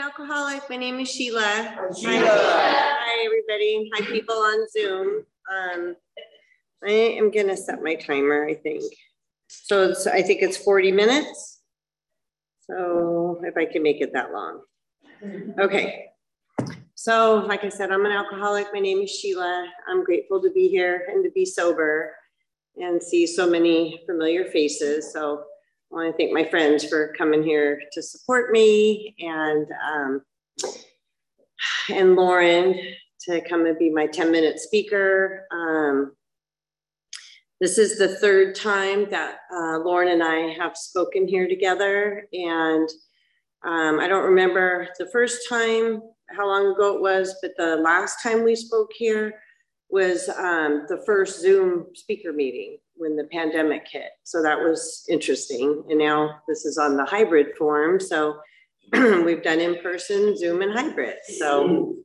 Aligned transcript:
alcoholic. 0.00 0.62
My 0.70 0.76
name 0.76 0.98
is 0.98 1.10
Sheila. 1.10 1.76
Sheila. 1.98 2.12
Hi, 2.12 2.94
hi, 2.98 3.26
everybody. 3.26 3.90
Hi, 3.94 4.06
people 4.06 4.34
on 4.34 4.66
Zoom. 4.70 5.24
Um, 5.52 5.96
I 6.82 6.90
am 6.90 7.30
going 7.30 7.48
to 7.48 7.56
set 7.56 7.82
my 7.82 7.96
timer, 7.96 8.46
I 8.46 8.54
think. 8.54 8.82
So 9.48 9.92
I 10.10 10.22
think 10.22 10.40
it's 10.40 10.56
40 10.56 10.92
minutes. 10.92 11.60
So 12.62 13.42
if 13.44 13.58
I 13.58 13.66
can 13.66 13.82
make 13.82 14.00
it 14.00 14.14
that 14.14 14.32
long. 14.32 14.62
Okay. 15.58 16.06
So, 16.94 17.44
like 17.46 17.64
I 17.64 17.68
said, 17.68 17.90
I'm 17.90 18.06
an 18.06 18.12
alcoholic. 18.12 18.68
My 18.72 18.80
name 18.80 19.00
is 19.00 19.10
Sheila. 19.10 19.66
I'm 19.88 20.02
grateful 20.02 20.40
to 20.42 20.50
be 20.50 20.68
here 20.68 21.08
and 21.08 21.22
to 21.24 21.30
be 21.32 21.44
sober 21.44 22.14
and 22.76 23.02
see 23.02 23.26
so 23.26 23.48
many 23.48 24.00
familiar 24.06 24.46
faces. 24.46 25.12
So, 25.12 25.44
I 25.92 25.96
want 25.96 26.16
to 26.16 26.16
thank 26.16 26.32
my 26.32 26.48
friends 26.48 26.84
for 26.84 27.12
coming 27.18 27.42
here 27.42 27.82
to 27.92 28.02
support 28.02 28.52
me 28.52 29.16
and 29.18 29.66
um, 29.92 30.22
and 31.92 32.14
Lauren 32.14 32.78
to 33.22 33.40
come 33.48 33.66
and 33.66 33.76
be 33.76 33.90
my 33.90 34.06
10 34.06 34.30
minute 34.30 34.60
speaker. 34.60 35.46
Um, 35.50 36.12
this 37.60 37.76
is 37.76 37.98
the 37.98 38.16
third 38.16 38.54
time 38.54 39.10
that 39.10 39.38
uh, 39.52 39.78
Lauren 39.78 40.08
and 40.08 40.22
I 40.22 40.52
have 40.52 40.76
spoken 40.76 41.26
here 41.26 41.48
together. 41.48 42.28
And 42.32 42.88
um, 43.64 43.98
I 43.98 44.06
don't 44.06 44.24
remember 44.24 44.88
the 44.96 45.08
first 45.10 45.48
time, 45.48 46.02
how 46.30 46.46
long 46.46 46.72
ago 46.72 46.94
it 46.94 47.02
was, 47.02 47.34
but 47.42 47.50
the 47.56 47.76
last 47.76 48.22
time 48.22 48.44
we 48.44 48.54
spoke 48.54 48.92
here 48.94 49.34
was 49.90 50.28
um, 50.28 50.86
the 50.88 51.02
first 51.04 51.40
Zoom 51.40 51.86
speaker 51.94 52.32
meeting 52.32 52.78
when 53.00 53.16
the 53.16 53.24
pandemic 53.24 53.86
hit. 53.90 54.10
So 54.24 54.42
that 54.42 54.58
was 54.58 55.04
interesting. 55.08 55.82
And 55.88 55.98
now 55.98 56.40
this 56.46 56.64
is 56.64 56.78
on 56.78 56.96
the 56.96 57.04
hybrid 57.04 57.56
form. 57.56 57.98
So 57.98 58.38
we've 58.92 59.42
done 59.42 59.58
in 59.60 59.80
person, 59.82 60.36
Zoom, 60.36 60.62
and 60.62 60.72
hybrid. 60.72 61.16
So, 61.38 61.96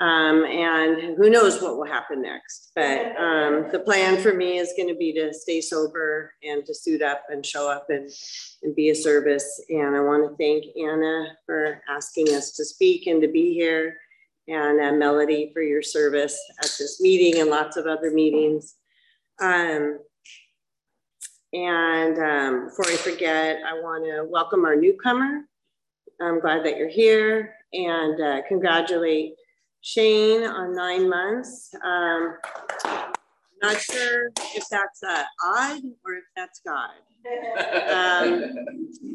um, 0.00 0.44
and 0.44 1.16
who 1.16 1.30
knows 1.30 1.62
what 1.62 1.76
will 1.76 1.86
happen 1.86 2.22
next. 2.22 2.72
But 2.74 3.16
um, 3.16 3.68
the 3.72 3.82
plan 3.84 4.20
for 4.20 4.34
me 4.34 4.58
is 4.58 4.74
going 4.76 4.88
to 4.88 4.94
be 4.94 5.12
to 5.14 5.32
stay 5.32 5.60
sober 5.60 6.34
and 6.42 6.64
to 6.66 6.74
suit 6.74 7.02
up 7.02 7.22
and 7.30 7.44
show 7.44 7.70
up 7.70 7.86
and, 7.88 8.10
and 8.62 8.76
be 8.76 8.90
a 8.90 8.94
service. 8.94 9.62
And 9.70 9.96
I 9.96 10.00
want 10.00 10.28
to 10.28 10.36
thank 10.36 10.64
Anna 10.76 11.28
for 11.46 11.80
asking 11.88 12.34
us 12.34 12.52
to 12.52 12.64
speak 12.64 13.06
and 13.06 13.22
to 13.22 13.28
be 13.28 13.54
here 13.54 13.96
and 14.48 14.80
uh, 14.80 14.92
Melody 14.92 15.50
for 15.52 15.62
your 15.62 15.82
service 15.82 16.38
at 16.58 16.70
this 16.78 17.00
meeting 17.00 17.40
and 17.40 17.50
lots 17.50 17.76
of 17.76 17.86
other 17.86 18.10
meetings. 18.10 18.74
Um, 19.40 20.00
and 21.52 22.18
um, 22.18 22.64
before 22.66 22.86
I 22.86 22.96
forget, 22.96 23.58
I 23.66 23.74
want 23.74 24.04
to 24.04 24.24
welcome 24.30 24.64
our 24.64 24.76
newcomer. 24.76 25.42
I'm 26.20 26.40
glad 26.40 26.64
that 26.64 26.76
you're 26.76 26.88
here 26.88 27.54
and 27.72 28.20
uh, 28.20 28.42
congratulate 28.46 29.34
Shane 29.80 30.44
on 30.44 30.74
nine 30.74 31.08
months. 31.08 31.74
Um, 31.82 32.36
not 33.62 33.80
sure 33.80 34.30
if 34.54 34.64
that's 34.70 35.02
uh, 35.02 35.24
odd 35.44 35.82
or 36.04 36.14
if 36.14 36.24
that's 36.36 36.60
God. 36.64 36.90
Um, 37.90 38.56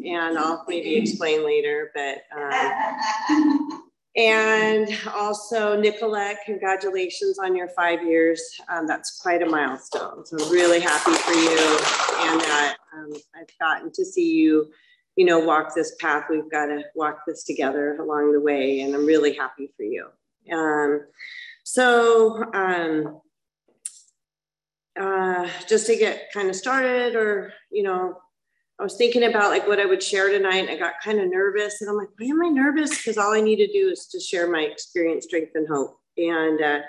and 0.06 0.38
I'll 0.38 0.63
maybe 0.67 0.95
explain 0.95 1.44
later, 1.44 1.91
but 1.95 2.19
um, 2.38 3.84
and 4.16 4.88
also, 5.14 5.80
Nicolette, 5.80 6.38
congratulations 6.46 7.38
on 7.38 7.56
your 7.56 7.68
five 7.70 8.02
years. 8.04 8.42
Um, 8.70 8.88
that's 8.88 9.20
quite 9.20 9.42
a 9.42 9.46
milestone. 9.46 10.26
So 10.26 10.38
really 10.50 10.80
happy 10.80 11.12
for 11.12 11.34
you 11.34 11.80
and 12.22 12.40
that 12.42 12.78
um, 12.94 13.14
I've 13.36 13.50
gotten 13.60 13.92
to 13.92 14.06
see 14.06 14.34
you, 14.36 14.72
you 15.18 15.26
know, 15.26 15.40
walk 15.40 15.76
this 15.76 15.96
path. 16.00 16.26
We've 16.30 16.50
got 16.50 16.68
to 16.68 16.84
walk 16.96 17.20
this 17.28 17.44
together 17.44 17.98
along 17.98 18.32
the 18.32 18.40
way, 18.40 18.82
and 18.82 18.96
I'm 18.96 19.06
really 19.06 19.34
happy 19.34 19.70
for 19.76 19.84
you. 19.84 20.08
Um, 20.52 21.06
so 21.64 22.44
um, 22.54 23.20
uh, 24.98 25.50
just 25.68 25.88
to 25.88 25.98
get 25.98 26.31
kind 26.34 26.50
of 26.50 26.56
started 26.56 27.16
or, 27.16 27.54
you 27.70 27.84
know, 27.84 28.18
I 28.80 28.84
was 28.84 28.97
thinking 28.97 29.24
about 29.24 29.52
like 29.52 29.68
what 29.68 29.80
I 29.80 29.86
would 29.86 30.03
share 30.03 30.30
tonight. 30.30 30.69
I 30.69 30.75
got 30.75 30.94
kind 31.03 31.19
of 31.19 31.30
nervous, 31.30 31.81
and 31.81 31.90
I'm 31.90 31.96
like, 31.96 32.09
why 32.18 32.28
am 32.28 32.44
I 32.44 32.50
nervous? 32.50 32.97
Because 32.97 33.18
all 33.18 33.34
I 33.34 33.41
need 33.41 33.58
to 33.58 33.72
do 33.72 33.90
is 33.90 34.08
to 34.08 34.19
share 34.19 34.50
my 34.52 34.62
experience, 34.62 35.25
strength, 35.25 35.52
and 35.56 35.68
hope. 35.68 35.97
And 36.18 36.62
uh, 36.62 36.80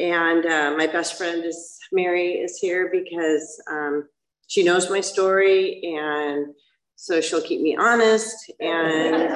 and 0.00 0.44
uh, 0.44 0.74
my 0.76 0.86
best 0.86 1.16
friend 1.16 1.44
is 1.44 1.78
Mary 1.92 2.32
is 2.32 2.58
here 2.58 2.90
because 2.92 3.62
um, 3.70 4.08
she 4.48 4.62
knows 4.62 4.90
my 4.90 5.00
story, 5.00 5.82
and 5.96 6.54
so 6.96 7.20
she'll 7.20 7.42
keep 7.42 7.62
me 7.62 7.76
honest. 7.76 8.50
And 8.60 9.32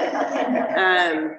um, 0.77 1.39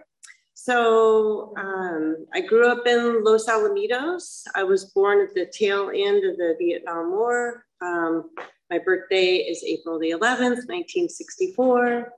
so 0.56 1.54
um, 1.58 2.26
I 2.34 2.42
grew 2.42 2.68
up 2.68 2.88
in 2.88 3.24
Los 3.24 3.48
Alamitos. 3.48 4.44
I 4.56 4.64
was 4.64 4.86
born 4.86 5.22
at 5.22 5.34
the 5.36 5.46
tail 5.46 5.92
end 5.94 6.26
of 6.26 6.38
the 6.38 6.56
Vietnam 6.60 7.12
War. 7.12 7.66
Um, 7.82 8.32
my 8.70 8.78
birthday 8.78 9.38
is 9.38 9.64
April 9.64 10.00
the 10.00 10.12
11th, 10.12 10.68
1964. 10.68 12.14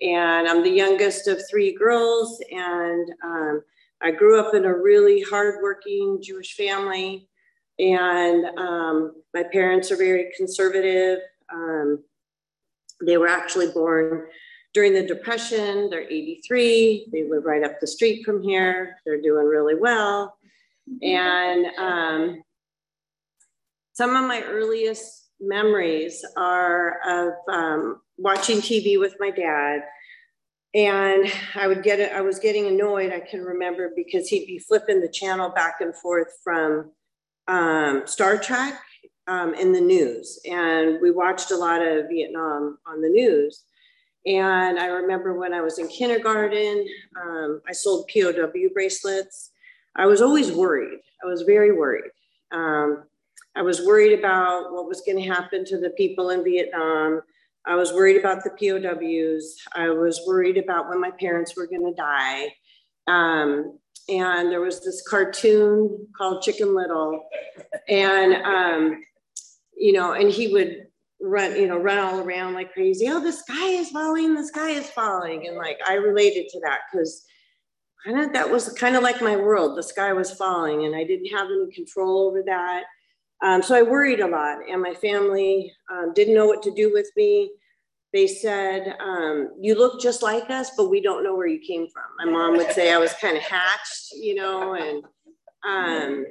And 0.00 0.48
I'm 0.48 0.62
the 0.64 0.70
youngest 0.70 1.28
of 1.28 1.40
three 1.48 1.74
girls. 1.74 2.42
And 2.50 3.08
um, 3.24 3.62
I 4.00 4.10
grew 4.10 4.40
up 4.40 4.54
in 4.54 4.64
a 4.64 4.76
really 4.76 5.22
hardworking 5.22 6.20
Jewish 6.20 6.56
family. 6.56 7.28
And 7.78 8.58
um, 8.58 9.12
my 9.32 9.44
parents 9.44 9.92
are 9.92 9.96
very 9.96 10.32
conservative. 10.36 11.20
Um, 11.52 12.02
they 13.06 13.16
were 13.16 13.28
actually 13.28 13.68
born 13.68 14.26
during 14.74 14.94
the 14.94 15.06
Depression. 15.06 15.88
They're 15.88 16.02
83. 16.02 17.08
They 17.12 17.28
live 17.28 17.44
right 17.44 17.62
up 17.62 17.78
the 17.80 17.86
street 17.86 18.24
from 18.24 18.42
here. 18.42 18.96
They're 19.06 19.20
doing 19.20 19.46
really 19.46 19.76
well. 19.76 20.36
And 21.00 21.66
um, 21.78 22.42
some 23.92 24.16
of 24.16 24.26
my 24.26 24.42
earliest 24.42 25.21
memories 25.42 26.24
are 26.36 27.00
of 27.06 27.32
um, 27.52 28.00
watching 28.16 28.58
TV 28.58 28.98
with 28.98 29.16
my 29.18 29.30
dad. 29.30 29.82
And 30.74 31.30
I 31.54 31.66
would 31.66 31.82
get 31.82 32.00
it, 32.00 32.12
I 32.12 32.22
was 32.22 32.38
getting 32.38 32.66
annoyed, 32.66 33.12
I 33.12 33.20
can 33.20 33.42
remember, 33.42 33.90
because 33.94 34.28
he'd 34.28 34.46
be 34.46 34.58
flipping 34.58 35.00
the 35.00 35.08
channel 35.08 35.50
back 35.50 35.80
and 35.80 35.94
forth 35.94 36.28
from 36.42 36.92
um, 37.46 38.02
Star 38.06 38.38
Trek 38.38 38.80
um, 39.26 39.52
in 39.54 39.72
the 39.72 39.80
news. 39.80 40.40
And 40.50 40.98
we 41.02 41.10
watched 41.10 41.50
a 41.50 41.56
lot 41.56 41.82
of 41.82 42.08
Vietnam 42.08 42.78
on 42.86 43.02
the 43.02 43.10
news. 43.10 43.64
And 44.24 44.78
I 44.78 44.86
remember 44.86 45.34
when 45.34 45.52
I 45.52 45.60
was 45.60 45.78
in 45.78 45.88
kindergarten, 45.88 46.86
um, 47.20 47.60
I 47.68 47.72
sold 47.72 48.08
POW 48.08 48.68
bracelets. 48.72 49.50
I 49.96 50.06
was 50.06 50.22
always 50.22 50.52
worried. 50.52 51.00
I 51.22 51.26
was 51.26 51.42
very 51.42 51.72
worried. 51.72 52.10
Um, 52.52 53.04
I 53.54 53.62
was 53.62 53.84
worried 53.86 54.18
about 54.18 54.72
what 54.72 54.88
was 54.88 55.02
going 55.02 55.18
to 55.18 55.28
happen 55.28 55.64
to 55.66 55.78
the 55.78 55.90
people 55.90 56.30
in 56.30 56.44
Vietnam. 56.44 57.20
I 57.64 57.76
was 57.76 57.92
worried 57.92 58.16
about 58.16 58.42
the 58.42 58.50
POWs. 58.50 59.56
I 59.74 59.90
was 59.90 60.20
worried 60.26 60.58
about 60.58 60.88
when 60.88 61.00
my 61.00 61.10
parents 61.10 61.56
were 61.56 61.66
going 61.66 61.84
to 61.84 61.94
die. 61.94 62.48
Um, 63.06 63.78
and 64.08 64.50
there 64.50 64.60
was 64.60 64.84
this 64.84 65.06
cartoon 65.06 66.08
called 66.16 66.42
Chicken 66.42 66.74
Little, 66.74 67.24
and 67.88 68.34
um, 68.34 69.02
you 69.76 69.92
know, 69.92 70.12
and 70.12 70.30
he 70.30 70.52
would 70.52 70.86
run, 71.20 71.54
you 71.56 71.68
know, 71.68 71.78
run 71.78 71.98
all 71.98 72.20
around 72.20 72.54
like 72.54 72.72
crazy. 72.72 73.08
Oh, 73.08 73.20
the 73.20 73.32
sky 73.32 73.68
is 73.68 73.90
falling, 73.90 74.34
the 74.34 74.44
sky 74.44 74.70
is 74.70 74.90
falling, 74.90 75.46
and 75.46 75.56
like 75.56 75.78
I 75.86 75.94
related 75.94 76.48
to 76.50 76.60
that 76.60 76.80
because 76.90 77.24
kind 78.04 78.20
of 78.20 78.32
that 78.32 78.50
was 78.50 78.72
kind 78.72 78.96
of 78.96 79.02
like 79.02 79.22
my 79.22 79.36
world. 79.36 79.78
The 79.78 79.82
sky 79.82 80.12
was 80.12 80.32
falling, 80.32 80.84
and 80.84 80.96
I 80.96 81.04
didn't 81.04 81.26
have 81.26 81.46
any 81.46 81.72
control 81.72 82.26
over 82.26 82.42
that. 82.46 82.82
Um, 83.42 83.62
so 83.62 83.74
I 83.74 83.82
worried 83.82 84.20
a 84.20 84.26
lot, 84.26 84.58
and 84.70 84.80
my 84.80 84.94
family 84.94 85.72
um, 85.90 86.12
didn't 86.14 86.34
know 86.34 86.46
what 86.46 86.62
to 86.62 86.70
do 86.70 86.92
with 86.92 87.10
me. 87.16 87.50
They 88.12 88.26
said, 88.26 88.94
um, 89.00 89.50
You 89.60 89.74
look 89.74 90.00
just 90.00 90.22
like 90.22 90.48
us, 90.48 90.70
but 90.76 90.90
we 90.90 91.00
don't 91.00 91.24
know 91.24 91.34
where 91.34 91.48
you 91.48 91.60
came 91.60 91.88
from. 91.88 92.04
My 92.24 92.30
mom 92.30 92.56
would 92.56 92.70
say 92.70 92.92
I 92.92 92.98
was 92.98 93.12
kind 93.14 93.36
of 93.36 93.42
hatched, 93.42 94.12
you 94.12 94.34
know, 94.36 94.74
and 94.74 95.04
um, 95.64 96.26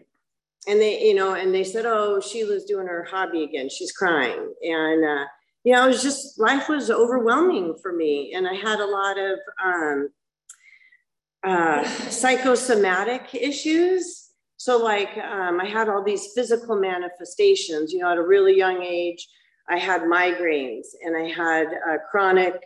and 0.67 0.79
they, 0.79 1.01
you 1.01 1.15
know, 1.15 1.33
and 1.33 1.53
they 1.53 1.63
said, 1.63 1.85
Oh, 1.85 2.19
Sheila's 2.19 2.65
doing 2.65 2.87
her 2.87 3.03
hobby 3.03 3.43
again. 3.43 3.67
She's 3.69 3.91
crying. 3.91 4.53
And, 4.61 5.03
uh, 5.03 5.25
you 5.63 5.73
know, 5.73 5.85
it 5.85 5.87
was 5.87 6.03
just 6.03 6.39
life 6.39 6.69
was 6.69 6.91
overwhelming 6.91 7.75
for 7.81 7.91
me. 7.93 8.33
And 8.35 8.47
I 8.47 8.53
had 8.53 8.79
a 8.79 8.85
lot 8.85 9.17
of 9.17 9.39
um, 9.63 10.09
uh, 11.43 11.83
psychosomatic 12.09 13.33
issues 13.33 14.30
so, 14.61 14.77
like, 14.77 15.17
um, 15.17 15.59
I 15.59 15.65
had 15.65 15.89
all 15.89 16.03
these 16.03 16.33
physical 16.35 16.75
manifestations, 16.75 17.91
you 17.91 17.97
know, 17.97 18.11
at 18.11 18.19
a 18.19 18.21
really 18.21 18.55
young 18.55 18.83
age. 18.83 19.27
I 19.67 19.79
had 19.79 20.01
migraines 20.01 20.85
and 21.03 21.17
I 21.17 21.29
had 21.29 21.65
uh, 21.89 21.97
chronic 22.11 22.61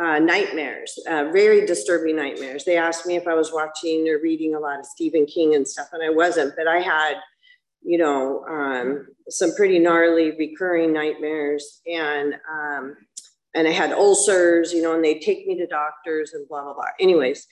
uh, 0.00 0.20
nightmares, 0.20 0.98
uh, 1.06 1.24
very 1.30 1.66
disturbing 1.66 2.16
nightmares. 2.16 2.64
They 2.64 2.78
asked 2.78 3.04
me 3.04 3.16
if 3.16 3.28
I 3.28 3.34
was 3.34 3.52
watching 3.52 4.08
or 4.08 4.18
reading 4.22 4.54
a 4.54 4.58
lot 4.58 4.78
of 4.78 4.86
Stephen 4.86 5.26
King 5.26 5.54
and 5.54 5.68
stuff, 5.68 5.88
and 5.92 6.02
I 6.02 6.08
wasn't, 6.08 6.56
but 6.56 6.66
I 6.66 6.78
had, 6.78 7.16
you 7.82 7.98
know, 7.98 8.42
um, 8.48 9.08
some 9.28 9.54
pretty 9.54 9.78
gnarly 9.78 10.30
recurring 10.30 10.94
nightmares. 10.94 11.82
And 11.86 12.36
um, 12.50 12.96
and 13.54 13.68
I 13.68 13.72
had 13.72 13.92
ulcers, 13.92 14.72
you 14.72 14.80
know, 14.80 14.94
and 14.94 15.04
they'd 15.04 15.20
take 15.20 15.46
me 15.46 15.58
to 15.58 15.66
doctors 15.66 16.32
and 16.32 16.48
blah, 16.48 16.64
blah, 16.64 16.72
blah. 16.72 16.84
Anyways, 16.98 17.46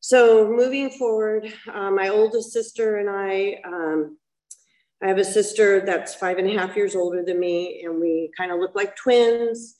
so 0.00 0.48
moving 0.50 0.90
forward, 0.90 1.52
uh, 1.72 1.90
my 1.90 2.08
oldest 2.08 2.52
sister 2.52 2.96
and 2.96 3.10
I, 3.10 3.60
um, 3.66 4.16
I 5.02 5.08
have 5.08 5.18
a 5.18 5.24
sister 5.24 5.80
that's 5.84 6.14
five 6.14 6.38
and 6.38 6.48
a 6.48 6.58
half 6.58 6.74
years 6.76 6.94
older 6.94 7.22
than 7.22 7.38
me, 7.38 7.82
and 7.84 8.00
we 8.00 8.30
kind 8.36 8.50
of 8.50 8.58
look 8.58 8.74
like 8.74 8.96
twins. 8.96 9.76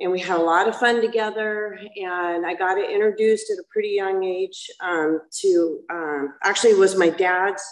And 0.00 0.10
we 0.10 0.18
had 0.18 0.40
a 0.40 0.42
lot 0.42 0.66
of 0.66 0.76
fun 0.76 1.00
together. 1.00 1.78
And 1.96 2.44
I 2.44 2.54
got 2.54 2.76
introduced 2.76 3.52
at 3.52 3.58
a 3.58 3.64
pretty 3.72 3.90
young 3.90 4.24
age 4.24 4.68
um, 4.80 5.20
to 5.42 5.80
um, 5.90 6.34
actually 6.42 6.74
was 6.74 6.96
my 6.96 7.08
dad's 7.08 7.62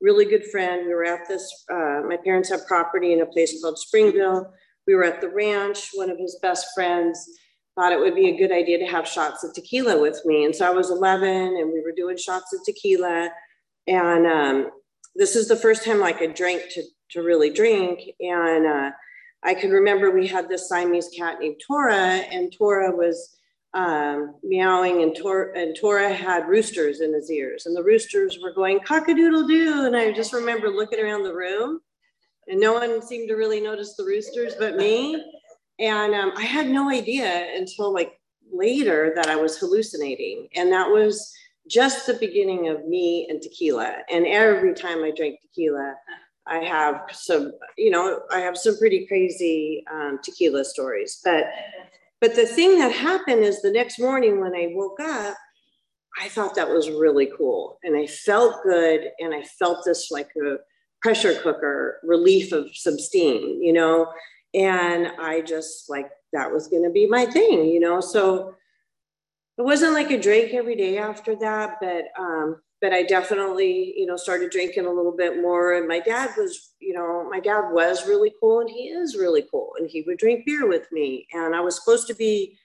really 0.00 0.24
good 0.24 0.44
friend. 0.52 0.86
We 0.86 0.94
were 0.94 1.04
at 1.04 1.26
this, 1.26 1.64
uh, 1.68 2.02
my 2.06 2.16
parents 2.24 2.48
have 2.50 2.66
property 2.68 3.12
in 3.12 3.22
a 3.22 3.26
place 3.26 3.60
called 3.60 3.78
Springville. 3.78 4.52
We 4.86 4.94
were 4.94 5.04
at 5.04 5.20
the 5.20 5.30
ranch. 5.30 5.90
One 5.94 6.10
of 6.10 6.18
his 6.18 6.38
best 6.40 6.68
friends 6.76 7.28
thought 7.80 7.92
it 7.92 7.98
would 7.98 8.14
be 8.14 8.28
a 8.28 8.36
good 8.36 8.52
idea 8.52 8.78
to 8.78 8.84
have 8.84 9.08
shots 9.08 9.42
of 9.42 9.54
tequila 9.54 9.98
with 9.98 10.20
me. 10.26 10.44
And 10.44 10.54
so 10.54 10.66
I 10.66 10.70
was 10.70 10.90
11 10.90 11.26
and 11.26 11.72
we 11.72 11.80
were 11.80 11.94
doing 11.96 12.18
shots 12.18 12.52
of 12.52 12.62
tequila. 12.62 13.30
And 13.86 14.26
um, 14.26 14.70
this 15.14 15.34
is 15.34 15.48
the 15.48 15.56
first 15.56 15.82
time 15.82 15.98
like 15.98 16.20
I 16.20 16.26
drank 16.26 16.62
to, 16.72 16.82
to 17.12 17.22
really 17.22 17.50
drink. 17.50 18.00
And 18.20 18.66
uh, 18.66 18.90
I 19.42 19.54
can 19.54 19.70
remember 19.70 20.10
we 20.10 20.26
had 20.26 20.46
this 20.46 20.68
Siamese 20.68 21.08
cat 21.16 21.38
named 21.40 21.62
Tora, 21.66 21.96
and 21.96 22.52
Tora 22.52 22.94
was 22.94 23.38
um, 23.72 24.34
meowing, 24.42 25.02
and, 25.02 25.16
Tor- 25.16 25.52
and 25.56 25.74
Tora 25.74 26.12
had 26.12 26.48
roosters 26.48 27.00
in 27.00 27.14
his 27.14 27.30
ears, 27.30 27.64
and 27.64 27.74
the 27.74 27.82
roosters 27.82 28.38
were 28.42 28.52
going 28.52 28.80
cock-a-doodle 28.80 29.48
doo. 29.48 29.86
And 29.86 29.96
I 29.96 30.12
just 30.12 30.34
remember 30.34 30.68
looking 30.68 31.00
around 31.00 31.22
the 31.22 31.34
room, 31.34 31.80
and 32.46 32.60
no 32.60 32.74
one 32.74 33.00
seemed 33.00 33.28
to 33.28 33.36
really 33.36 33.62
notice 33.62 33.96
the 33.96 34.04
roosters 34.04 34.54
but 34.58 34.76
me. 34.76 35.24
And 35.80 36.14
um, 36.14 36.32
I 36.36 36.42
had 36.42 36.68
no 36.68 36.90
idea 36.90 37.48
until 37.56 37.92
like 37.92 38.20
later 38.52 39.12
that 39.16 39.28
I 39.28 39.36
was 39.36 39.58
hallucinating, 39.58 40.48
and 40.54 40.70
that 40.72 40.88
was 40.88 41.32
just 41.68 42.06
the 42.06 42.14
beginning 42.14 42.68
of 42.68 42.86
me 42.86 43.26
and 43.30 43.40
tequila. 43.40 43.96
And 44.12 44.26
every 44.26 44.74
time 44.74 45.02
I 45.02 45.12
drank 45.16 45.40
tequila, 45.40 45.94
I 46.46 46.58
have 46.58 47.02
some, 47.12 47.52
you 47.78 47.90
know, 47.90 48.22
I 48.30 48.40
have 48.40 48.56
some 48.56 48.76
pretty 48.76 49.06
crazy 49.06 49.84
um, 49.90 50.18
tequila 50.22 50.64
stories. 50.64 51.20
But 51.24 51.44
but 52.20 52.34
the 52.34 52.46
thing 52.46 52.78
that 52.78 52.92
happened 52.92 53.42
is 53.42 53.62
the 53.62 53.72
next 53.72 53.98
morning 53.98 54.40
when 54.40 54.54
I 54.54 54.72
woke 54.72 55.00
up, 55.00 55.36
I 56.20 56.28
thought 56.28 56.54
that 56.56 56.68
was 56.68 56.90
really 56.90 57.30
cool, 57.38 57.78
and 57.82 57.96
I 57.96 58.06
felt 58.06 58.62
good, 58.62 59.10
and 59.18 59.32
I 59.32 59.42
felt 59.42 59.84
this 59.86 60.10
like 60.10 60.28
a 60.44 60.56
pressure 61.00 61.34
cooker 61.40 61.98
relief 62.02 62.52
of 62.52 62.68
some 62.74 62.98
steam, 62.98 63.60
you 63.62 63.72
know, 63.72 64.06
and 64.54 65.08
I 65.20 65.40
just 65.42 65.88
like 65.88 66.10
that 66.32 66.50
was 66.50 66.68
going 66.68 66.84
to 66.84 66.90
be 66.90 67.06
my 67.06 67.26
thing, 67.26 67.66
you 67.66 67.80
know. 67.80 68.00
So 68.00 68.54
it 69.58 69.62
wasn't 69.62 69.94
like 69.94 70.10
a 70.10 70.20
drink 70.20 70.54
every 70.54 70.76
day 70.76 70.98
after 70.98 71.36
that, 71.36 71.76
but 71.80 72.04
um, 72.18 72.60
but 72.80 72.92
I 72.92 73.02
definitely, 73.02 73.92
you 73.96 74.06
know, 74.06 74.16
started 74.16 74.50
drinking 74.50 74.86
a 74.86 74.92
little 74.92 75.14
bit 75.14 75.42
more. 75.42 75.74
And 75.74 75.86
my 75.86 76.00
dad 76.00 76.30
was, 76.36 76.72
you 76.80 76.94
know, 76.94 77.28
my 77.30 77.40
dad 77.40 77.70
was 77.72 78.08
really 78.08 78.32
cool, 78.40 78.60
and 78.60 78.70
he 78.70 78.88
is 78.88 79.16
really 79.16 79.44
cool, 79.50 79.72
and 79.78 79.88
he 79.88 80.02
would 80.02 80.18
drink 80.18 80.46
beer 80.46 80.66
with 80.66 80.90
me. 80.90 81.26
And 81.32 81.54
I 81.54 81.60
was 81.60 81.76
supposed 81.76 82.06
to 82.08 82.14
be 82.14 82.58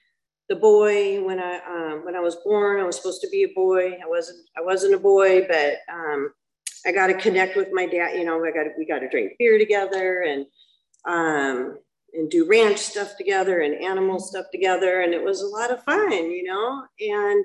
the 0.48 0.56
boy 0.56 1.22
when 1.22 1.38
I 1.38 1.60
um, 1.68 2.04
when 2.04 2.16
I 2.16 2.20
was 2.20 2.36
born. 2.36 2.80
I 2.80 2.84
was 2.84 2.96
supposed 2.96 3.20
to 3.22 3.28
be 3.30 3.42
a 3.42 3.54
boy. 3.54 3.92
I 3.92 4.06
wasn't. 4.06 4.38
I 4.56 4.62
wasn't 4.62 4.94
a 4.94 4.98
boy, 4.98 5.46
but 5.46 5.78
um, 5.92 6.32
I 6.86 6.92
got 6.92 7.08
to 7.08 7.14
connect 7.14 7.56
with 7.56 7.68
my 7.72 7.86
dad. 7.86 8.16
You 8.16 8.24
know, 8.24 8.42
I 8.44 8.50
got 8.52 8.66
we 8.78 8.86
got 8.86 9.00
to 9.00 9.08
drink 9.08 9.32
beer 9.38 9.58
together, 9.58 10.22
and 10.22 10.46
um, 11.06 11.78
and 12.12 12.30
do 12.30 12.46
ranch 12.46 12.78
stuff 12.78 13.16
together 13.16 13.60
and 13.60 13.82
animal 13.82 14.18
stuff 14.18 14.46
together. 14.52 15.00
And 15.00 15.12
it 15.12 15.22
was 15.22 15.42
a 15.42 15.46
lot 15.46 15.70
of 15.70 15.82
fun, 15.84 16.30
you 16.30 16.44
know. 16.44 16.84
And 17.00 17.44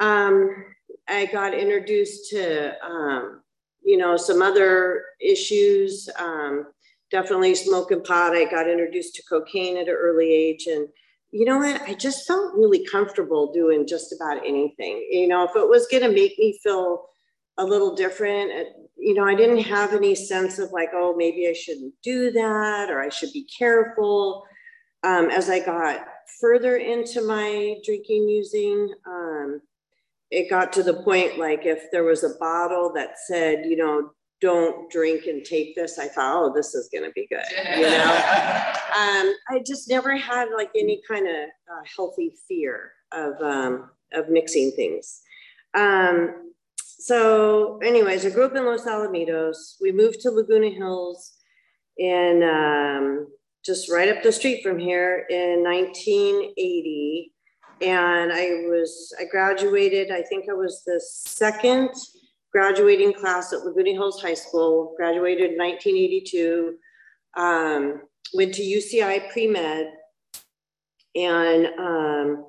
um, 0.00 0.64
I 1.08 1.26
got 1.26 1.54
introduced 1.54 2.30
to, 2.30 2.74
um, 2.84 3.42
you 3.84 3.96
know, 3.96 4.16
some 4.16 4.42
other 4.42 5.04
issues. 5.20 6.08
Um, 6.18 6.66
definitely 7.10 7.54
smoking 7.54 8.02
pot. 8.02 8.34
I 8.34 8.44
got 8.44 8.68
introduced 8.68 9.14
to 9.14 9.22
cocaine 9.28 9.76
at 9.76 9.88
an 9.88 9.94
early 9.94 10.32
age. 10.32 10.66
And 10.66 10.88
you 11.30 11.44
know 11.44 11.58
what? 11.58 11.80
I 11.82 11.94
just 11.94 12.26
felt 12.26 12.54
really 12.54 12.84
comfortable 12.86 13.52
doing 13.52 13.86
just 13.86 14.12
about 14.12 14.38
anything. 14.38 15.06
You 15.10 15.28
know, 15.28 15.44
if 15.44 15.54
it 15.54 15.68
was 15.68 15.86
going 15.86 16.02
to 16.02 16.08
make 16.08 16.36
me 16.38 16.58
feel 16.62 17.06
a 17.56 17.64
little 17.64 17.94
different, 17.94 18.50
you 19.04 19.12
know, 19.12 19.26
I 19.26 19.34
didn't 19.34 19.58
have 19.64 19.92
any 19.92 20.14
sense 20.14 20.58
of 20.58 20.72
like, 20.72 20.88
oh, 20.94 21.14
maybe 21.14 21.46
I 21.46 21.52
shouldn't 21.52 21.92
do 22.02 22.30
that 22.30 22.90
or 22.90 23.02
I 23.02 23.10
should 23.10 23.34
be 23.34 23.44
careful. 23.44 24.46
Um, 25.02 25.28
as 25.28 25.50
I 25.50 25.60
got 25.60 26.06
further 26.40 26.78
into 26.78 27.20
my 27.20 27.76
drinking 27.84 28.26
using, 28.30 28.94
um, 29.06 29.60
it 30.30 30.48
got 30.48 30.72
to 30.72 30.82
the 30.82 30.94
point 30.94 31.38
like 31.38 31.66
if 31.66 31.90
there 31.92 32.04
was 32.04 32.24
a 32.24 32.38
bottle 32.40 32.94
that 32.94 33.18
said, 33.26 33.66
you 33.66 33.76
know, 33.76 34.10
don't 34.40 34.90
drink 34.90 35.26
and 35.26 35.44
take 35.44 35.76
this, 35.76 35.98
I 35.98 36.08
thought, 36.08 36.42
oh, 36.42 36.52
this 36.54 36.74
is 36.74 36.88
going 36.90 37.04
to 37.04 37.12
be 37.12 37.26
good. 37.28 37.44
You 37.76 37.82
know, 37.82 38.04
um, 38.98 39.34
I 39.50 39.62
just 39.66 39.86
never 39.86 40.16
had 40.16 40.48
like 40.56 40.70
any 40.74 41.02
kind 41.06 41.28
of 41.28 41.44
uh, 41.70 41.82
healthy 41.94 42.32
fear 42.48 42.92
of 43.12 43.34
um, 43.42 43.90
of 44.14 44.30
mixing 44.30 44.70
things. 44.72 45.20
Um, 45.74 46.43
so 47.04 47.78
anyways, 47.84 48.24
I 48.24 48.30
grew 48.30 48.46
up 48.46 48.56
in 48.56 48.64
Los 48.64 48.86
Alamitos. 48.86 49.74
We 49.78 49.92
moved 49.92 50.20
to 50.20 50.30
Laguna 50.30 50.70
Hills 50.70 51.34
in 51.98 52.42
um, 52.42 53.26
just 53.62 53.90
right 53.90 54.08
up 54.08 54.22
the 54.22 54.32
street 54.32 54.62
from 54.62 54.78
here 54.78 55.26
in 55.28 55.62
1980. 55.62 57.30
And 57.82 58.32
I 58.32 58.46
was, 58.70 59.14
I 59.20 59.24
graduated, 59.26 60.12
I 60.12 60.22
think 60.22 60.46
I 60.48 60.54
was 60.54 60.82
the 60.86 60.98
second 60.98 61.90
graduating 62.52 63.12
class 63.12 63.52
at 63.52 63.66
Laguna 63.66 63.90
Hills 63.90 64.22
High 64.22 64.32
School, 64.32 64.94
graduated 64.96 65.50
in 65.50 65.58
1982, 65.58 66.74
um, 67.36 68.00
went 68.32 68.54
to 68.54 68.62
UCI 68.62 69.30
pre-med 69.30 69.92
and 71.14 71.66
um, 71.78 72.46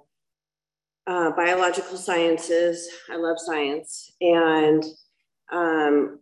uh, 1.08 1.32
biological 1.32 1.98
sciences. 1.98 2.88
I 3.12 3.18
love 3.18 3.38
science. 3.40 4.12
And, 4.22 4.84
um, 5.52 6.20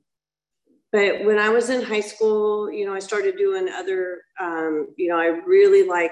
but 0.92 1.26
when 1.26 1.40
I 1.40 1.50
was 1.50 1.70
in 1.70 1.82
high 1.82 2.02
school, 2.02 2.72
you 2.72 2.86
know, 2.86 2.94
I 2.94 3.00
started 3.00 3.38
doing 3.38 3.70
other, 3.70 4.22
um, 4.40 4.90
you 4.98 5.10
know, 5.10 5.18
I 5.18 5.28
really 5.46 5.88
like 5.88 6.12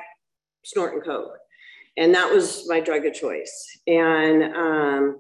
snorting 0.63 1.01
coke. 1.01 1.37
And 1.97 2.15
that 2.15 2.31
was 2.31 2.67
my 2.67 2.79
drug 2.79 3.05
of 3.05 3.13
choice. 3.13 3.79
And 3.85 4.43
um, 4.55 5.17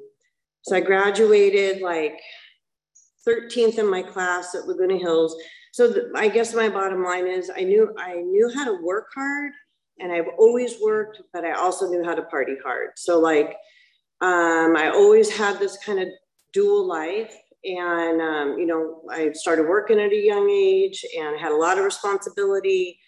so 0.63 0.75
I 0.75 0.79
graduated 0.79 1.81
like 1.81 2.19
13th 3.27 3.77
in 3.77 3.89
my 3.89 4.01
class 4.01 4.55
at 4.55 4.67
Laguna 4.67 4.97
Hills. 4.97 5.35
So 5.73 5.87
the, 5.87 6.11
I 6.15 6.27
guess 6.27 6.53
my 6.53 6.69
bottom 6.69 7.03
line 7.03 7.27
is 7.27 7.51
I 7.55 7.63
knew 7.63 7.93
I 7.97 8.15
knew 8.15 8.51
how 8.53 8.65
to 8.65 8.81
work 8.83 9.07
hard 9.13 9.51
and 9.99 10.11
I've 10.11 10.29
always 10.37 10.75
worked, 10.81 11.21
but 11.33 11.45
I 11.45 11.53
also 11.53 11.89
knew 11.89 12.03
how 12.03 12.15
to 12.15 12.23
party 12.23 12.55
hard. 12.63 12.89
So 12.95 13.19
like, 13.19 13.55
um, 14.21 14.75
I 14.75 14.91
always 14.93 15.35
had 15.35 15.59
this 15.59 15.77
kind 15.83 15.99
of 15.99 16.07
dual 16.53 16.87
life. 16.87 17.35
And, 17.63 18.21
um, 18.21 18.57
you 18.57 18.65
know, 18.65 19.03
I 19.11 19.31
started 19.33 19.67
working 19.67 19.99
at 19.99 20.11
a 20.11 20.15
young 20.15 20.49
age 20.49 21.05
and 21.17 21.39
had 21.39 21.51
a 21.51 21.55
lot 21.55 21.77
of 21.77 21.85
responsibility. 21.85 22.99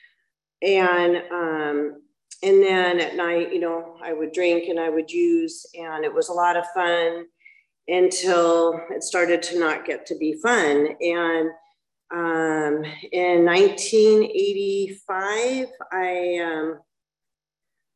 And, 0.62 1.18
um, 1.32 2.02
and 2.44 2.62
then 2.62 3.00
at 3.00 3.16
night, 3.16 3.54
you 3.54 3.60
know, 3.60 3.98
I 4.04 4.13
would 4.13 4.32
drink 4.32 4.68
and 4.68 4.80
I 4.80 4.90
would 4.90 5.10
use, 5.10 5.66
and 5.75 6.04
it 6.04 6.13
was 6.13 6.30
a 6.30 6.34
lot 6.34 6.58
of 6.58 6.66
fun 6.75 7.25
until 7.88 8.80
it 8.92 9.02
started 9.04 9.42
to 9.44 9.60
not 9.60 9.86
get 9.86 10.06
to 10.08 10.18
be 10.18 10.34
fun. 10.34 10.90
And 11.02 11.50
um, 12.13 12.86
in 13.12 13.43
1985, 13.43 15.67
I, 15.91 16.38
um, 16.43 16.79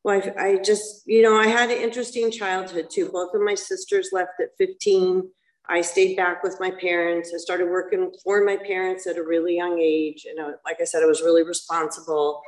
well, 0.04 0.24
I, 0.38 0.44
I 0.44 0.58
just, 0.58 1.04
you 1.06 1.22
know, 1.22 1.38
I 1.38 1.46
had 1.46 1.70
an 1.70 1.78
interesting 1.78 2.32
childhood 2.32 2.90
too. 2.90 3.10
Both 3.10 3.36
of 3.36 3.42
my 3.42 3.54
sisters 3.54 4.10
left 4.12 4.42
at 4.42 4.58
15. 4.58 5.30
I 5.70 5.82
stayed 5.82 6.18
back 6.18 6.42
with 6.42 6.60
my 6.60 6.72
parents. 6.72 7.32
I 7.32 7.38
started 7.38 7.70
working 7.70 8.12
for 8.24 8.44
my 8.44 8.58
parents 8.58 9.06
at 9.06 9.18
a 9.18 9.24
really 9.24 9.56
young 9.56 9.80
age. 9.80 10.26
And 10.28 10.44
I, 10.44 10.54
like 10.66 10.82
I 10.82 10.86
said, 10.86 11.04
I 11.04 11.08
was 11.08 11.22
really 11.22 11.44
responsible. 11.44 12.42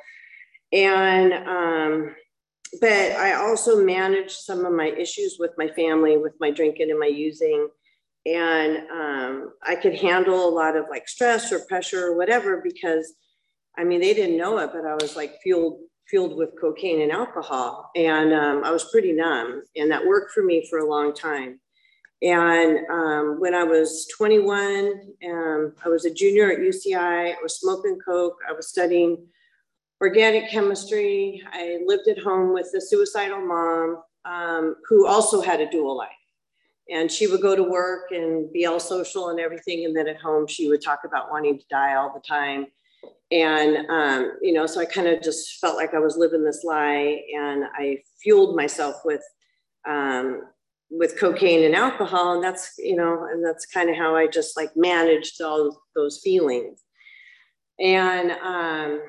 And, 0.71 1.33
um, 1.33 2.15
but 2.81 3.11
I 3.11 3.33
also 3.33 3.83
managed 3.83 4.39
some 4.39 4.65
of 4.65 4.73
my 4.73 4.87
issues 4.87 5.37
with 5.39 5.51
my 5.55 5.67
family, 5.67 6.17
with 6.17 6.33
my 6.39 6.49
drinking 6.49 6.89
and 6.89 6.99
my 6.99 7.07
using 7.07 7.67
and 8.29 8.77
um, 8.91 9.53
i 9.63 9.75
could 9.75 9.95
handle 9.95 10.47
a 10.47 10.55
lot 10.55 10.75
of 10.75 10.85
like 10.89 11.07
stress 11.07 11.51
or 11.51 11.59
pressure 11.61 12.07
or 12.07 12.17
whatever 12.17 12.61
because 12.63 13.13
i 13.77 13.83
mean 13.83 13.99
they 13.99 14.13
didn't 14.13 14.37
know 14.37 14.57
it 14.59 14.69
but 14.73 14.85
i 14.85 14.93
was 14.95 15.15
like 15.15 15.35
fueled 15.41 15.79
fueled 16.09 16.35
with 16.35 16.49
cocaine 16.59 17.01
and 17.01 17.11
alcohol 17.11 17.89
and 17.95 18.33
um, 18.33 18.63
i 18.63 18.71
was 18.71 18.89
pretty 18.91 19.13
numb 19.13 19.61
and 19.75 19.91
that 19.91 20.05
worked 20.05 20.31
for 20.31 20.43
me 20.43 20.65
for 20.69 20.79
a 20.79 20.89
long 20.89 21.13
time 21.13 21.59
and 22.21 22.79
um, 22.89 23.39
when 23.39 23.53
i 23.53 23.63
was 23.63 24.07
21 24.17 24.93
um, 25.29 25.73
i 25.85 25.89
was 25.89 26.05
a 26.05 26.13
junior 26.13 26.51
at 26.51 26.59
uci 26.59 26.95
i 26.95 27.35
was 27.41 27.59
smoking 27.59 27.97
coke 28.05 28.37
i 28.47 28.51
was 28.51 28.69
studying 28.69 29.17
organic 30.01 30.49
chemistry. 30.49 31.43
I 31.51 31.79
lived 31.85 32.07
at 32.07 32.19
home 32.19 32.53
with 32.53 32.67
a 32.75 32.81
suicidal 32.81 33.45
mom 33.45 34.01
um, 34.25 34.75
who 34.87 35.07
also 35.07 35.41
had 35.41 35.59
a 35.59 35.69
dual 35.69 35.97
life. 35.97 36.09
And 36.91 37.11
she 37.11 37.27
would 37.27 37.41
go 37.41 37.55
to 37.55 37.63
work 37.63 38.11
and 38.11 38.51
be 38.51 38.65
all 38.65 38.79
social 38.79 39.29
and 39.29 39.39
everything. 39.39 39.85
And 39.85 39.95
then 39.95 40.07
at 40.07 40.19
home, 40.19 40.47
she 40.47 40.69
would 40.69 40.81
talk 40.81 41.01
about 41.05 41.29
wanting 41.29 41.59
to 41.59 41.65
die 41.69 41.95
all 41.95 42.11
the 42.13 42.19
time. 42.19 42.67
And, 43.31 43.89
um, 43.89 44.37
you 44.41 44.53
know, 44.53 44.65
so 44.65 44.81
I 44.81 44.85
kind 44.85 45.07
of 45.07 45.21
just 45.21 45.59
felt 45.59 45.77
like 45.77 45.93
I 45.93 45.99
was 45.99 46.17
living 46.17 46.43
this 46.43 46.63
lie 46.63 47.21
and 47.35 47.65
I 47.77 47.99
fueled 48.21 48.55
myself 48.55 48.95
with, 49.05 49.21
um, 49.87 50.41
with 50.89 51.19
cocaine 51.19 51.63
and 51.63 51.75
alcohol. 51.75 52.33
And 52.33 52.43
that's, 52.43 52.73
you 52.79 52.95
know, 52.95 53.27
and 53.31 53.45
that's 53.45 53.67
kind 53.67 53.89
of 53.89 53.95
how 53.95 54.15
I 54.15 54.25
just 54.25 54.57
like 54.57 54.71
managed 54.75 55.41
all 55.41 55.83
those 55.95 56.19
feelings. 56.23 56.81
And, 57.79 58.31
um, 58.31 59.01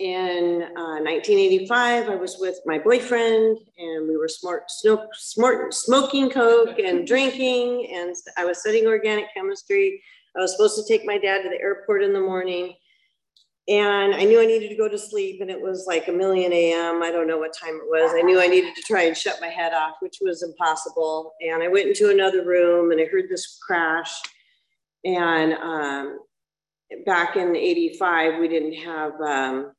in 0.00 0.62
uh, 0.78 0.98
1985, 1.04 2.08
I 2.08 2.14
was 2.14 2.38
with 2.40 2.58
my 2.64 2.78
boyfriend 2.78 3.58
and 3.78 4.08
we 4.08 4.16
were 4.16 4.28
smart, 4.28 4.70
smart, 4.70 5.74
smoking 5.74 6.30
Coke 6.30 6.78
and 6.78 7.06
drinking. 7.06 7.86
And 7.92 8.16
I 8.38 8.46
was 8.46 8.60
studying 8.60 8.86
organic 8.86 9.26
chemistry. 9.34 10.02
I 10.34 10.40
was 10.40 10.52
supposed 10.52 10.76
to 10.76 10.90
take 10.90 11.06
my 11.06 11.18
dad 11.18 11.42
to 11.42 11.50
the 11.50 11.60
airport 11.60 12.02
in 12.02 12.14
the 12.14 12.20
morning. 12.20 12.74
And 13.68 14.14
I 14.14 14.24
knew 14.24 14.40
I 14.40 14.46
needed 14.46 14.70
to 14.70 14.74
go 14.74 14.88
to 14.88 14.98
sleep, 14.98 15.42
and 15.42 15.50
it 15.50 15.60
was 15.60 15.84
like 15.86 16.08
a 16.08 16.12
million 16.12 16.52
AM. 16.52 17.02
I 17.02 17.12
don't 17.12 17.28
know 17.28 17.38
what 17.38 17.52
time 17.52 17.74
it 17.74 17.88
was. 17.88 18.10
I 18.16 18.22
knew 18.22 18.40
I 18.40 18.48
needed 18.48 18.74
to 18.74 18.82
try 18.82 19.02
and 19.02 19.16
shut 19.16 19.38
my 19.40 19.48
head 19.48 19.74
off, 19.74 19.96
which 20.00 20.16
was 20.20 20.42
impossible. 20.42 21.34
And 21.40 21.62
I 21.62 21.68
went 21.68 21.86
into 21.86 22.10
another 22.10 22.44
room 22.44 22.90
and 22.90 23.00
I 23.00 23.04
heard 23.04 23.28
this 23.28 23.58
crash. 23.64 24.12
And 25.04 25.52
um, 25.52 26.18
back 27.06 27.36
in 27.36 27.54
85, 27.54 28.40
we 28.40 28.48
didn't 28.48 28.74
have 28.74 29.12
um, 29.20 29.72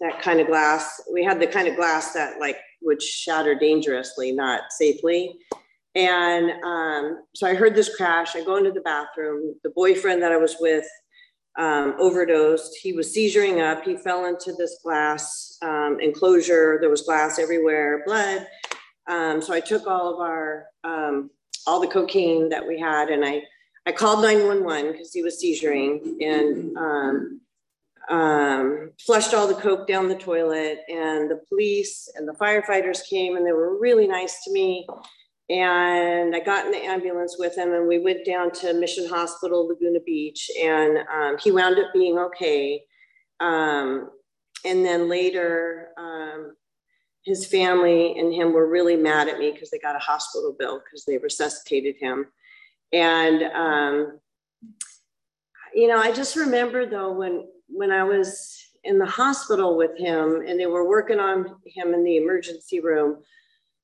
that 0.00 0.20
kind 0.20 0.40
of 0.40 0.46
glass. 0.46 1.00
We 1.12 1.24
had 1.24 1.40
the 1.40 1.46
kind 1.46 1.68
of 1.68 1.76
glass 1.76 2.12
that 2.12 2.40
like 2.40 2.58
would 2.82 3.02
shatter 3.02 3.54
dangerously, 3.54 4.32
not 4.32 4.70
safely. 4.70 5.38
And 5.94 6.50
um, 6.64 7.24
so 7.34 7.46
I 7.46 7.54
heard 7.54 7.74
this 7.74 7.94
crash. 7.96 8.34
I 8.34 8.44
go 8.44 8.56
into 8.56 8.72
the 8.72 8.80
bathroom. 8.80 9.54
The 9.62 9.70
boyfriend 9.70 10.22
that 10.22 10.32
I 10.32 10.36
was 10.36 10.56
with 10.58 10.86
um, 11.56 11.94
overdosed. 11.98 12.76
He 12.82 12.92
was 12.92 13.14
seizuring 13.14 13.60
up. 13.60 13.84
He 13.84 13.96
fell 13.96 14.26
into 14.26 14.52
this 14.58 14.78
glass 14.82 15.56
um, 15.62 15.98
enclosure. 16.00 16.78
There 16.80 16.90
was 16.90 17.02
glass 17.02 17.38
everywhere, 17.38 18.02
blood. 18.06 18.46
Um, 19.06 19.40
so 19.40 19.52
I 19.52 19.60
took 19.60 19.86
all 19.86 20.12
of 20.14 20.20
our, 20.20 20.66
um, 20.82 21.30
all 21.66 21.80
the 21.80 21.86
cocaine 21.86 22.48
that 22.48 22.66
we 22.66 22.78
had 22.78 23.10
and 23.10 23.24
I, 23.24 23.42
I 23.86 23.92
called 23.92 24.22
911 24.22 24.92
because 24.92 25.12
he 25.12 25.22
was 25.22 25.42
seizuring 25.42 26.16
and 26.22 26.76
um, 28.10 28.90
flushed 29.04 29.34
all 29.34 29.46
the 29.46 29.54
coke 29.54 29.86
down 29.86 30.08
the 30.08 30.14
toilet. 30.14 30.80
And 30.88 31.30
the 31.30 31.40
police 31.48 32.08
and 32.16 32.28
the 32.28 32.34
firefighters 32.34 33.08
came 33.08 33.36
and 33.36 33.46
they 33.46 33.52
were 33.52 33.78
really 33.78 34.06
nice 34.06 34.42
to 34.44 34.52
me. 34.52 34.86
And 35.50 36.34
I 36.34 36.40
got 36.40 36.64
in 36.66 36.72
the 36.72 36.82
ambulance 36.84 37.36
with 37.38 37.56
him 37.56 37.72
and 37.72 37.86
we 37.86 37.98
went 37.98 38.24
down 38.24 38.50
to 38.52 38.72
Mission 38.72 39.06
Hospital, 39.08 39.68
Laguna 39.68 40.00
Beach, 40.04 40.50
and 40.62 40.98
um, 41.14 41.36
he 41.42 41.50
wound 41.50 41.78
up 41.78 41.92
being 41.92 42.18
okay. 42.18 42.82
Um, 43.40 44.10
and 44.64 44.84
then 44.84 45.08
later, 45.08 45.88
um, 45.98 46.54
his 47.24 47.46
family 47.46 48.18
and 48.18 48.32
him 48.32 48.52
were 48.52 48.68
really 48.68 48.96
mad 48.96 49.28
at 49.28 49.38
me 49.38 49.50
because 49.50 49.70
they 49.70 49.78
got 49.78 49.96
a 49.96 50.00
hospital 50.00 50.54
bill 50.58 50.80
because 50.84 51.04
they 51.04 51.18
resuscitated 51.18 51.96
him. 51.98 52.26
And, 52.92 53.42
um, 53.42 54.20
you 55.74 55.88
know, 55.88 55.98
I 55.98 56.12
just 56.12 56.36
remember 56.36 56.86
though 56.86 57.12
when, 57.12 57.46
when 57.68 57.90
I 57.90 58.04
was 58.04 58.70
in 58.84 58.98
the 58.98 59.06
hospital 59.06 59.76
with 59.76 59.96
him 59.98 60.44
and 60.46 60.58
they 60.58 60.66
were 60.66 60.88
working 60.88 61.18
on 61.18 61.56
him 61.66 61.94
in 61.94 62.04
the 62.04 62.16
emergency 62.16 62.80
room, 62.80 63.22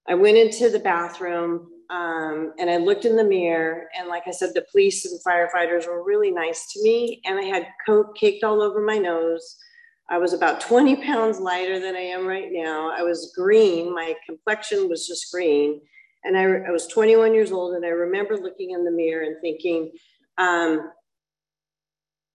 I 0.09 0.15
went 0.15 0.37
into 0.37 0.71
the 0.71 0.79
bathroom 0.79 1.69
um, 1.91 2.53
and 2.59 2.71
I 2.71 2.77
looked 2.77 3.05
in 3.05 3.17
the 3.17 3.25
mirror. 3.25 3.89
And 3.99 4.09
like 4.09 4.23
I 4.27 4.31
said, 4.31 4.51
the 4.55 4.67
police 4.71 5.05
and 5.05 5.21
firefighters 5.27 5.87
were 5.87 6.05
really 6.05 6.31
nice 6.31 6.73
to 6.73 6.83
me. 6.83 7.21
And 7.25 7.39
I 7.39 7.43
had 7.43 7.67
coke 7.85 8.17
caked 8.17 8.45
all 8.45 8.63
over 8.63 8.81
my 8.81 8.97
nose. 8.97 9.57
I 10.09 10.19
was 10.19 10.33
about 10.33 10.61
20 10.61 11.05
pounds 11.05 11.41
lighter 11.41 11.81
than 11.81 11.97
I 11.97 12.01
am 12.01 12.27
right 12.27 12.49
now. 12.51 12.91
I 12.91 13.03
was 13.03 13.33
green. 13.37 13.95
My 13.95 14.15
complexion 14.27 14.89
was 14.89 15.07
just 15.07 15.33
green. 15.33 15.81
And 16.25 16.37
I, 16.37 16.43
I 16.43 16.71
was 16.71 16.87
21 16.87 17.35
years 17.35 17.51
old. 17.51 17.75
And 17.75 17.85
I 17.85 17.89
remember 17.89 18.37
looking 18.37 18.71
in 18.71 18.85
the 18.85 18.91
mirror 18.91 19.23
and 19.23 19.37
thinking, 19.41 19.91
um, 20.39 20.91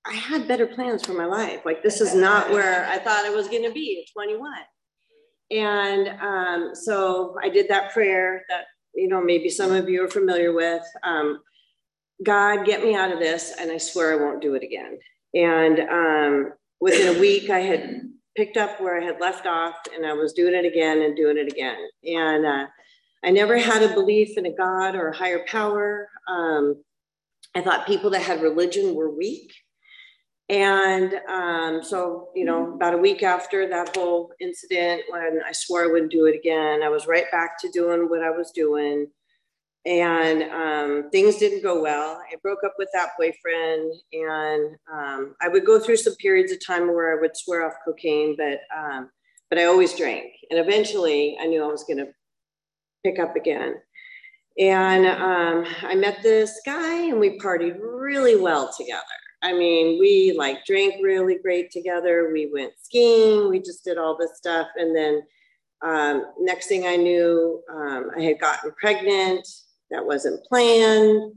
I 0.08 0.14
had 0.14 0.48
better 0.48 0.68
plans 0.68 1.06
for 1.06 1.14
my 1.14 1.26
life. 1.26 1.62
Like, 1.66 1.82
this 1.82 2.00
is 2.00 2.14
not 2.14 2.52
where 2.52 2.86
I 2.86 3.00
thought 3.00 3.26
I 3.26 3.32
was 3.32 3.48
going 3.48 3.64
to 3.64 3.72
be 3.72 4.04
at 4.06 4.14
21. 4.14 4.52
And 5.52 6.08
um, 6.22 6.76
so 6.76 7.36
I 7.42 7.50
did 7.50 7.68
that 7.70 7.92
prayer 7.92 8.44
that, 8.50 8.66
you 8.94 9.08
know, 9.08 9.22
maybe 9.22 9.50
some 9.50 9.72
of 9.72 9.90
you 9.90 10.04
are 10.04 10.10
familiar 10.10 10.54
with. 10.54 10.84
Um, 11.04 11.40
God, 12.24 12.66
get 12.66 12.84
me 12.84 12.96
out 12.96 13.12
of 13.12 13.20
this, 13.20 13.54
and 13.60 13.72
I 13.72 13.78
swear 13.78 14.14
I 14.14 14.24
won't 14.24 14.42
do 14.42 14.54
it 14.56 14.64
again. 14.64 14.98
And 15.34 15.80
um, 15.90 16.54
within 16.80 17.16
a 17.16 17.20
week, 17.20 17.50
I 17.50 17.60
had 17.60 18.02
picked 18.38 18.58
up 18.58 18.80
where 18.80 19.02
I 19.02 19.04
had 19.04 19.20
left 19.20 19.46
off, 19.46 19.76
and 19.94 20.06
I 20.06 20.14
was 20.14 20.34
doing 20.34 20.54
it 20.54 20.66
again 20.66 21.02
and 21.02 21.16
doing 21.16 21.38
it 21.38 21.52
again. 21.52 21.78
And 22.04 22.46
uh, 22.46 22.68
I 23.24 23.32
never 23.32 23.58
had 23.58 23.84
a 23.84 23.94
belief 23.94 24.38
in 24.38 24.46
a 24.46 24.56
God 24.56 24.96
or 24.96 25.10
a 25.10 25.16
higher 25.16 25.44
power. 25.48 26.10
Um, 26.28 26.84
I 27.56 27.62
thought 27.62 27.88
people 27.88 28.10
that 28.12 28.22
had 28.22 28.42
religion 28.42 28.96
were 28.96 29.10
weak. 29.10 29.54
And 30.50 31.16
um, 31.28 31.84
so, 31.84 32.30
you 32.36 32.46
know, 32.46 32.74
about 32.74 32.94
a 32.94 33.00
week 33.00 33.24
after 33.24 33.68
that 33.68 33.96
whole 33.96 34.32
incident, 34.40 35.02
when 35.10 35.42
I 35.46 35.52
swore 35.52 35.84
I 35.84 35.88
wouldn't 35.88 36.12
do 36.12 36.26
it 36.26 36.36
again, 36.36 36.84
I 36.84 36.90
was 36.90 37.08
right 37.08 37.26
back 37.32 37.60
to 37.62 37.70
doing 37.70 38.10
what 38.10 38.22
I 38.22 38.30
was 38.30 38.52
doing. 38.52 39.08
And 39.88 40.44
um, 40.44 41.10
things 41.12 41.38
didn't 41.38 41.64
go 41.64 41.82
well. 41.82 42.22
I 42.32 42.36
broke 42.44 42.64
up 42.64 42.74
with 42.78 42.90
that 42.94 43.10
boyfriend, 43.20 43.94
and 44.14 44.76
um, 44.92 45.36
I 45.42 45.48
would 45.48 45.64
go 45.64 45.80
through 45.80 45.98
some 45.98 46.16
periods 46.16 46.52
of 46.52 46.66
time 46.66 46.88
where 46.88 47.16
I 47.16 47.22
would 47.22 47.38
swear 47.38 47.66
off 47.66 47.74
cocaine, 47.86 48.36
but 48.36 48.62
um, 48.76 49.12
but 49.52 49.60
I 49.60 49.66
always 49.66 49.96
drank. 49.96 50.34
And 50.50 50.60
eventually, 50.60 51.38
I 51.40 51.46
knew 51.46 51.64
I 51.64 51.68
was 51.68 51.84
going 51.84 51.98
to 51.98 52.08
pick 53.04 53.20
up 53.20 53.36
again. 53.36 53.76
And 54.58 55.06
um, 55.06 55.66
I 55.84 55.94
met 55.94 56.24
this 56.24 56.60
guy, 56.66 57.04
and 57.10 57.20
we 57.20 57.38
partied 57.38 57.78
really 57.80 58.38
well 58.38 58.74
together 58.76 59.04
I 59.42 59.54
mean, 59.54 60.00
we 60.00 60.36
like 60.38 60.66
drank 60.66 60.96
really 61.02 61.38
great 61.38 61.72
together. 61.72 62.30
We 62.32 62.50
went 62.52 62.74
skiing. 62.82 63.50
We 63.50 63.60
just 63.60 63.84
did 63.84 63.98
all 63.98 64.18
this 64.18 64.38
stuff. 64.38 64.68
And 64.76 64.96
then 64.96 65.24
um, 65.82 66.26
next 66.40 66.68
thing 66.68 66.88
I 66.88 66.96
knew, 66.96 67.62
um, 67.72 68.12
I 68.18 68.22
had 68.22 68.40
gotten 68.40 68.72
pregnant. 68.80 69.48
That 69.92 70.06
wasn't 70.06 70.44
planned. 70.46 71.34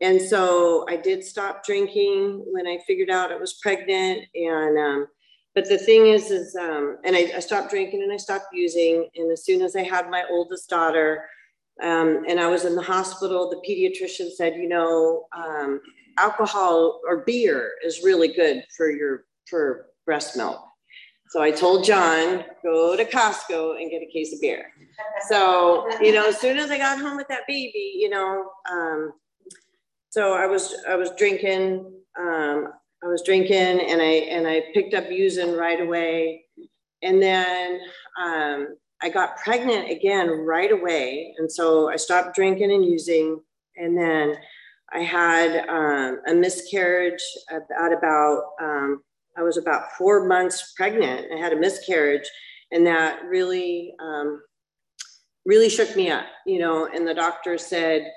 And 0.00 0.20
so 0.20 0.86
I 0.88 0.96
did 0.96 1.22
stop 1.22 1.64
drinking 1.64 2.42
when 2.50 2.66
I 2.66 2.78
figured 2.86 3.10
out 3.10 3.32
I 3.32 3.36
was 3.36 3.54
pregnant. 3.54 4.24
And, 4.34 4.78
um, 4.78 5.06
but 5.54 5.68
the 5.68 5.76
thing 5.76 6.06
is, 6.06 6.30
is, 6.30 6.56
um, 6.56 6.96
and 7.04 7.14
I, 7.14 7.32
I, 7.36 7.40
stopped 7.40 7.70
drinking 7.70 8.02
and 8.02 8.12
I 8.12 8.16
stopped 8.16 8.46
using. 8.52 9.08
And 9.16 9.30
as 9.30 9.44
soon 9.44 9.60
as 9.60 9.76
I 9.76 9.82
had 9.82 10.08
my 10.08 10.24
oldest 10.30 10.70
daughter, 10.70 11.24
um, 11.82 12.24
and 12.28 12.40
I 12.40 12.46
was 12.48 12.64
in 12.64 12.74
the 12.74 12.82
hospital, 12.82 13.50
the 13.50 13.62
pediatrician 13.68 14.30
said, 14.30 14.54
you 14.54 14.68
know, 14.68 15.26
um, 15.36 15.80
alcohol 16.18 17.00
or 17.08 17.18
beer 17.18 17.72
is 17.84 18.02
really 18.02 18.28
good 18.28 18.64
for 18.76 18.90
your 18.90 19.24
for 19.48 19.86
breast 20.06 20.36
milk. 20.36 20.60
So 21.30 21.40
I 21.40 21.52
told 21.52 21.84
John, 21.84 22.44
go 22.64 22.96
to 22.96 23.04
Costco 23.04 23.80
and 23.80 23.88
get 23.88 24.02
a 24.02 24.10
case 24.12 24.34
of 24.34 24.40
beer. 24.40 24.64
So, 25.28 25.88
you 26.00 26.12
know, 26.12 26.26
as 26.26 26.40
soon 26.40 26.58
as 26.58 26.72
I 26.72 26.78
got 26.78 26.98
home 26.98 27.16
with 27.16 27.28
that 27.28 27.46
baby, 27.46 27.92
you 27.94 28.08
know, 28.08 28.50
um, 28.68 29.12
so 30.08 30.32
I 30.32 30.46
was 30.46 30.74
I 30.88 30.96
was 30.96 31.10
drinking, 31.16 31.86
um, 32.18 32.72
I 33.04 33.06
was 33.06 33.22
drinking 33.24 33.80
and 33.80 34.02
I 34.02 34.26
and 34.28 34.48
I 34.48 34.64
picked 34.74 34.92
up 34.92 35.08
using 35.08 35.56
right 35.56 35.80
away. 35.80 36.46
And 37.02 37.22
then 37.22 37.80
um, 38.20 38.76
I 39.00 39.08
got 39.08 39.38
pregnant 39.38 39.88
again 39.88 40.28
right 40.30 40.72
away. 40.72 41.34
And 41.38 41.50
so 41.50 41.88
I 41.88 41.96
stopped 41.96 42.34
drinking 42.34 42.72
and 42.72 42.84
using. 42.84 43.40
And 43.76 43.96
then 43.96 44.36
I 44.92 45.00
had 45.00 45.68
um, 45.68 46.20
a 46.26 46.34
miscarriage 46.34 47.22
at, 47.50 47.62
about, 47.92 48.42
um, 48.60 49.02
I 49.36 49.42
was 49.42 49.56
about 49.56 49.92
four 49.92 50.26
months 50.26 50.72
pregnant. 50.76 51.26
I 51.32 51.38
had 51.38 51.52
a 51.52 51.56
miscarriage, 51.56 52.28
and 52.72 52.86
that 52.86 53.24
really, 53.24 53.94
um, 54.00 54.42
really 55.44 55.68
shook 55.68 55.94
me 55.96 56.10
up, 56.10 56.26
you 56.46 56.58
know. 56.58 56.88
And 56.92 57.06
the 57.06 57.14
doctor 57.14 57.56
said, 57.56 58.10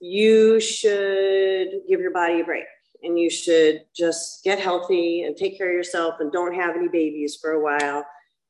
You 0.00 0.60
should 0.60 1.68
give 1.88 2.00
your 2.00 2.12
body 2.12 2.40
a 2.40 2.44
break 2.44 2.64
and 3.02 3.18
you 3.18 3.30
should 3.30 3.82
just 3.94 4.44
get 4.44 4.58
healthy 4.58 5.22
and 5.22 5.36
take 5.36 5.56
care 5.56 5.68
of 5.68 5.74
yourself 5.74 6.16
and 6.20 6.30
don't 6.32 6.54
have 6.54 6.76
any 6.76 6.88
babies 6.88 7.36
for 7.40 7.52
a 7.52 7.62
while. 7.62 8.04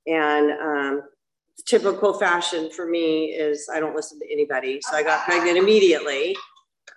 And 0.06 0.50
um, 0.52 1.02
typical 1.66 2.14
fashion 2.14 2.70
for 2.70 2.86
me 2.86 3.26
is 3.26 3.68
I 3.72 3.80
don't 3.80 3.94
listen 3.94 4.18
to 4.20 4.32
anybody. 4.32 4.80
So 4.82 4.96
I 4.96 5.02
got 5.02 5.24
pregnant 5.24 5.56
immediately. 5.56 6.36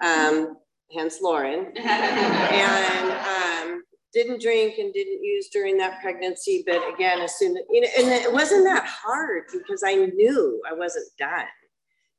Um, 0.04 0.58
hence 0.96 1.20
Lauren. 1.22 1.72
and 1.78 3.12
um, 3.12 3.84
didn't 4.14 4.42
drink 4.42 4.78
and 4.78 4.94
didn't 4.94 5.24
use 5.24 5.50
during 5.50 5.78
that 5.78 6.02
pregnancy. 6.02 6.64
But 6.66 6.82
again, 6.94 7.20
as 7.22 7.38
soon 7.38 7.58
as, 7.58 7.64
you 7.70 7.82
know, 7.82 7.88
and 7.98 8.08
it 8.10 8.32
wasn't 8.32 8.66
that 8.66 8.86
hard 8.86 9.44
because 9.52 9.84
I 9.86 9.96
knew 9.96 10.62
I 10.70 10.74
wasn't 10.74 11.08
done. 11.18 11.46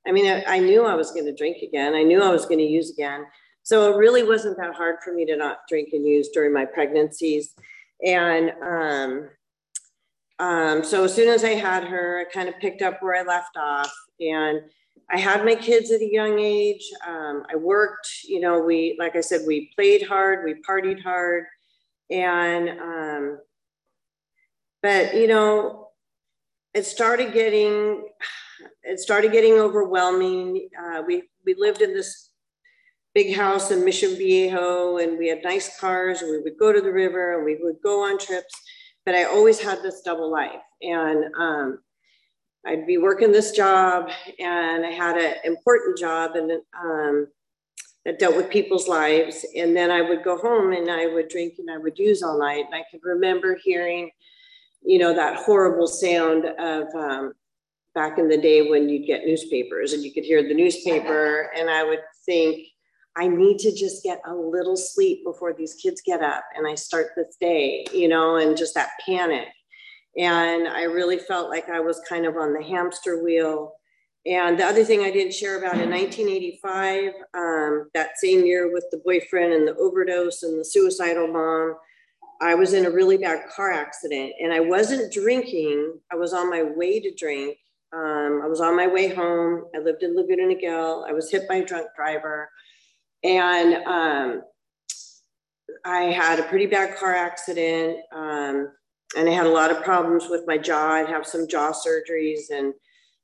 I 0.06 0.12
mean, 0.12 0.26
I, 0.26 0.44
I 0.56 0.58
knew 0.58 0.84
I 0.84 0.94
was 0.94 1.12
going 1.12 1.24
to 1.26 1.34
drink 1.34 1.62
again. 1.62 1.94
I 1.94 2.02
knew 2.02 2.22
I 2.22 2.30
was 2.30 2.46
going 2.46 2.58
to 2.58 2.64
use 2.64 2.90
again. 2.90 3.24
So 3.62 3.90
it 3.90 3.96
really 3.96 4.22
wasn't 4.22 4.58
that 4.58 4.74
hard 4.74 4.96
for 5.02 5.14
me 5.14 5.24
to 5.26 5.36
not 5.36 5.60
drink 5.68 5.90
and 5.92 6.06
use 6.06 6.28
during 6.28 6.52
my 6.52 6.66
pregnancies. 6.66 7.54
And 8.04 8.52
um, 8.62 9.28
um, 10.38 10.84
so 10.84 11.04
as 11.04 11.14
soon 11.14 11.28
as 11.28 11.44
I 11.44 11.54
had 11.54 11.84
her, 11.84 12.20
I 12.20 12.30
kind 12.30 12.48
of 12.48 12.58
picked 12.58 12.82
up 12.82 13.02
where 13.02 13.18
I 13.18 13.26
left 13.26 13.56
off. 13.56 13.92
And 14.20 14.62
I 15.10 15.18
had 15.18 15.44
my 15.44 15.54
kids 15.54 15.90
at 15.90 16.00
a 16.00 16.10
young 16.10 16.38
age. 16.38 16.90
Um, 17.06 17.44
I 17.50 17.56
worked, 17.56 18.08
you 18.24 18.40
know, 18.40 18.60
we, 18.60 18.96
like 18.98 19.16
I 19.16 19.20
said, 19.20 19.42
we 19.46 19.70
played 19.74 20.02
hard, 20.06 20.44
we 20.44 20.62
partied 20.62 21.02
hard. 21.02 21.44
And, 22.10 22.68
um, 22.80 23.38
but, 24.82 25.14
you 25.14 25.26
know, 25.26 25.88
it 26.74 26.86
started 26.86 27.32
getting, 27.32 28.08
it 28.82 28.98
started 28.98 29.32
getting 29.32 29.54
overwhelming. 29.54 30.68
Uh, 30.78 31.02
we, 31.06 31.24
we 31.44 31.54
lived 31.54 31.82
in 31.82 31.94
this 31.94 32.30
big 33.14 33.36
house 33.36 33.70
in 33.70 33.84
Mission 33.84 34.16
Viejo 34.16 34.98
and 34.98 35.18
we 35.18 35.28
had 35.28 35.44
nice 35.44 35.78
cars 35.78 36.22
and 36.22 36.30
we 36.30 36.40
would 36.40 36.58
go 36.58 36.72
to 36.72 36.80
the 36.80 36.92
river 36.92 37.36
and 37.36 37.44
we 37.44 37.58
would 37.62 37.76
go 37.82 38.04
on 38.04 38.18
trips. 38.18 38.54
But 39.06 39.14
I 39.14 39.24
always 39.24 39.60
had 39.60 39.82
this 39.82 40.00
double 40.02 40.30
life. 40.30 40.62
And, 40.82 41.24
um, 41.38 41.78
I'd 42.66 42.86
be 42.86 42.98
working 42.98 43.32
this 43.32 43.52
job 43.52 44.10
and 44.38 44.86
I 44.86 44.90
had 44.90 45.16
an 45.16 45.34
important 45.44 45.98
job 45.98 46.36
and 46.36 46.52
um, 46.82 47.28
that 48.04 48.18
dealt 48.18 48.36
with 48.36 48.50
people's 48.50 48.88
lives. 48.88 49.44
And 49.56 49.76
then 49.76 49.90
I 49.90 50.02
would 50.02 50.22
go 50.22 50.36
home 50.36 50.72
and 50.72 50.90
I 50.90 51.06
would 51.06 51.28
drink 51.28 51.54
and 51.58 51.70
I 51.70 51.78
would 51.78 51.98
use 51.98 52.22
all 52.22 52.38
night. 52.38 52.66
And 52.66 52.74
I 52.74 52.84
could 52.90 53.00
remember 53.02 53.58
hearing, 53.62 54.10
you 54.82 54.98
know, 54.98 55.14
that 55.14 55.36
horrible 55.36 55.86
sound 55.86 56.46
of 56.58 56.88
um, 56.94 57.32
back 57.94 58.18
in 58.18 58.28
the 58.28 58.36
day 58.36 58.68
when 58.68 58.88
you'd 58.88 59.06
get 59.06 59.24
newspapers 59.24 59.92
and 59.92 60.02
you 60.02 60.12
could 60.12 60.24
hear 60.24 60.42
the 60.42 60.54
newspaper. 60.54 61.50
And 61.56 61.70
I 61.70 61.84
would 61.84 62.00
think, 62.26 62.66
I 63.16 63.28
need 63.28 63.58
to 63.60 63.72
just 63.72 64.02
get 64.02 64.20
a 64.26 64.34
little 64.34 64.76
sleep 64.76 65.22
before 65.24 65.52
these 65.52 65.74
kids 65.74 66.02
get 66.04 66.20
up 66.20 66.42
and 66.56 66.66
I 66.66 66.74
start 66.74 67.12
this 67.16 67.36
day, 67.40 67.86
you 67.92 68.08
know, 68.08 68.36
and 68.36 68.56
just 68.56 68.74
that 68.74 68.90
panic. 69.06 69.46
And 70.16 70.68
I 70.68 70.84
really 70.84 71.18
felt 71.18 71.50
like 71.50 71.68
I 71.68 71.80
was 71.80 72.00
kind 72.08 72.26
of 72.26 72.36
on 72.36 72.52
the 72.52 72.62
hamster 72.62 73.22
wheel. 73.22 73.74
And 74.26 74.58
the 74.58 74.64
other 74.64 74.84
thing 74.84 75.00
I 75.00 75.10
didn't 75.10 75.34
share 75.34 75.58
about 75.58 75.78
in 75.78 75.90
1985, 75.90 77.12
um, 77.34 77.90
that 77.92 78.18
same 78.18 78.46
year 78.46 78.72
with 78.72 78.86
the 78.90 79.02
boyfriend 79.04 79.52
and 79.52 79.68
the 79.68 79.76
overdose 79.76 80.42
and 80.42 80.58
the 80.58 80.64
suicidal 80.64 81.26
mom, 81.26 81.76
I 82.40 82.54
was 82.54 82.72
in 82.72 82.86
a 82.86 82.90
really 82.90 83.18
bad 83.18 83.48
car 83.54 83.72
accident 83.72 84.32
and 84.40 84.52
I 84.52 84.60
wasn't 84.60 85.12
drinking. 85.12 85.98
I 86.12 86.16
was 86.16 86.32
on 86.32 86.50
my 86.50 86.62
way 86.62 87.00
to 87.00 87.14
drink. 87.14 87.58
Um, 87.92 88.40
I 88.42 88.48
was 88.48 88.60
on 88.60 88.76
my 88.76 88.86
way 88.86 89.14
home. 89.14 89.64
I 89.74 89.78
lived 89.78 90.02
in 90.02 90.16
Laguna 90.16 90.42
Niguel. 90.42 91.08
I 91.08 91.12
was 91.12 91.30
hit 91.30 91.46
by 91.48 91.56
a 91.56 91.64
drunk 91.64 91.88
driver. 91.94 92.50
And 93.22 93.74
um, 93.86 94.42
I 95.84 96.04
had 96.04 96.40
a 96.40 96.44
pretty 96.44 96.66
bad 96.66 96.96
car 96.96 97.14
accident. 97.14 97.98
Um, 98.12 98.72
and 99.16 99.28
I 99.28 99.32
had 99.32 99.46
a 99.46 99.50
lot 99.50 99.70
of 99.70 99.82
problems 99.82 100.28
with 100.28 100.42
my 100.46 100.58
jaw. 100.58 100.92
I'd 100.92 101.08
have 101.08 101.26
some 101.26 101.48
jaw 101.48 101.72
surgeries. 101.72 102.50
And 102.50 102.74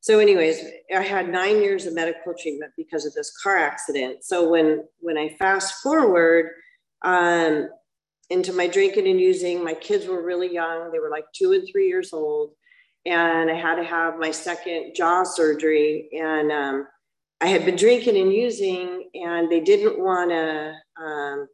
so 0.01 0.19
anyways, 0.19 0.65
I 0.95 1.03
had 1.03 1.29
nine 1.29 1.61
years 1.61 1.87
of 1.87 1.95
medical 1.95 2.35
treatment 2.39 2.73
because 2.77 3.05
of 3.07 3.15
this 3.15 3.37
car 3.43 3.57
accident. 3.57 4.25
So 4.25 4.49
when, 4.49 4.85
when 5.01 5.19
I 5.19 5.37
fast 5.39 5.83
forward 5.83 6.51
um, 7.03 7.69
into 8.31 8.53
my 8.53 8.67
drinking 8.67 9.09
and 9.09 9.21
using, 9.21 9.63
my 9.63 9.75
kids 9.75 10.07
were 10.07 10.25
really 10.25 10.53
young. 10.53 10.91
They 10.91 11.01
were 11.01 11.11
like 11.11 11.25
two 11.35 11.53
and 11.53 11.69
three 11.71 11.89
years 11.89 12.13
old. 12.13 12.53
And 13.07 13.51
I 13.51 13.55
had 13.55 13.77
to 13.77 13.85
have 13.85 14.19
my 14.19 14.31
second 14.31 14.95
jaw 14.95 15.25
surgery. 15.25 16.09
And 16.13 16.53
um, 16.53 16.87
I 17.41 17.47
had 17.47 17.65
been 17.65 17.77
drinking 17.77 18.19
and 18.19 18.33
using, 18.33 19.09
and 19.15 19.51
they 19.51 19.61
didn't 19.61 19.99
want 19.99 20.31
to 20.31 20.75
um, 21.03 21.49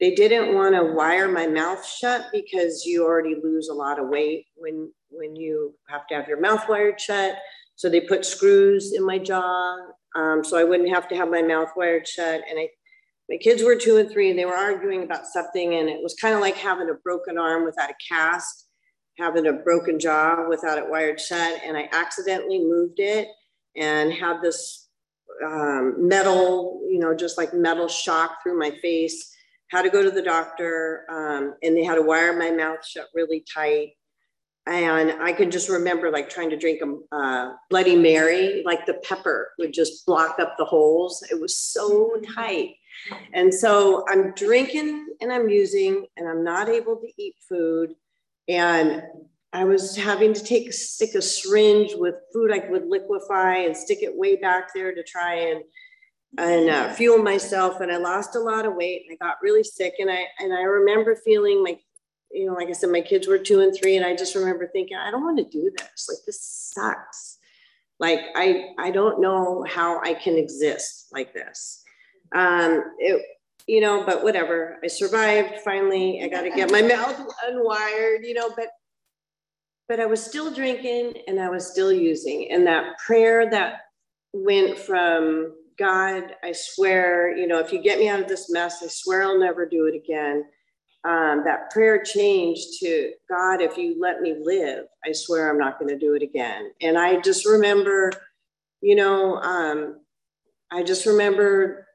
they 0.00 0.14
didn't 0.14 0.54
want 0.54 0.74
to 0.74 0.94
wire 0.94 1.28
my 1.28 1.46
mouth 1.46 1.84
shut 1.84 2.26
because 2.32 2.84
you 2.84 3.04
already 3.04 3.34
lose 3.42 3.68
a 3.68 3.74
lot 3.74 3.98
of 3.98 4.08
weight 4.08 4.46
when 4.54 4.92
when 5.10 5.34
you 5.34 5.74
have 5.88 6.06
to 6.06 6.14
have 6.14 6.28
your 6.28 6.40
mouth 6.40 6.68
wired 6.68 7.00
shut. 7.00 7.36
So 7.76 7.88
they 7.88 8.00
put 8.00 8.24
screws 8.24 8.92
in 8.92 9.04
my 9.04 9.18
jaw, 9.18 9.76
um, 10.16 10.44
so 10.44 10.56
I 10.56 10.64
wouldn't 10.64 10.88
have 10.90 11.08
to 11.08 11.16
have 11.16 11.30
my 11.30 11.42
mouth 11.42 11.70
wired 11.76 12.06
shut. 12.06 12.42
And 12.48 12.58
I, 12.58 12.68
my 13.28 13.36
kids 13.36 13.62
were 13.62 13.76
two 13.76 13.98
and 13.98 14.10
three, 14.10 14.30
and 14.30 14.38
they 14.38 14.44
were 14.44 14.54
arguing 14.54 15.02
about 15.04 15.26
something, 15.26 15.74
and 15.74 15.88
it 15.88 16.02
was 16.02 16.14
kind 16.14 16.34
of 16.34 16.40
like 16.40 16.56
having 16.56 16.90
a 16.90 16.94
broken 16.94 17.38
arm 17.38 17.64
without 17.64 17.90
a 17.90 17.94
cast, 18.08 18.68
having 19.16 19.46
a 19.46 19.52
broken 19.52 19.98
jaw 19.98 20.48
without 20.48 20.78
it 20.78 20.88
wired 20.88 21.20
shut. 21.20 21.60
And 21.64 21.76
I 21.76 21.88
accidentally 21.92 22.58
moved 22.58 22.98
it 22.98 23.28
and 23.76 24.12
had 24.12 24.42
this 24.42 24.88
um, 25.44 26.08
metal, 26.08 26.82
you 26.88 26.98
know, 26.98 27.14
just 27.14 27.38
like 27.38 27.54
metal 27.54 27.88
shock 27.88 28.38
through 28.42 28.58
my 28.58 28.70
face 28.82 29.36
had 29.70 29.82
to 29.82 29.90
go 29.90 30.02
to 30.02 30.10
the 30.10 30.22
doctor, 30.22 31.04
um, 31.08 31.54
and 31.62 31.76
they 31.76 31.84
had 31.84 31.96
to 31.96 32.02
wire 32.02 32.36
my 32.36 32.50
mouth 32.50 32.84
shut 32.86 33.06
really 33.14 33.44
tight. 33.52 33.90
And 34.66 35.12
I 35.22 35.32
can 35.32 35.50
just 35.50 35.70
remember 35.70 36.10
like 36.10 36.28
trying 36.28 36.50
to 36.50 36.56
drink 36.56 36.80
a 36.82 37.16
uh, 37.16 37.52
Bloody 37.70 37.96
Mary, 37.96 38.62
like 38.66 38.84
the 38.84 39.00
pepper 39.02 39.52
would 39.58 39.72
just 39.72 40.04
block 40.04 40.38
up 40.38 40.56
the 40.58 40.64
holes. 40.64 41.24
It 41.30 41.40
was 41.40 41.56
so 41.56 42.20
tight. 42.34 42.74
And 43.32 43.52
so 43.52 44.04
I'm 44.08 44.32
drinking 44.32 45.06
and 45.20 45.32
I'm 45.32 45.48
using, 45.48 46.06
and 46.16 46.28
I'm 46.28 46.44
not 46.44 46.68
able 46.68 46.96
to 46.96 47.08
eat 47.16 47.36
food. 47.48 47.94
And 48.48 49.02
I 49.52 49.64
was 49.64 49.96
having 49.96 50.34
to 50.34 50.44
take 50.44 50.68
a 50.68 50.72
stick 50.72 51.14
a 51.14 51.22
syringe 51.22 51.92
with 51.94 52.16
food 52.32 52.52
I 52.52 52.68
would 52.68 52.86
liquefy 52.86 53.64
and 53.64 53.76
stick 53.76 54.02
it 54.02 54.14
way 54.14 54.36
back 54.36 54.74
there 54.74 54.94
to 54.94 55.02
try 55.02 55.34
and 55.34 55.62
and 56.36 56.68
uh, 56.68 56.92
fuel 56.92 57.18
myself 57.18 57.80
and 57.80 57.90
I 57.90 57.96
lost 57.96 58.36
a 58.36 58.40
lot 58.40 58.66
of 58.66 58.74
weight 58.74 59.04
and 59.08 59.16
I 59.20 59.24
got 59.24 59.38
really 59.42 59.64
sick 59.64 59.94
and 59.98 60.10
I 60.10 60.26
and 60.38 60.52
I 60.52 60.62
remember 60.62 61.16
feeling 61.16 61.62
like 61.62 61.80
you 62.30 62.46
know 62.46 62.52
like 62.52 62.68
I 62.68 62.72
said 62.72 62.90
my 62.90 63.00
kids 63.00 63.26
were 63.26 63.38
2 63.38 63.60
and 63.60 63.74
3 63.74 63.96
and 63.96 64.04
I 64.04 64.14
just 64.14 64.34
remember 64.34 64.66
thinking 64.66 64.96
I 64.96 65.10
don't 65.10 65.24
want 65.24 65.38
to 65.38 65.44
do 65.44 65.70
this 65.76 66.08
like 66.08 66.18
this 66.26 66.42
sucks. 66.42 67.38
Like 67.98 68.20
I 68.36 68.74
I 68.78 68.90
don't 68.90 69.20
know 69.20 69.64
how 69.68 70.00
I 70.02 70.14
can 70.14 70.36
exist 70.36 71.08
like 71.12 71.32
this. 71.32 71.82
Um 72.34 72.84
it 72.98 73.22
you 73.66 73.80
know 73.80 74.04
but 74.04 74.22
whatever 74.22 74.78
I 74.84 74.86
survived 74.88 75.60
finally 75.64 76.22
I 76.22 76.28
got 76.28 76.42
to 76.42 76.50
get 76.50 76.70
my 76.70 76.82
mouth 76.94 77.18
unwired 77.48 78.26
you 78.26 78.34
know 78.34 78.50
but 78.54 78.68
but 79.88 79.98
I 79.98 80.06
was 80.06 80.22
still 80.22 80.52
drinking 80.52 81.14
and 81.26 81.40
I 81.40 81.48
was 81.48 81.66
still 81.66 81.92
using 81.92 82.50
and 82.50 82.66
that 82.66 82.98
prayer 82.98 83.50
that 83.50 83.80
went 84.34 84.78
from 84.78 85.54
God, 85.78 86.34
I 86.42 86.52
swear, 86.52 87.36
you 87.36 87.46
know, 87.46 87.58
if 87.60 87.72
you 87.72 87.80
get 87.80 87.98
me 87.98 88.08
out 88.08 88.20
of 88.20 88.28
this 88.28 88.50
mess, 88.50 88.82
I 88.82 88.88
swear 88.88 89.22
I'll 89.22 89.38
never 89.38 89.64
do 89.66 89.86
it 89.86 89.94
again. 89.94 90.44
Um, 91.04 91.42
that 91.44 91.70
prayer 91.70 92.02
changed 92.02 92.80
to 92.80 93.12
God, 93.30 93.62
if 93.62 93.76
you 93.76 93.96
let 94.00 94.20
me 94.20 94.34
live, 94.42 94.86
I 95.04 95.12
swear 95.12 95.48
I'm 95.48 95.58
not 95.58 95.78
going 95.78 95.88
to 95.88 95.98
do 95.98 96.14
it 96.14 96.22
again. 96.22 96.72
And 96.80 96.98
I 96.98 97.20
just 97.20 97.46
remember, 97.46 98.10
you 98.80 98.96
know, 98.96 99.36
um, 99.36 100.00
I 100.72 100.82
just 100.82 101.06
remember 101.06 101.86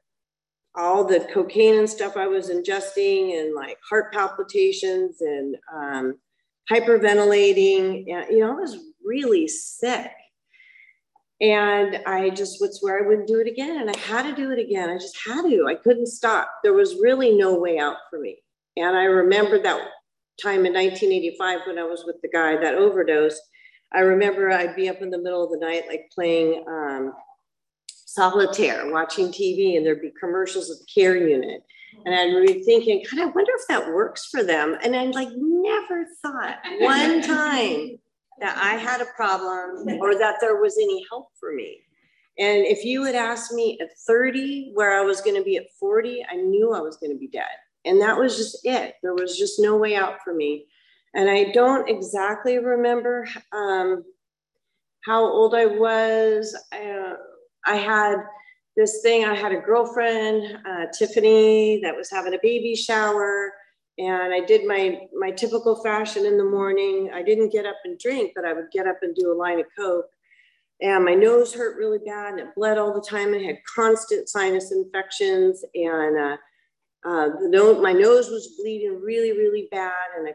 all 0.74 1.04
the 1.04 1.20
cocaine 1.32 1.78
and 1.78 1.88
stuff 1.88 2.16
I 2.16 2.26
was 2.26 2.50
ingesting 2.50 3.38
and 3.38 3.54
like 3.54 3.78
heart 3.88 4.12
palpitations 4.12 5.20
and 5.20 5.56
um, 5.72 6.18
hyperventilating. 6.70 8.10
And, 8.10 8.26
you 8.30 8.40
know, 8.40 8.52
I 8.52 8.60
was 8.60 8.78
really 9.04 9.46
sick. 9.46 10.10
And 11.40 12.00
I 12.06 12.30
just 12.30 12.60
would 12.60 12.72
swear 12.72 13.02
I 13.02 13.06
wouldn't 13.06 13.26
do 13.26 13.40
it 13.40 13.48
again. 13.48 13.80
And 13.80 13.90
I 13.90 13.98
had 13.98 14.22
to 14.22 14.34
do 14.34 14.52
it 14.52 14.58
again. 14.58 14.88
I 14.88 14.98
just 14.98 15.18
had 15.26 15.42
to. 15.42 15.66
I 15.68 15.74
couldn't 15.74 16.06
stop. 16.06 16.48
There 16.62 16.72
was 16.72 17.00
really 17.00 17.36
no 17.36 17.58
way 17.58 17.78
out 17.78 17.96
for 18.08 18.20
me. 18.20 18.38
And 18.76 18.96
I 18.96 19.04
remember 19.04 19.58
that 19.58 19.88
time 20.42 20.66
in 20.66 20.72
1985 20.72 21.60
when 21.66 21.78
I 21.78 21.84
was 21.84 22.04
with 22.06 22.16
the 22.22 22.28
guy 22.28 22.56
that 22.56 22.74
overdosed. 22.74 23.40
I 23.92 24.00
remember 24.00 24.50
I'd 24.50 24.76
be 24.76 24.88
up 24.88 25.02
in 25.02 25.10
the 25.10 25.18
middle 25.18 25.44
of 25.44 25.50
the 25.50 25.64
night, 25.64 25.84
like 25.88 26.10
playing 26.12 26.64
um, 26.68 27.12
solitaire, 27.88 28.90
watching 28.90 29.28
TV, 29.28 29.76
and 29.76 29.86
there'd 29.86 30.00
be 30.00 30.12
commercials 30.18 30.70
of 30.70 30.78
the 30.78 30.86
care 30.92 31.16
unit. 31.16 31.62
And 32.04 32.14
I'd 32.14 32.46
be 32.46 32.64
thinking, 32.64 33.04
God, 33.10 33.20
I 33.20 33.26
wonder 33.26 33.52
if 33.54 33.68
that 33.68 33.92
works 33.92 34.26
for 34.30 34.42
them. 34.42 34.76
And 34.82 34.96
I 34.96 35.04
like 35.06 35.28
never 35.32 36.06
thought 36.22 36.58
one 36.80 37.22
time 37.22 37.98
that 38.40 38.56
I 38.56 38.76
had 38.76 39.00
a 39.00 39.06
problem 39.16 39.88
or 40.00 40.16
that 40.16 40.36
there 40.40 40.60
was 40.60 40.76
any 40.76 41.04
help 41.10 41.28
for 41.38 41.52
me. 41.52 41.80
And 42.38 42.66
if 42.66 42.84
you 42.84 43.04
had 43.04 43.14
asked 43.14 43.52
me 43.52 43.78
at 43.80 43.96
30 44.06 44.72
where 44.74 44.98
I 44.98 45.02
was 45.02 45.20
going 45.20 45.36
to 45.36 45.44
be 45.44 45.56
at 45.56 45.70
40, 45.78 46.24
I 46.30 46.36
knew 46.36 46.72
I 46.72 46.80
was 46.80 46.96
going 46.96 47.12
to 47.12 47.18
be 47.18 47.28
dead. 47.28 47.44
And 47.84 48.00
that 48.00 48.18
was 48.18 48.36
just 48.36 48.64
it. 48.64 48.94
There 49.02 49.14
was 49.14 49.38
just 49.38 49.60
no 49.60 49.76
way 49.76 49.94
out 49.94 50.16
for 50.24 50.34
me. 50.34 50.66
And 51.14 51.30
I 51.30 51.52
don't 51.52 51.88
exactly 51.88 52.58
remember 52.58 53.28
um, 53.52 54.02
how 55.04 55.22
old 55.22 55.54
I 55.54 55.66
was. 55.66 56.56
Uh, 56.72 57.14
I 57.66 57.76
had 57.76 58.16
this 58.76 59.00
thing, 59.02 59.24
I 59.24 59.36
had 59.36 59.52
a 59.52 59.60
girlfriend, 59.60 60.58
uh, 60.66 60.86
Tiffany, 60.96 61.80
that 61.82 61.94
was 61.94 62.10
having 62.10 62.34
a 62.34 62.38
baby 62.42 62.74
shower. 62.74 63.52
And 63.98 64.34
I 64.34 64.40
did 64.40 64.66
my 64.66 65.00
my 65.16 65.30
typical 65.30 65.82
fashion 65.82 66.26
in 66.26 66.36
the 66.36 66.44
morning. 66.44 67.10
I 67.14 67.22
didn't 67.22 67.52
get 67.52 67.66
up 67.66 67.76
and 67.84 67.98
drink, 67.98 68.32
but 68.34 68.44
I 68.44 68.52
would 68.52 68.70
get 68.72 68.86
up 68.86 68.98
and 69.02 69.14
do 69.14 69.32
a 69.32 69.34
line 69.34 69.60
of 69.60 69.66
coke. 69.76 70.10
And 70.82 71.04
my 71.04 71.14
nose 71.14 71.54
hurt 71.54 71.78
really 71.78 72.00
bad, 72.04 72.32
and 72.32 72.40
it 72.40 72.54
bled 72.56 72.78
all 72.78 72.92
the 72.92 73.06
time. 73.08 73.32
I 73.32 73.38
had 73.38 73.58
constant 73.72 74.28
sinus 74.28 74.72
infections, 74.72 75.64
and 75.74 76.18
uh, 76.18 76.36
uh, 77.08 77.28
the 77.40 77.48
nose, 77.48 77.80
my 77.80 77.92
nose 77.92 78.28
was 78.28 78.56
bleeding 78.58 79.00
really, 79.00 79.32
really 79.32 79.68
bad. 79.70 79.92
And 80.18 80.28
I 80.28 80.32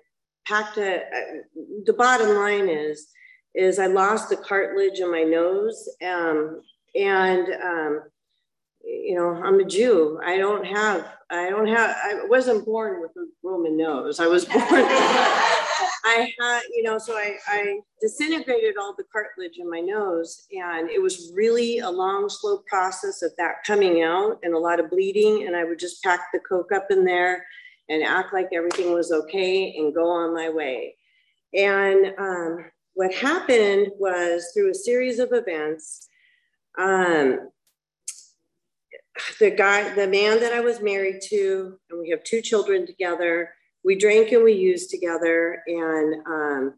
packed 0.48 0.78
a. 0.78 1.02
the 1.86 1.94
bottom 1.94 2.36
line 2.36 2.70
is, 2.70 3.08
is 3.54 3.80
I 3.80 3.88
lost 3.88 4.30
the 4.30 4.38
cartilage 4.38 5.00
in 5.00 5.12
my 5.12 5.24
nose, 5.24 5.90
um, 6.08 6.62
and 6.96 7.48
um, 7.62 8.04
you 8.84 9.16
know, 9.16 9.42
I'm 9.44 9.60
a 9.60 9.66
Jew. 9.66 10.20
I 10.26 10.38
don't 10.38 10.66
have, 10.66 11.08
I 11.30 11.50
don't 11.50 11.68
have, 11.68 11.96
I 12.04 12.26
wasn't 12.28 12.66
born 12.66 13.02
with 13.02 13.12
a 13.18 13.26
Roman 13.44 13.78
nose. 13.78 14.20
I 14.20 14.28
was 14.28 14.46
born, 14.54 14.66
I 16.06 16.34
had, 16.40 16.62
you 16.76 16.84
know, 16.84 16.98
so 16.98 17.14
I, 17.14 17.38
I 17.48 17.80
disintegrated 18.02 18.78
all 18.78 18.96
the 18.98 19.04
cartilage 19.12 19.58
in 19.58 19.70
my 19.70 19.80
nose. 19.80 20.48
And 20.52 20.90
it 20.90 21.02
was 21.02 21.32
really 21.36 21.80
a 21.80 21.90
long, 21.90 22.30
slow 22.30 22.60
process 22.68 23.22
of 23.22 23.32
that 23.38 23.64
coming 23.66 24.02
out 24.02 24.40
and 24.44 24.54
a 24.54 24.60
lot 24.60 24.80
of 24.80 24.90
bleeding. 24.90 25.48
And 25.48 25.56
I 25.56 25.66
would 25.66 25.80
just 25.80 26.04
pack 26.04 26.22
the 26.34 26.40
Coke 26.40 26.72
up 26.72 26.88
in 26.90 27.04
there 27.04 27.46
and 27.90 28.04
act 28.04 28.34
like 28.34 28.50
everything 28.54 28.94
was 28.94 29.12
okay 29.12 29.76
and 29.78 29.94
go 29.94 30.10
on 30.10 30.34
my 30.34 30.50
way. 30.50 30.96
And 31.54 32.14
um, 32.18 32.66
what 32.94 33.14
happened 33.14 33.92
was 33.98 34.52
through 34.54 34.72
a 34.72 34.76
series 34.76 35.20
of 35.20 35.30
events, 35.32 36.08
um, 36.78 37.50
the 39.40 39.52
guy, 39.52 39.94
the 39.94 40.08
man 40.08 40.40
that 40.40 40.54
I 40.54 40.60
was 40.60 40.82
married 40.82 41.22
to, 41.30 41.78
and 41.90 42.00
we 42.00 42.10
have 42.10 42.24
two 42.24 42.42
children 42.42 42.86
together. 42.86 43.54
We 43.84 43.98
drank 43.98 44.32
and 44.32 44.44
we 44.44 44.54
used 44.54 44.90
together, 44.90 45.64
and 45.68 46.16
um, 46.28 46.74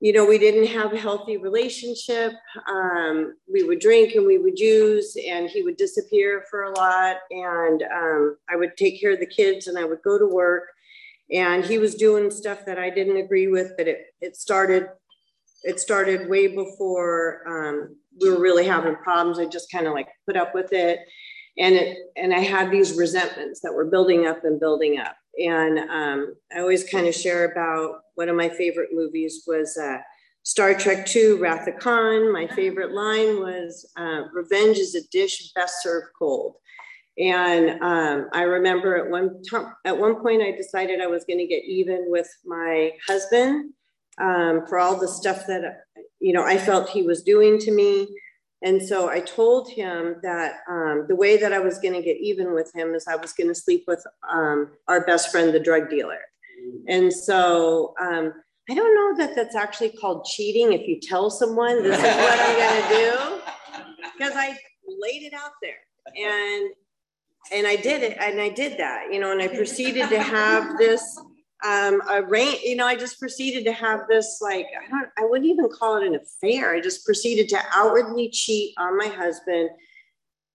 you 0.00 0.12
know, 0.12 0.24
we 0.24 0.38
didn't 0.38 0.68
have 0.68 0.92
a 0.92 0.98
healthy 0.98 1.38
relationship. 1.38 2.32
Um, 2.68 3.34
we 3.52 3.64
would 3.64 3.80
drink 3.80 4.14
and 4.14 4.26
we 4.26 4.38
would 4.38 4.58
use, 4.58 5.16
and 5.28 5.50
he 5.50 5.62
would 5.62 5.76
disappear 5.76 6.44
for 6.50 6.64
a 6.64 6.78
lot. 6.78 7.16
And 7.30 7.82
um, 7.82 8.36
I 8.48 8.56
would 8.56 8.76
take 8.76 9.00
care 9.00 9.12
of 9.12 9.20
the 9.20 9.26
kids, 9.26 9.66
and 9.66 9.76
I 9.78 9.84
would 9.84 10.02
go 10.02 10.18
to 10.18 10.26
work. 10.26 10.68
And 11.32 11.64
he 11.64 11.78
was 11.78 11.94
doing 11.94 12.30
stuff 12.30 12.64
that 12.64 12.78
I 12.78 12.90
didn't 12.90 13.18
agree 13.18 13.48
with, 13.48 13.72
but 13.76 13.88
it 13.88 14.06
it 14.20 14.36
started 14.36 14.88
it 15.64 15.80
started 15.80 16.28
way 16.28 16.46
before 16.46 17.42
um, 17.46 17.96
we 18.20 18.30
were 18.30 18.40
really 18.40 18.66
having 18.66 18.94
problems. 18.96 19.38
I 19.38 19.46
just 19.46 19.70
kind 19.70 19.86
of 19.86 19.94
like 19.94 20.08
put 20.26 20.36
up 20.36 20.54
with 20.54 20.72
it 20.72 21.00
and 21.58 21.74
it 21.74 21.98
and 22.16 22.32
I 22.32 22.40
had 22.40 22.70
these 22.70 22.94
resentments 22.94 23.60
that 23.60 23.74
were 23.74 23.84
building 23.84 24.26
up 24.26 24.44
and 24.44 24.60
building 24.60 24.98
up. 24.98 25.16
And 25.38 25.78
um, 25.78 26.34
I 26.54 26.60
always 26.60 26.88
kind 26.88 27.06
of 27.06 27.14
share 27.14 27.50
about 27.50 28.00
one 28.14 28.28
of 28.28 28.36
my 28.36 28.48
favorite 28.48 28.90
movies 28.92 29.44
was 29.46 29.76
uh, 29.76 29.98
Star 30.42 30.74
Trek 30.74 31.14
II, 31.14 31.34
Wrath 31.34 31.68
of 31.68 31.78
Khan. 31.78 32.32
My 32.32 32.46
favorite 32.48 32.92
line 32.92 33.40
was 33.40 33.90
uh, 33.96 34.22
"Revenge 34.32 34.78
is 34.78 34.94
a 34.94 35.06
dish 35.08 35.52
best 35.54 35.82
served 35.82 36.08
cold." 36.18 36.54
And 37.18 37.82
um, 37.82 38.28
I 38.32 38.42
remember 38.42 38.96
at 38.96 39.10
one 39.10 39.42
time, 39.42 39.72
at 39.84 39.98
one 39.98 40.20
point, 40.22 40.42
I 40.42 40.52
decided 40.52 41.00
I 41.00 41.08
was 41.08 41.24
going 41.24 41.40
to 41.40 41.46
get 41.46 41.64
even 41.64 42.04
with 42.06 42.28
my 42.44 42.92
husband 43.06 43.72
um, 44.20 44.66
for 44.68 44.78
all 44.78 44.98
the 44.98 45.08
stuff 45.08 45.46
that 45.48 45.82
you 46.20 46.32
know 46.32 46.44
I 46.44 46.58
felt 46.58 46.88
he 46.88 47.02
was 47.02 47.22
doing 47.22 47.58
to 47.58 47.72
me. 47.72 48.08
And 48.62 48.82
so 48.82 49.08
I 49.08 49.20
told 49.20 49.70
him 49.70 50.16
that 50.22 50.60
um, 50.68 51.06
the 51.08 51.14
way 51.14 51.36
that 51.36 51.52
I 51.52 51.60
was 51.60 51.78
going 51.78 51.94
to 51.94 52.02
get 52.02 52.16
even 52.18 52.54
with 52.54 52.74
him 52.74 52.94
is 52.94 53.06
I 53.06 53.16
was 53.16 53.32
going 53.32 53.48
to 53.48 53.54
sleep 53.54 53.84
with 53.86 54.04
um, 54.28 54.70
our 54.88 55.06
best 55.06 55.30
friend, 55.30 55.54
the 55.54 55.60
drug 55.60 55.88
dealer. 55.88 56.18
And 56.88 57.12
so 57.12 57.94
um, 58.00 58.32
I 58.68 58.74
don't 58.74 58.94
know 58.94 59.24
that 59.24 59.36
that's 59.36 59.54
actually 59.54 59.90
called 59.90 60.24
cheating 60.24 60.72
if 60.72 60.86
you 60.88 60.98
tell 61.00 61.30
someone 61.30 61.82
this 61.82 61.96
is 61.96 62.02
what 62.02 62.40
I'm 62.40 62.58
going 62.58 62.82
to 62.82 62.88
do, 62.88 63.84
because 64.18 64.34
I 64.34 64.48
laid 64.86 65.22
it 65.22 65.34
out 65.34 65.52
there 65.62 65.76
and 66.16 66.70
and 67.52 67.66
I 67.66 67.76
did 67.76 68.02
it 68.02 68.18
and 68.20 68.40
I 68.40 68.50
did 68.50 68.78
that, 68.78 69.12
you 69.12 69.20
know, 69.20 69.32
and 69.32 69.40
I 69.40 69.48
proceeded 69.48 70.08
to 70.10 70.20
have 70.20 70.76
this 70.76 71.18
um, 71.64 72.00
a 72.08 72.22
rain, 72.22 72.56
you 72.62 72.76
know, 72.76 72.86
I 72.86 72.94
just 72.94 73.18
proceeded 73.18 73.64
to 73.64 73.72
have 73.72 74.06
this 74.08 74.38
like, 74.40 74.66
I 74.66 74.88
don't, 74.88 75.08
I 75.18 75.24
wouldn't 75.24 75.50
even 75.50 75.68
call 75.68 75.96
it 75.96 76.06
an 76.06 76.14
affair. 76.14 76.72
I 76.72 76.80
just 76.80 77.04
proceeded 77.04 77.48
to 77.50 77.60
outwardly 77.72 78.30
cheat 78.30 78.74
on 78.78 78.96
my 78.96 79.08
husband, 79.08 79.70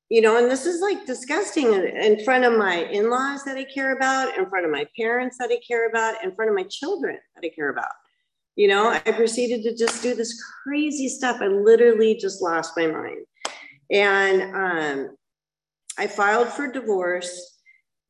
you 0.10 0.22
know, 0.22 0.38
and 0.38 0.50
this 0.50 0.66
is 0.66 0.82
like 0.82 1.06
disgusting 1.06 1.74
in 1.74 2.24
front 2.24 2.46
of 2.46 2.58
my 2.58 2.86
in 2.86 3.10
laws 3.10 3.44
that 3.44 3.58
I 3.58 3.66
care 3.66 3.96
about, 3.96 4.38
in 4.38 4.50
front 4.50 4.66
of 4.66 4.72
my 4.72 4.88
parents 4.98 5.38
that 5.40 5.52
I 5.52 5.60
care 5.68 5.90
about, 5.90 6.24
in 6.24 6.34
front 6.36 6.50
of 6.50 6.56
my 6.56 6.64
children 6.70 7.18
that 7.36 7.46
I 7.46 7.50
care 7.54 7.70
about. 7.70 7.92
You 8.56 8.68
know, 8.68 8.90
I 8.90 9.00
proceeded 9.00 9.64
to 9.64 9.76
just 9.76 10.04
do 10.04 10.14
this 10.16 10.42
crazy 10.64 11.10
stuff. 11.10 11.42
I 11.42 11.48
literally 11.48 12.16
just 12.16 12.42
lost 12.42 12.78
my 12.78 12.88
mind. 12.88 13.26
And 13.90 14.42
um, 14.56 15.18
I 15.98 16.08
filed 16.08 16.50
for 16.50 16.72
divorce 16.72 17.53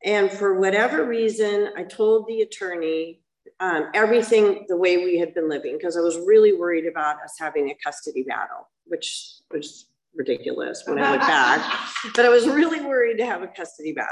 and 0.04 0.32
for 0.32 0.60
whatever 0.60 1.06
reason, 1.06 1.70
I 1.78 1.84
told 1.84 2.28
the 2.28 2.42
attorney 2.42 3.22
um, 3.60 3.89
everything 3.94 4.66
the 4.68 4.76
way 4.76 4.98
we 4.98 5.18
had 5.18 5.34
been 5.34 5.50
living 5.50 5.78
because 5.78 5.96
I 5.96 6.02
was 6.02 6.18
really 6.18 6.54
worried 6.54 6.86
about 6.86 7.22
us 7.24 7.36
having 7.39 7.70
a 7.70 7.76
custody 7.84 8.24
battle, 8.24 8.70
which 8.86 9.36
was 9.52 9.88
ridiculous 10.16 10.84
when 10.86 11.00
I 11.00 11.12
look 11.12 11.22
back. 11.22 11.80
But 12.16 12.26
I 12.26 12.30
was 12.30 12.48
really 12.48 12.82
worried 12.82 13.18
to 13.18 13.26
have 13.26 13.42
a 13.42 13.48
custody 13.48 13.94
battle. 13.94 14.12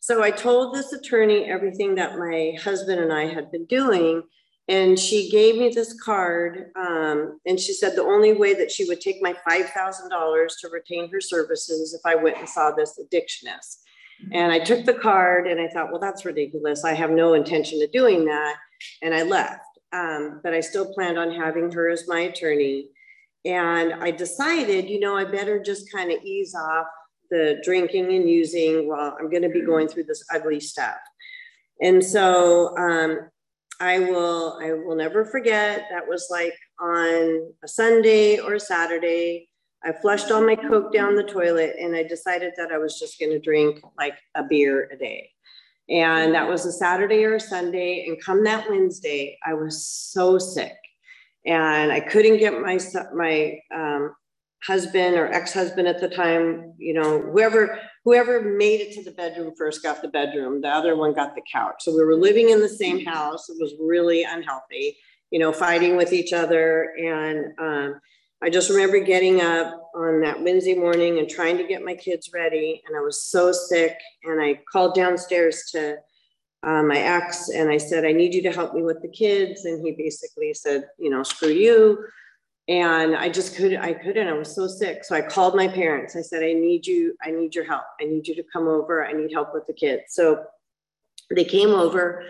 So 0.00 0.22
I 0.22 0.30
told 0.30 0.74
this 0.74 0.92
attorney 0.92 1.44
everything 1.44 1.94
that 1.94 2.18
my 2.18 2.54
husband 2.62 3.00
and 3.00 3.12
I 3.12 3.26
had 3.26 3.50
been 3.50 3.64
doing. 3.66 4.22
And 4.68 4.98
she 4.98 5.30
gave 5.30 5.56
me 5.56 5.70
this 5.70 6.00
card. 6.00 6.70
Um, 6.76 7.40
and 7.46 7.58
she 7.58 7.72
said 7.72 7.96
the 7.96 8.02
only 8.02 8.32
way 8.32 8.54
that 8.54 8.70
she 8.70 8.84
would 8.84 9.00
take 9.00 9.22
my 9.22 9.34
$5,000 9.48 10.48
to 10.60 10.68
retain 10.68 11.10
her 11.10 11.20
services 11.20 11.94
if 11.94 12.00
I 12.04 12.16
went 12.16 12.38
and 12.38 12.48
saw 12.48 12.70
this 12.70 12.98
addictionist. 12.98 13.81
And 14.30 14.52
I 14.52 14.58
took 14.58 14.84
the 14.84 14.94
card 14.94 15.46
and 15.46 15.60
I 15.60 15.68
thought, 15.68 15.90
well, 15.90 16.00
that's 16.00 16.24
ridiculous. 16.24 16.84
I 16.84 16.94
have 16.94 17.10
no 17.10 17.34
intention 17.34 17.82
of 17.82 17.90
doing 17.92 18.24
that. 18.26 18.56
And 19.02 19.14
I 19.14 19.22
left. 19.22 19.64
Um, 19.92 20.40
but 20.42 20.54
I 20.54 20.60
still 20.60 20.92
planned 20.94 21.18
on 21.18 21.32
having 21.32 21.70
her 21.72 21.90
as 21.90 22.08
my 22.08 22.20
attorney. 22.20 22.88
And 23.44 23.94
I 23.94 24.10
decided, 24.10 24.88
you 24.88 25.00
know, 25.00 25.16
I 25.16 25.24
better 25.24 25.60
just 25.60 25.90
kind 25.92 26.12
of 26.12 26.22
ease 26.22 26.54
off 26.54 26.86
the 27.30 27.60
drinking 27.64 28.12
and 28.14 28.28
using 28.28 28.88
while 28.88 29.16
I'm 29.18 29.30
going 29.30 29.42
to 29.42 29.48
be 29.48 29.62
going 29.62 29.88
through 29.88 30.04
this 30.04 30.24
ugly 30.32 30.60
stuff. 30.60 30.98
And 31.80 32.04
so 32.04 32.76
um, 32.78 33.30
I 33.80 33.98
will, 33.98 34.58
I 34.62 34.72
will 34.72 34.94
never 34.94 35.24
forget. 35.24 35.88
That 35.90 36.06
was 36.06 36.28
like 36.30 36.54
on 36.78 37.52
a 37.64 37.68
Sunday 37.68 38.38
or 38.38 38.54
a 38.54 38.60
Saturday. 38.60 39.48
I 39.84 39.92
flushed 39.92 40.30
all 40.30 40.44
my 40.44 40.54
Coke 40.54 40.92
down 40.92 41.16
the 41.16 41.24
toilet 41.24 41.74
and 41.80 41.96
I 41.96 42.04
decided 42.04 42.52
that 42.56 42.70
I 42.70 42.78
was 42.78 42.98
just 42.98 43.18
going 43.18 43.32
to 43.32 43.40
drink 43.40 43.80
like 43.98 44.14
a 44.34 44.44
beer 44.44 44.88
a 44.92 44.96
day. 44.96 45.30
And 45.88 46.34
that 46.34 46.48
was 46.48 46.64
a 46.64 46.72
Saturday 46.72 47.24
or 47.24 47.34
a 47.34 47.40
Sunday. 47.40 48.06
And 48.06 48.22
come 48.22 48.44
that 48.44 48.70
Wednesday, 48.70 49.36
I 49.44 49.54
was 49.54 49.84
so 49.86 50.38
sick 50.38 50.76
and 51.44 51.90
I 51.90 52.00
couldn't 52.00 52.38
get 52.38 52.60
my, 52.60 52.78
my 53.14 53.58
um, 53.74 54.14
husband 54.64 55.16
or 55.16 55.26
ex-husband 55.32 55.88
at 55.88 56.00
the 56.00 56.08
time, 56.08 56.74
you 56.78 56.94
know, 56.94 57.20
whoever, 57.20 57.80
whoever 58.04 58.40
made 58.40 58.80
it 58.80 58.92
to 58.92 59.02
the 59.02 59.10
bedroom 59.10 59.52
first 59.58 59.82
got 59.82 60.00
the 60.00 60.08
bedroom. 60.08 60.60
The 60.60 60.68
other 60.68 60.96
one 60.96 61.12
got 61.12 61.34
the 61.34 61.42
couch. 61.52 61.76
So 61.80 61.92
we 61.92 62.04
were 62.04 62.14
living 62.14 62.50
in 62.50 62.60
the 62.60 62.68
same 62.68 63.04
house. 63.04 63.48
It 63.48 63.56
was 63.60 63.74
really 63.80 64.22
unhealthy, 64.22 64.96
you 65.30 65.40
know, 65.40 65.52
fighting 65.52 65.96
with 65.96 66.12
each 66.12 66.32
other. 66.32 66.92
And, 66.96 67.58
um, 67.58 68.00
I 68.42 68.50
just 68.50 68.70
remember 68.70 68.98
getting 68.98 69.40
up 69.40 69.90
on 69.94 70.20
that 70.22 70.42
Wednesday 70.42 70.74
morning 70.74 71.20
and 71.20 71.28
trying 71.28 71.56
to 71.58 71.66
get 71.66 71.84
my 71.84 71.94
kids 71.94 72.30
ready. 72.34 72.82
And 72.86 72.96
I 72.96 73.00
was 73.00 73.22
so 73.22 73.52
sick. 73.52 73.96
And 74.24 74.42
I 74.42 74.60
called 74.72 74.96
downstairs 74.96 75.70
to 75.70 75.98
uh, 76.64 76.82
my 76.82 76.98
ex 76.98 77.50
and 77.50 77.70
I 77.70 77.76
said, 77.76 78.04
I 78.04 78.10
need 78.10 78.34
you 78.34 78.42
to 78.42 78.52
help 78.52 78.74
me 78.74 78.82
with 78.82 79.00
the 79.00 79.08
kids. 79.08 79.64
And 79.64 79.84
he 79.84 79.92
basically 79.92 80.52
said, 80.54 80.88
you 80.98 81.08
know, 81.08 81.22
screw 81.22 81.50
you. 81.50 82.04
And 82.66 83.14
I 83.14 83.28
just 83.28 83.54
couldn't, 83.54 83.80
I 83.80 83.92
couldn't, 83.92 84.26
I 84.26 84.32
was 84.32 84.52
so 84.52 84.66
sick. 84.66 85.04
So 85.04 85.14
I 85.14 85.20
called 85.20 85.54
my 85.54 85.68
parents. 85.68 86.16
I 86.16 86.22
said, 86.22 86.42
I 86.42 86.52
need 86.52 86.84
you, 86.84 87.14
I 87.22 87.30
need 87.30 87.54
your 87.54 87.64
help. 87.64 87.84
I 88.00 88.04
need 88.04 88.26
you 88.26 88.34
to 88.34 88.44
come 88.52 88.66
over. 88.66 89.06
I 89.06 89.12
need 89.12 89.32
help 89.32 89.54
with 89.54 89.68
the 89.68 89.72
kids. 89.72 90.02
So 90.08 90.44
they 91.30 91.44
came 91.44 91.70
over 91.70 92.24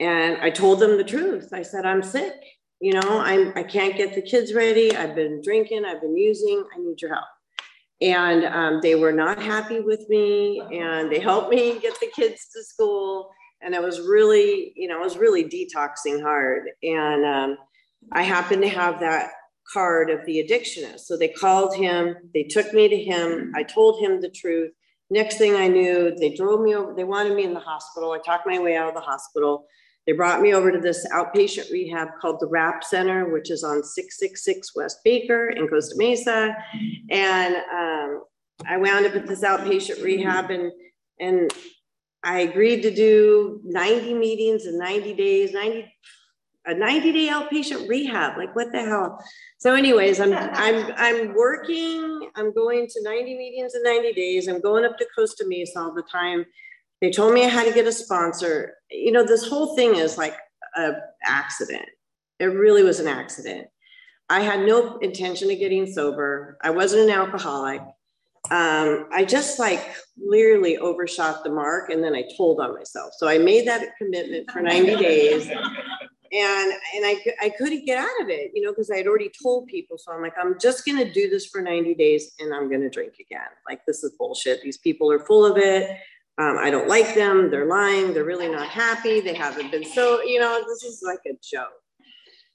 and 0.00 0.38
I 0.38 0.48
told 0.48 0.80
them 0.80 0.96
the 0.96 1.04
truth. 1.04 1.52
I 1.52 1.60
said, 1.60 1.84
I'm 1.84 2.02
sick 2.02 2.34
you 2.82 2.92
know, 2.92 3.20
I'm, 3.20 3.52
I 3.54 3.62
can't 3.62 3.96
get 3.96 4.12
the 4.12 4.20
kids 4.20 4.54
ready. 4.54 4.96
I've 4.96 5.14
been 5.14 5.40
drinking, 5.40 5.84
I've 5.84 6.00
been 6.00 6.16
using, 6.16 6.64
I 6.74 6.80
need 6.80 7.00
your 7.00 7.14
help. 7.14 7.28
And 8.00 8.44
um, 8.44 8.80
they 8.82 8.96
were 8.96 9.12
not 9.12 9.40
happy 9.40 9.78
with 9.78 10.04
me 10.08 10.60
and 10.72 11.08
they 11.08 11.20
helped 11.20 11.50
me 11.50 11.78
get 11.78 11.98
the 12.00 12.08
kids 12.08 12.48
to 12.52 12.64
school. 12.64 13.30
And 13.60 13.76
I 13.76 13.78
was 13.78 14.00
really, 14.00 14.72
you 14.74 14.88
know, 14.88 14.98
I 14.98 15.04
was 15.04 15.16
really 15.16 15.44
detoxing 15.44 16.20
hard. 16.20 16.70
And 16.82 17.24
um, 17.24 17.58
I 18.10 18.22
happened 18.22 18.62
to 18.62 18.68
have 18.68 18.98
that 18.98 19.30
card 19.72 20.10
of 20.10 20.26
the 20.26 20.44
addictionist. 20.44 21.02
So 21.02 21.16
they 21.16 21.28
called 21.28 21.76
him, 21.76 22.16
they 22.34 22.42
took 22.42 22.74
me 22.74 22.88
to 22.88 22.96
him. 22.96 23.52
I 23.54 23.62
told 23.62 24.00
him 24.00 24.20
the 24.20 24.30
truth. 24.30 24.72
next 25.08 25.38
thing 25.38 25.54
I 25.54 25.68
knew, 25.68 26.16
they 26.18 26.34
drove 26.34 26.62
me 26.62 26.74
over, 26.74 26.94
they 26.94 27.04
wanted 27.04 27.36
me 27.36 27.44
in 27.44 27.54
the 27.54 27.60
hospital. 27.60 28.10
I 28.10 28.18
talked 28.18 28.44
my 28.44 28.58
way 28.58 28.74
out 28.74 28.88
of 28.88 28.94
the 28.94 29.00
hospital. 29.00 29.66
They 30.06 30.12
brought 30.12 30.40
me 30.40 30.52
over 30.52 30.72
to 30.72 30.80
this 30.80 31.06
outpatient 31.12 31.70
rehab 31.70 32.08
called 32.20 32.40
the 32.40 32.48
RAP 32.48 32.82
Center, 32.82 33.32
which 33.32 33.50
is 33.50 33.62
on 33.62 33.84
666 33.84 34.74
West 34.74 34.98
Baker 35.04 35.50
in 35.50 35.68
Costa 35.68 35.94
Mesa. 35.96 36.56
And 37.10 37.54
um, 37.54 38.22
I 38.66 38.78
wound 38.78 39.06
up 39.06 39.14
at 39.14 39.26
this 39.26 39.42
outpatient 39.42 40.02
rehab 40.02 40.50
and, 40.50 40.72
and 41.20 41.52
I 42.24 42.40
agreed 42.40 42.82
to 42.82 42.94
do 42.94 43.60
90 43.64 44.14
meetings 44.14 44.66
in 44.66 44.76
90 44.78 45.14
days, 45.14 45.52
90, 45.52 45.92
a 46.66 46.74
90 46.74 47.12
day 47.12 47.28
outpatient 47.28 47.88
rehab. 47.88 48.36
Like 48.36 48.56
what 48.56 48.72
the 48.72 48.82
hell? 48.82 49.22
So 49.58 49.74
anyways, 49.74 50.18
I'm, 50.18 50.32
I'm, 50.32 50.92
I'm 50.96 51.34
working, 51.34 52.28
I'm 52.34 52.52
going 52.52 52.88
to 52.88 53.02
90 53.02 53.36
meetings 53.36 53.74
in 53.76 53.82
90 53.84 54.12
days. 54.14 54.48
I'm 54.48 54.60
going 54.60 54.84
up 54.84 54.98
to 54.98 55.06
Costa 55.14 55.44
Mesa 55.46 55.78
all 55.78 55.94
the 55.94 56.02
time. 56.02 56.44
They 57.02 57.10
told 57.10 57.34
me 57.34 57.44
I 57.44 57.48
had 57.48 57.66
to 57.66 57.74
get 57.74 57.88
a 57.88 57.92
sponsor. 57.92 58.76
You 58.88 59.10
know, 59.10 59.26
this 59.26 59.46
whole 59.46 59.74
thing 59.74 59.96
is 59.96 60.16
like 60.16 60.36
an 60.76 60.94
accident. 61.24 61.84
It 62.38 62.46
really 62.46 62.84
was 62.84 63.00
an 63.00 63.08
accident. 63.08 63.66
I 64.30 64.40
had 64.40 64.64
no 64.64 64.98
intention 64.98 65.50
of 65.50 65.58
getting 65.58 65.92
sober. 65.92 66.56
I 66.62 66.70
wasn't 66.70 67.10
an 67.10 67.10
alcoholic. 67.10 67.80
Um, 68.50 69.08
I 69.12 69.24
just 69.26 69.58
like 69.58 69.96
literally 70.16 70.78
overshot 70.78 71.42
the 71.42 71.50
mark 71.50 71.90
and 71.90 72.04
then 72.04 72.14
I 72.14 72.24
told 72.36 72.60
on 72.60 72.74
myself. 72.74 73.12
So 73.18 73.26
I 73.26 73.36
made 73.36 73.66
that 73.66 73.96
commitment 73.98 74.50
for 74.50 74.62
90 74.62 74.96
days 74.96 75.48
and 75.48 76.72
and 76.94 77.04
I, 77.04 77.16
I 77.42 77.50
couldn't 77.50 77.84
get 77.84 77.98
out 77.98 78.22
of 78.22 78.28
it, 78.28 78.52
you 78.54 78.62
know, 78.62 78.70
because 78.70 78.90
I 78.90 78.96
had 78.96 79.06
already 79.08 79.30
told 79.42 79.66
people. 79.66 79.98
So 79.98 80.12
I'm 80.12 80.22
like, 80.22 80.34
I'm 80.40 80.58
just 80.58 80.84
going 80.84 80.98
to 80.98 81.12
do 81.12 81.28
this 81.28 81.46
for 81.46 81.60
90 81.62 81.94
days 81.94 82.32
and 82.38 82.54
I'm 82.54 82.68
going 82.68 82.80
to 82.80 82.90
drink 82.90 83.14
again. 83.20 83.48
Like, 83.68 83.84
this 83.86 84.02
is 84.02 84.12
bullshit. 84.18 84.62
These 84.62 84.78
people 84.78 85.10
are 85.10 85.18
full 85.18 85.44
of 85.44 85.58
it. 85.58 85.98
Um, 86.42 86.58
I 86.58 86.70
don't 86.70 86.88
like 86.88 87.14
them. 87.14 87.50
They're 87.50 87.66
lying. 87.66 88.12
They're 88.12 88.24
really 88.24 88.48
not 88.48 88.66
happy. 88.66 89.20
They 89.20 89.34
haven't 89.34 89.70
been 89.70 89.84
so, 89.84 90.22
you 90.22 90.40
know, 90.40 90.60
this 90.66 90.82
is 90.82 91.00
like 91.04 91.20
a 91.26 91.38
joke. 91.42 91.68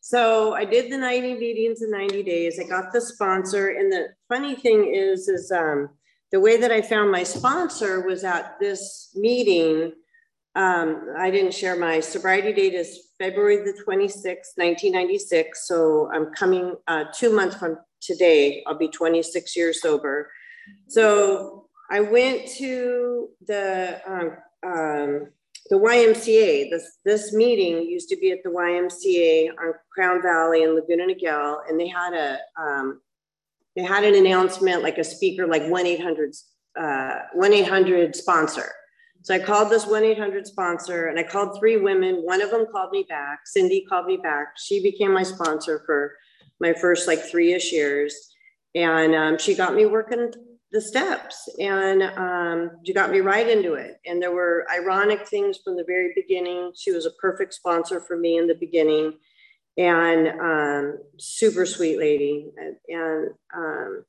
So 0.02 0.54
I 0.54 0.66
did 0.66 0.92
the 0.92 0.98
90 0.98 1.36
meetings 1.36 1.82
in 1.82 1.92
90 1.92 2.24
days. 2.24 2.60
I 2.60 2.68
got 2.68 2.92
the 2.92 3.00
sponsor. 3.00 3.70
And 3.70 3.92
the 3.92 4.08
funny 4.28 4.56
thing 4.56 4.94
is, 4.94 5.30
is 5.30 5.52
um, 5.52 5.90
the 6.32 6.40
way 6.40 6.58
that 6.58 6.72
I 6.72 6.82
found 6.82 7.12
my 7.12 7.24
sponsor 7.24 8.06
was 8.06 8.26
at 8.26 8.60
this 8.60 9.12
meeting. 9.16 9.94
Um, 10.56 11.14
I 11.18 11.32
didn't 11.32 11.54
share 11.54 11.78
my 11.78 12.02
sobriety 12.02 12.52
date 12.52 12.74
is 12.74 13.12
February 13.20 13.58
the 13.58 13.74
26th, 13.88 14.56
1996. 14.56 15.66
So 15.66 16.10
I'm 16.14 16.34
coming 16.34 16.76
uh, 16.88 17.06
two 17.14 17.34
months 17.34 17.56
from 17.56 17.78
today. 18.02 18.64
I'll 18.68 18.78
be 18.78 18.90
26 18.90 19.56
years 19.56 19.82
sober. 19.82 20.30
So 20.90 21.67
I 21.90 22.02
went 22.02 22.48
to 22.58 23.30
the 23.46 24.02
um, 24.06 24.38
um, 24.66 25.28
the 25.70 25.78
YMCA. 25.78 26.70
This 26.70 26.98
this 27.06 27.34
meeting 27.34 27.84
used 27.84 28.10
to 28.10 28.18
be 28.18 28.32
at 28.32 28.44
the 28.44 28.50
YMCA 28.50 29.50
on 29.60 29.74
Crown 29.94 30.22
Valley 30.22 30.64
in 30.64 30.76
Laguna 30.76 31.06
Niguel, 31.06 31.60
and 31.70 31.80
they 31.80 31.88
had 31.88 32.14
a 32.14 32.40
um, 32.62 33.02
they 33.76 33.84
had 33.84 34.04
an 34.04 34.16
announcement 34.16 34.84
like 34.84 34.98
a 34.98 35.04
speaker 35.04 35.48
like 35.48 35.68
one 35.68 35.86
eight 35.86 36.02
hundred 36.02 36.34
uh, 36.80 37.20
one 37.34 37.54
eight 37.54 37.68
hundred 37.68 38.16
sponsor. 38.16 38.70
So 39.24 39.34
I 39.34 39.40
called 39.40 39.70
this 39.70 39.86
one 39.86 40.04
eight 40.04 40.20
hundred 40.20 40.46
sponsor, 40.46 41.08
and 41.08 41.20
I 41.20 41.24
called 41.24 41.58
three 41.58 41.78
women. 41.78 42.16
One 42.16 42.42
of 42.42 42.52
them 42.52 42.66
called 42.72 42.92
me 42.92 43.06
back. 43.08 43.42
Cindy 43.46 43.86
called 43.88 44.08
me 44.08 44.18
back. 44.18 44.54
She 44.58 44.82
became 44.82 45.14
my 45.14 45.24
sponsor 45.24 45.84
for 45.86 46.16
my 46.60 46.74
first 46.74 47.08
like 47.08 47.20
three 47.20 47.54
ish 47.54 47.72
years, 47.72 48.14
and 48.76 49.16
um, 49.16 49.38
she 49.38 49.56
got 49.56 49.74
me 49.74 49.86
working 49.86 50.32
the 50.72 50.82
steps 50.82 51.50
and 51.60 52.04
um, 52.04 52.72
she 52.86 52.94
got 52.94 53.12
me 53.12 53.20
right 53.20 53.48
into 53.48 53.74
it. 53.74 54.00
And 54.06 54.22
there 54.22 54.34
were 54.34 54.68
ironic 54.74 55.28
things 55.28 55.60
from 55.64 55.78
the 55.78 55.86
very 55.86 56.12
beginning. 56.16 56.74
She 56.76 56.92
was 56.92 57.06
a 57.06 57.12
perfect 57.22 57.54
sponsor 57.54 58.02
for 58.02 58.18
me 58.18 58.38
in 58.38 58.48
the 58.48 58.56
beginning 58.56 59.14
and 59.78 60.28
um, 60.42 60.98
super 61.18 61.66
sweet 61.66 62.00
lady. 62.00 62.48
And, 62.90 63.30
um, 63.56 64.04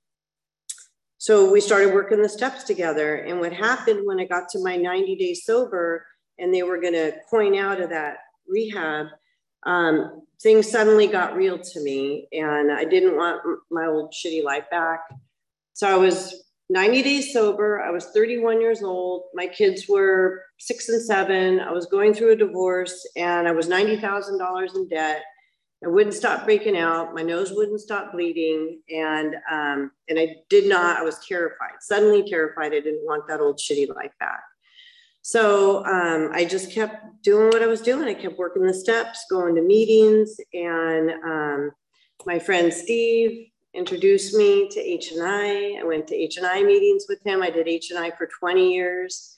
so 1.18 1.50
we 1.50 1.60
started 1.60 1.92
working 1.92 2.22
the 2.22 2.28
steps 2.28 2.64
together. 2.64 3.16
And 3.16 3.40
what 3.40 3.52
happened 3.52 4.00
when 4.04 4.20
i 4.20 4.24
got 4.24 4.48
to 4.50 4.62
my 4.62 4.76
90 4.76 5.16
days 5.16 5.44
sober 5.44 6.06
and 6.38 6.54
they 6.54 6.62
were 6.62 6.80
going 6.80 6.94
to 6.94 7.12
coin 7.28 7.56
out 7.56 7.80
of 7.80 7.90
that 7.90 8.18
rehab 8.48 9.06
um, 9.66 10.22
things 10.40 10.70
suddenly 10.70 11.08
got 11.08 11.34
real 11.34 11.58
to 11.58 11.82
me 11.82 12.28
and 12.30 12.70
i 12.70 12.84
didn't 12.84 13.16
want 13.16 13.42
my 13.70 13.86
old 13.86 14.12
shitty 14.12 14.42
life 14.42 14.64
back. 14.70 15.00
So 15.74 15.88
I 15.88 15.96
was 15.96 16.47
90 16.70 17.02
days 17.02 17.32
sober. 17.32 17.80
I 17.80 17.90
was 17.90 18.06
31 18.06 18.60
years 18.60 18.82
old. 18.82 19.24
My 19.34 19.46
kids 19.46 19.88
were 19.88 20.42
six 20.58 20.88
and 20.88 21.02
seven. 21.02 21.60
I 21.60 21.72
was 21.72 21.86
going 21.86 22.12
through 22.12 22.32
a 22.32 22.36
divorce 22.36 23.06
and 23.16 23.48
I 23.48 23.52
was 23.52 23.68
$90,000 23.68 24.74
in 24.74 24.88
debt. 24.88 25.22
I 25.84 25.88
wouldn't 25.88 26.14
stop 26.14 26.44
breaking 26.44 26.76
out. 26.76 27.14
My 27.14 27.22
nose 27.22 27.52
wouldn't 27.52 27.80
stop 27.80 28.12
bleeding. 28.12 28.82
And, 28.90 29.36
um, 29.50 29.92
and 30.08 30.18
I 30.18 30.36
did 30.50 30.68
not, 30.68 30.98
I 30.98 31.02
was 31.02 31.24
terrified, 31.26 31.76
suddenly 31.80 32.28
terrified. 32.28 32.72
I 32.74 32.80
didn't 32.80 33.06
want 33.06 33.28
that 33.28 33.40
old 33.40 33.58
shitty 33.58 33.94
life 33.94 34.12
back. 34.18 34.42
So 35.22 35.84
um, 35.84 36.30
I 36.32 36.44
just 36.44 36.72
kept 36.72 37.22
doing 37.22 37.48
what 37.48 37.62
I 37.62 37.66
was 37.66 37.80
doing. 37.80 38.08
I 38.08 38.14
kept 38.14 38.38
working 38.38 38.66
the 38.66 38.74
steps, 38.74 39.24
going 39.30 39.54
to 39.54 39.62
meetings. 39.62 40.36
And 40.52 41.10
um, 41.24 41.70
my 42.26 42.38
friend 42.38 42.72
Steve, 42.72 43.48
introduced 43.74 44.34
me 44.34 44.68
to 44.68 44.80
H&I. 44.80 45.78
I 45.80 45.84
went 45.84 46.06
to 46.08 46.14
H&I 46.14 46.62
meetings 46.62 47.04
with 47.08 47.22
him. 47.24 47.42
I 47.42 47.50
did 47.50 47.68
H&I 47.68 48.12
for 48.16 48.28
20 48.38 48.72
years. 48.72 49.34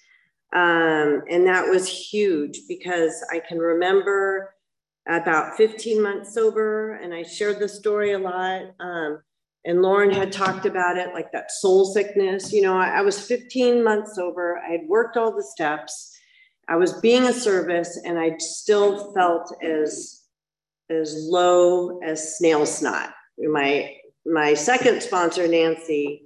Um, 0.52 1.22
and 1.30 1.46
that 1.46 1.68
was 1.68 1.88
huge 1.88 2.60
because 2.68 3.24
I 3.32 3.40
can 3.40 3.58
remember 3.58 4.54
about 5.08 5.56
15 5.56 6.02
months 6.02 6.34
sober 6.34 6.94
and 6.96 7.14
I 7.14 7.22
shared 7.22 7.58
the 7.58 7.68
story 7.68 8.12
a 8.12 8.18
lot. 8.18 8.62
Um, 8.80 9.22
and 9.64 9.82
Lauren 9.82 10.10
had 10.10 10.32
talked 10.32 10.66
about 10.66 10.96
it, 10.96 11.12
like 11.12 11.30
that 11.32 11.52
soul 11.52 11.84
sickness. 11.84 12.52
You 12.52 12.62
know, 12.62 12.76
I, 12.76 12.98
I 12.98 13.00
was 13.02 13.20
15 13.20 13.84
months 13.84 14.16
sober. 14.16 14.58
I 14.58 14.72
had 14.72 14.88
worked 14.88 15.16
all 15.16 15.34
the 15.34 15.42
steps. 15.42 16.16
I 16.68 16.76
was 16.76 16.94
being 16.94 17.24
a 17.24 17.32
service 17.32 18.00
and 18.04 18.18
I 18.18 18.36
still 18.38 19.12
felt 19.12 19.54
as, 19.62 20.22
as 20.88 21.14
low 21.28 22.00
as 22.00 22.38
snail 22.38 22.64
snot. 22.64 23.10
My 23.38 23.96
my 24.30 24.54
second 24.54 25.02
sponsor, 25.02 25.46
Nancy, 25.48 26.22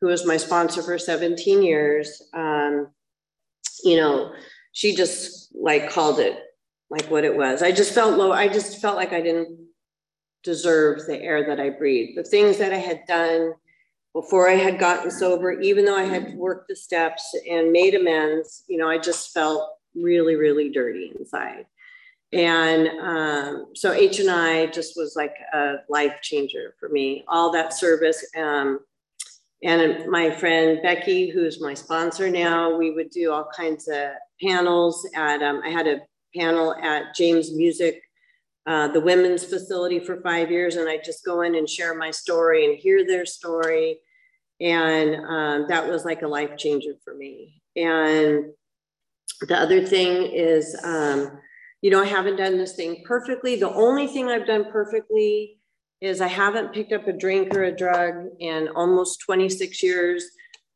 who 0.00 0.08
was 0.08 0.26
my 0.26 0.36
sponsor 0.36 0.82
for 0.82 0.98
17 0.98 1.62
years, 1.62 2.22
um, 2.34 2.88
you 3.84 3.96
know, 3.96 4.32
she 4.72 4.94
just 4.94 5.54
like 5.54 5.90
called 5.90 6.18
it 6.18 6.38
like 6.90 7.10
what 7.10 7.24
it 7.24 7.36
was. 7.36 7.62
I 7.62 7.72
just 7.72 7.94
felt 7.94 8.18
low. 8.18 8.32
I 8.32 8.48
just 8.48 8.80
felt 8.80 8.96
like 8.96 9.12
I 9.12 9.20
didn't 9.20 9.58
deserve 10.44 11.06
the 11.06 11.20
air 11.20 11.46
that 11.46 11.60
I 11.60 11.70
breathed. 11.70 12.16
The 12.16 12.24
things 12.24 12.58
that 12.58 12.72
I 12.72 12.78
had 12.78 13.00
done 13.08 13.52
before 14.12 14.48
I 14.48 14.54
had 14.54 14.78
gotten 14.78 15.10
sober, 15.10 15.60
even 15.60 15.84
though 15.84 15.96
I 15.96 16.04
had 16.04 16.34
worked 16.34 16.68
the 16.68 16.76
steps 16.76 17.34
and 17.50 17.72
made 17.72 17.94
amends, 17.94 18.64
you 18.68 18.78
know, 18.78 18.88
I 18.88 18.98
just 18.98 19.34
felt 19.34 19.68
really, 19.94 20.36
really 20.36 20.70
dirty 20.70 21.12
inside. 21.18 21.66
And 22.36 22.88
um, 23.00 23.66
so 23.74 23.92
H 23.92 24.20
and 24.20 24.30
I 24.30 24.66
just 24.66 24.94
was 24.94 25.16
like 25.16 25.34
a 25.54 25.76
life 25.88 26.20
changer 26.20 26.74
for 26.78 26.90
me. 26.90 27.24
All 27.28 27.50
that 27.52 27.72
service. 27.72 28.22
Um, 28.36 28.80
and 29.62 30.06
my 30.10 30.30
friend 30.30 30.78
Becky, 30.82 31.30
who's 31.30 31.62
my 31.62 31.72
sponsor 31.72 32.28
now, 32.28 32.76
we 32.76 32.90
would 32.90 33.08
do 33.08 33.32
all 33.32 33.48
kinds 33.56 33.88
of 33.88 34.10
panels 34.42 35.08
at, 35.14 35.42
um, 35.42 35.62
I 35.64 35.70
had 35.70 35.86
a 35.86 36.02
panel 36.36 36.74
at 36.74 37.14
James 37.14 37.54
Musick, 37.54 38.02
uh, 38.66 38.88
the 38.88 39.00
women's 39.00 39.44
facility 39.44 39.98
for 39.98 40.20
five 40.20 40.50
years. 40.50 40.76
And 40.76 40.90
I 40.90 40.98
just 40.98 41.24
go 41.24 41.40
in 41.40 41.54
and 41.54 41.66
share 41.66 41.94
my 41.94 42.10
story 42.10 42.66
and 42.66 42.76
hear 42.76 43.06
their 43.06 43.24
story. 43.24 44.00
And 44.60 45.24
um, 45.24 45.66
that 45.68 45.88
was 45.88 46.04
like 46.04 46.20
a 46.20 46.28
life 46.28 46.58
changer 46.58 46.92
for 47.02 47.14
me. 47.14 47.62
And 47.76 48.44
the 49.48 49.56
other 49.56 49.86
thing 49.86 50.30
is, 50.34 50.78
um, 50.84 51.38
you 51.86 51.92
know, 51.92 52.02
I 52.02 52.06
haven't 52.06 52.34
done 52.34 52.58
this 52.58 52.74
thing 52.74 53.04
perfectly. 53.04 53.54
The 53.54 53.72
only 53.72 54.08
thing 54.08 54.26
I've 54.26 54.44
done 54.44 54.72
perfectly 54.72 55.60
is 56.00 56.20
I 56.20 56.26
haven't 56.26 56.72
picked 56.72 56.92
up 56.92 57.06
a 57.06 57.12
drink 57.12 57.54
or 57.54 57.62
a 57.62 57.76
drug 57.76 58.26
in 58.40 58.66
almost 58.74 59.20
26 59.20 59.84
years. 59.84 60.24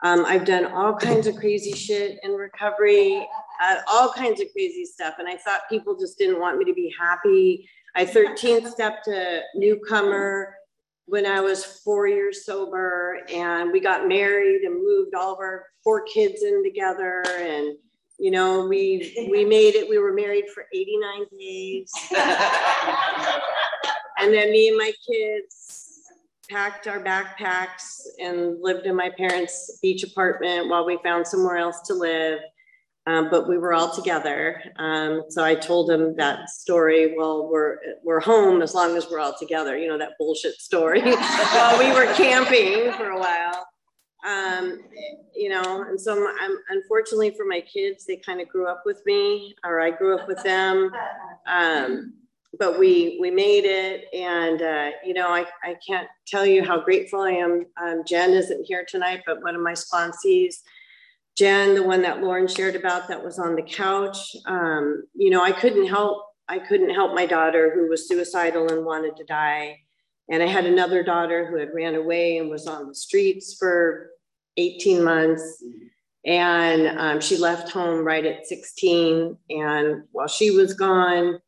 Um, 0.05 0.25
I've 0.25 0.45
done 0.45 0.67
all 0.67 0.95
kinds 0.95 1.27
of 1.27 1.35
crazy 1.35 1.73
shit 1.73 2.21
in 2.23 2.31
recovery, 2.31 3.27
uh, 3.61 3.79
all 3.93 4.13
kinds 4.13 4.41
of 4.41 4.53
crazy 4.53 4.85
stuff. 4.85 5.15
And 5.19 5.27
I 5.27 5.37
thought 5.37 5.63
people 5.69 5.99
just 5.99 6.17
didn't 6.17 6.39
want 6.39 6.59
me 6.59 6.65
to 6.67 6.75
be 6.75 6.95
happy. 6.97 7.69
I 7.97 8.05
13th 8.05 8.69
stepped 8.69 9.09
a 9.09 9.41
newcomer 9.57 10.55
when 11.07 11.27
I 11.27 11.41
was 11.41 11.65
four 11.65 12.07
years 12.07 12.47
sober, 12.47 13.19
and 13.35 13.73
we 13.73 13.81
got 13.81 14.07
married 14.07 14.63
and 14.63 14.75
moved 14.75 15.17
all 15.17 15.33
of 15.33 15.41
our 15.41 15.67
four 15.83 16.05
kids 16.05 16.45
in 16.45 16.63
together. 16.63 17.25
And 17.27 17.77
you 18.21 18.31
know, 18.31 18.67
we 18.67 19.29
we 19.31 19.45
made 19.47 19.75
it. 19.75 19.89
We 19.89 19.99
were 19.99 20.13
married 20.13 20.45
for 20.55 20.67
89 20.75 21.25
days. 21.39 21.91
and 24.19 24.33
then 24.33 24.53
me 24.53 24.69
and 24.69 24.77
my 24.77 24.93
kids 25.11 26.03
packed 26.51 26.87
our 26.87 27.03
backpacks 27.03 28.01
and 28.19 28.61
lived 28.61 28.85
in 28.85 28.95
my 28.95 29.11
parents' 29.17 29.79
beach 29.81 30.03
apartment 30.05 30.69
while 30.69 30.85
we 30.85 30.99
found 31.03 31.27
somewhere 31.27 31.57
else 31.57 31.81
to 31.87 31.95
live. 31.95 32.41
Um, 33.07 33.29
but 33.31 33.49
we 33.49 33.57
were 33.57 33.73
all 33.73 33.95
together. 33.95 34.63
Um, 34.77 35.23
so 35.31 35.43
I 35.43 35.55
told 35.55 35.91
him 35.91 36.15
that 36.17 36.51
story. 36.51 37.15
Well, 37.17 37.49
we're 37.51 37.79
we're 38.05 38.21
home 38.21 38.61
as 38.61 38.75
long 38.75 38.99
as 38.99 39.09
we're 39.11 39.21
all 39.21 39.35
together. 39.39 39.79
You 39.79 39.89
know 39.89 39.97
that 39.97 40.13
bullshit 40.19 40.57
story. 40.57 41.01
while 41.15 41.79
we 41.79 41.91
were 41.93 42.13
camping 42.13 42.93
for 42.93 43.11
a 43.11 43.19
while, 43.19 43.67
um, 44.25 44.81
you 45.35 45.49
know. 45.49 45.85
And 45.89 46.01
so 46.01 46.29
I'm, 46.41 46.57
unfortunately 46.71 47.31
for 47.31 47.45
my 47.45 47.61
kids, 47.61 48.05
they 48.05 48.17
kind 48.17 48.41
of 48.41 48.49
grew 48.49 48.67
up 48.67 48.83
with 48.85 49.03
me, 49.07 49.55
or 49.65 49.81
I 49.81 49.91
grew 49.91 50.19
up 50.19 50.29
with 50.29 50.43
them. 50.43 50.91
Um, 51.47 52.15
but 52.59 52.79
we 52.79 53.19
we 53.21 53.31
made 53.31 53.65
it, 53.65 54.07
and 54.13 54.61
uh, 54.61 54.91
you 55.05 55.15
know 55.15 55.29
I 55.29 55.47
I 55.63 55.77
can't 55.87 56.09
tell 56.27 56.45
you 56.45 56.65
how 56.65 56.81
grateful 56.81 57.21
I 57.21 57.31
am. 57.33 57.67
Um, 57.83 58.03
Jen 58.07 58.31
isn't 58.31 58.65
here 58.65 58.85
tonight, 58.89 59.23
but 59.27 59.43
one 59.43 59.55
of 59.55 59.63
my 59.63 59.73
sponsees 59.73 60.57
Jen, 61.37 61.75
the 61.75 61.83
one 61.83 62.03
that 62.03 62.21
Lauren 62.21 62.47
shared 62.47 62.77
about 62.77 63.09
that 63.09 63.25
was 63.25 63.39
on 63.39 63.55
the 63.55 63.63
couch, 63.63 64.37
um, 64.47 65.05
you 65.15 65.31
know, 65.31 65.43
I 65.43 65.53
couldn't 65.53 65.87
help, 65.87 66.23
I 66.49 66.59
couldn't 66.59 66.91
help 66.91 67.15
my 67.15 67.25
daughter 67.25 67.73
who 67.75 67.89
was 67.89 68.07
suicidal 68.07 68.71
and 68.71 68.85
wanted 68.85 69.17
to 69.17 69.25
die. 69.25 69.79
And 70.31 70.43
I 70.43 70.47
had 70.47 70.65
another 70.65 71.03
daughter 71.03 71.45
who 71.45 71.57
had 71.57 71.75
ran 71.75 71.97
away 71.97 72.39
and 72.39 72.49
was 72.49 72.67
on 72.67 72.87
the 72.87 72.95
streets 72.95 73.57
for 73.59 74.11
18 74.57 75.03
months. 75.03 75.63
And 76.25 76.99
um, 76.99 77.21
she 77.21 77.37
left 77.37 77.71
home 77.71 78.05
right 78.05 78.25
at 78.25 78.47
16. 78.47 79.37
And 79.51 80.05
while 80.13 80.29
she 80.29 80.53
was 80.53 80.73
gone, 80.73 81.41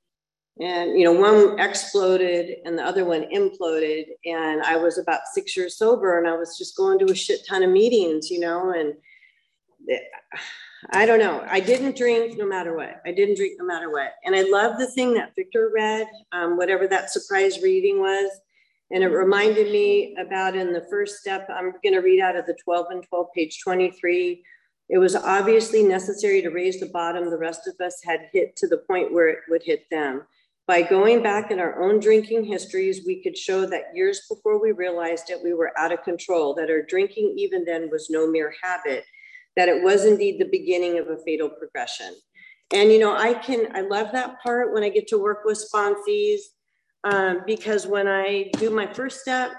and 0.60 0.98
you 0.98 1.04
know, 1.04 1.12
one 1.12 1.58
exploded 1.58 2.56
and 2.64 2.76
the 2.76 2.84
other 2.84 3.04
one 3.04 3.22
imploded. 3.32 4.04
And 4.24 4.62
I 4.62 4.76
was 4.76 4.98
about 4.98 5.20
six 5.32 5.56
years 5.56 5.78
sober, 5.78 6.18
and 6.18 6.28
I 6.28 6.36
was 6.36 6.58
just 6.58 6.76
going 6.76 6.98
to 6.98 7.12
a 7.12 7.14
shit 7.14 7.46
ton 7.48 7.62
of 7.62 7.70
meetings, 7.70 8.30
you 8.30 8.40
know, 8.40 8.72
and 8.72 8.94
I 10.90 11.06
don't 11.06 11.18
know. 11.20 11.44
I 11.48 11.60
didn't 11.60 11.96
drink 11.96 12.36
no 12.36 12.46
matter 12.46 12.76
what. 12.76 13.00
I 13.06 13.12
didn't 13.12 13.36
drink 13.36 13.54
no 13.58 13.64
matter 13.64 13.90
what. 13.90 14.14
And 14.24 14.34
I 14.34 14.42
love 14.42 14.78
the 14.78 14.88
thing 14.88 15.14
that 15.14 15.34
Victor 15.36 15.70
read, 15.74 16.06
um, 16.32 16.56
whatever 16.56 16.86
that 16.88 17.10
surprise 17.10 17.62
reading 17.62 18.00
was. 18.00 18.30
And 18.92 19.02
it 19.02 19.08
reminded 19.08 19.72
me 19.72 20.14
about 20.20 20.54
in 20.54 20.72
the 20.72 20.86
first 20.90 21.16
step, 21.16 21.48
I'm 21.48 21.72
going 21.82 21.94
to 21.94 22.00
read 22.00 22.20
out 22.20 22.36
of 22.36 22.46
the 22.46 22.56
12 22.62 22.86
and 22.90 23.02
12, 23.02 23.26
page 23.34 23.58
23. 23.64 24.44
It 24.90 24.98
was 24.98 25.16
obviously 25.16 25.82
necessary 25.82 26.42
to 26.42 26.50
raise 26.50 26.78
the 26.78 26.90
bottom 26.92 27.30
the 27.30 27.38
rest 27.38 27.66
of 27.66 27.74
us 27.84 28.02
had 28.04 28.28
hit 28.32 28.54
to 28.56 28.68
the 28.68 28.84
point 28.86 29.12
where 29.12 29.28
it 29.28 29.38
would 29.48 29.62
hit 29.62 29.86
them. 29.90 30.22
By 30.66 30.82
going 30.82 31.22
back 31.22 31.50
in 31.50 31.58
our 31.58 31.82
own 31.82 32.00
drinking 32.00 32.44
histories, 32.44 33.06
we 33.06 33.22
could 33.22 33.36
show 33.36 33.64
that 33.66 33.94
years 33.94 34.26
before 34.28 34.60
we 34.60 34.72
realized 34.72 35.30
it, 35.30 35.42
we 35.42 35.54
were 35.54 35.72
out 35.78 35.92
of 35.92 36.02
control, 36.02 36.54
that 36.54 36.70
our 36.70 36.82
drinking 36.82 37.34
even 37.38 37.64
then 37.64 37.88
was 37.90 38.10
no 38.10 38.30
mere 38.30 38.54
habit 38.62 39.04
that 39.56 39.68
it 39.68 39.82
was 39.82 40.04
indeed 40.04 40.38
the 40.38 40.48
beginning 40.50 40.98
of 40.98 41.08
a 41.08 41.18
fatal 41.24 41.48
progression. 41.48 42.14
And, 42.72 42.90
you 42.90 42.98
know, 42.98 43.14
I 43.14 43.34
can, 43.34 43.68
I 43.74 43.82
love 43.82 44.12
that 44.12 44.40
part 44.42 44.72
when 44.72 44.82
I 44.82 44.88
get 44.88 45.08
to 45.08 45.18
work 45.18 45.44
with 45.44 45.62
sponsees 45.62 46.40
um, 47.04 47.42
because 47.46 47.86
when 47.86 48.06
I 48.08 48.50
do 48.58 48.70
my 48.70 48.86
first 48.86 49.20
step 49.20 49.52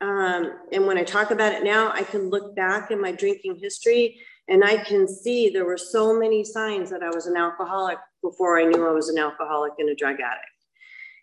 um, 0.00 0.52
and 0.72 0.86
when 0.86 0.98
I 0.98 1.04
talk 1.04 1.30
about 1.30 1.52
it 1.52 1.64
now, 1.64 1.90
I 1.92 2.02
can 2.02 2.30
look 2.30 2.54
back 2.54 2.90
in 2.90 3.00
my 3.00 3.12
drinking 3.12 3.58
history 3.60 4.20
and 4.48 4.64
I 4.64 4.78
can 4.78 5.06
see 5.06 5.50
there 5.50 5.66
were 5.66 5.78
so 5.78 6.18
many 6.18 6.44
signs 6.44 6.90
that 6.90 7.02
I 7.02 7.10
was 7.10 7.26
an 7.26 7.36
alcoholic 7.36 7.98
before 8.22 8.58
I 8.58 8.64
knew 8.64 8.86
I 8.86 8.92
was 8.92 9.08
an 9.08 9.18
alcoholic 9.18 9.72
and 9.78 9.90
a 9.90 9.94
drug 9.94 10.16
addict. 10.20 10.46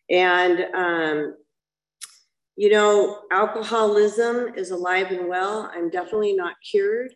And, 0.10 0.76
um, 0.76 1.36
you 2.56 2.70
know, 2.70 3.22
alcoholism 3.32 4.54
is 4.56 4.72
alive 4.72 5.12
and 5.12 5.28
well. 5.28 5.70
I'm 5.74 5.90
definitely 5.90 6.36
not 6.36 6.56
cured. 6.70 7.14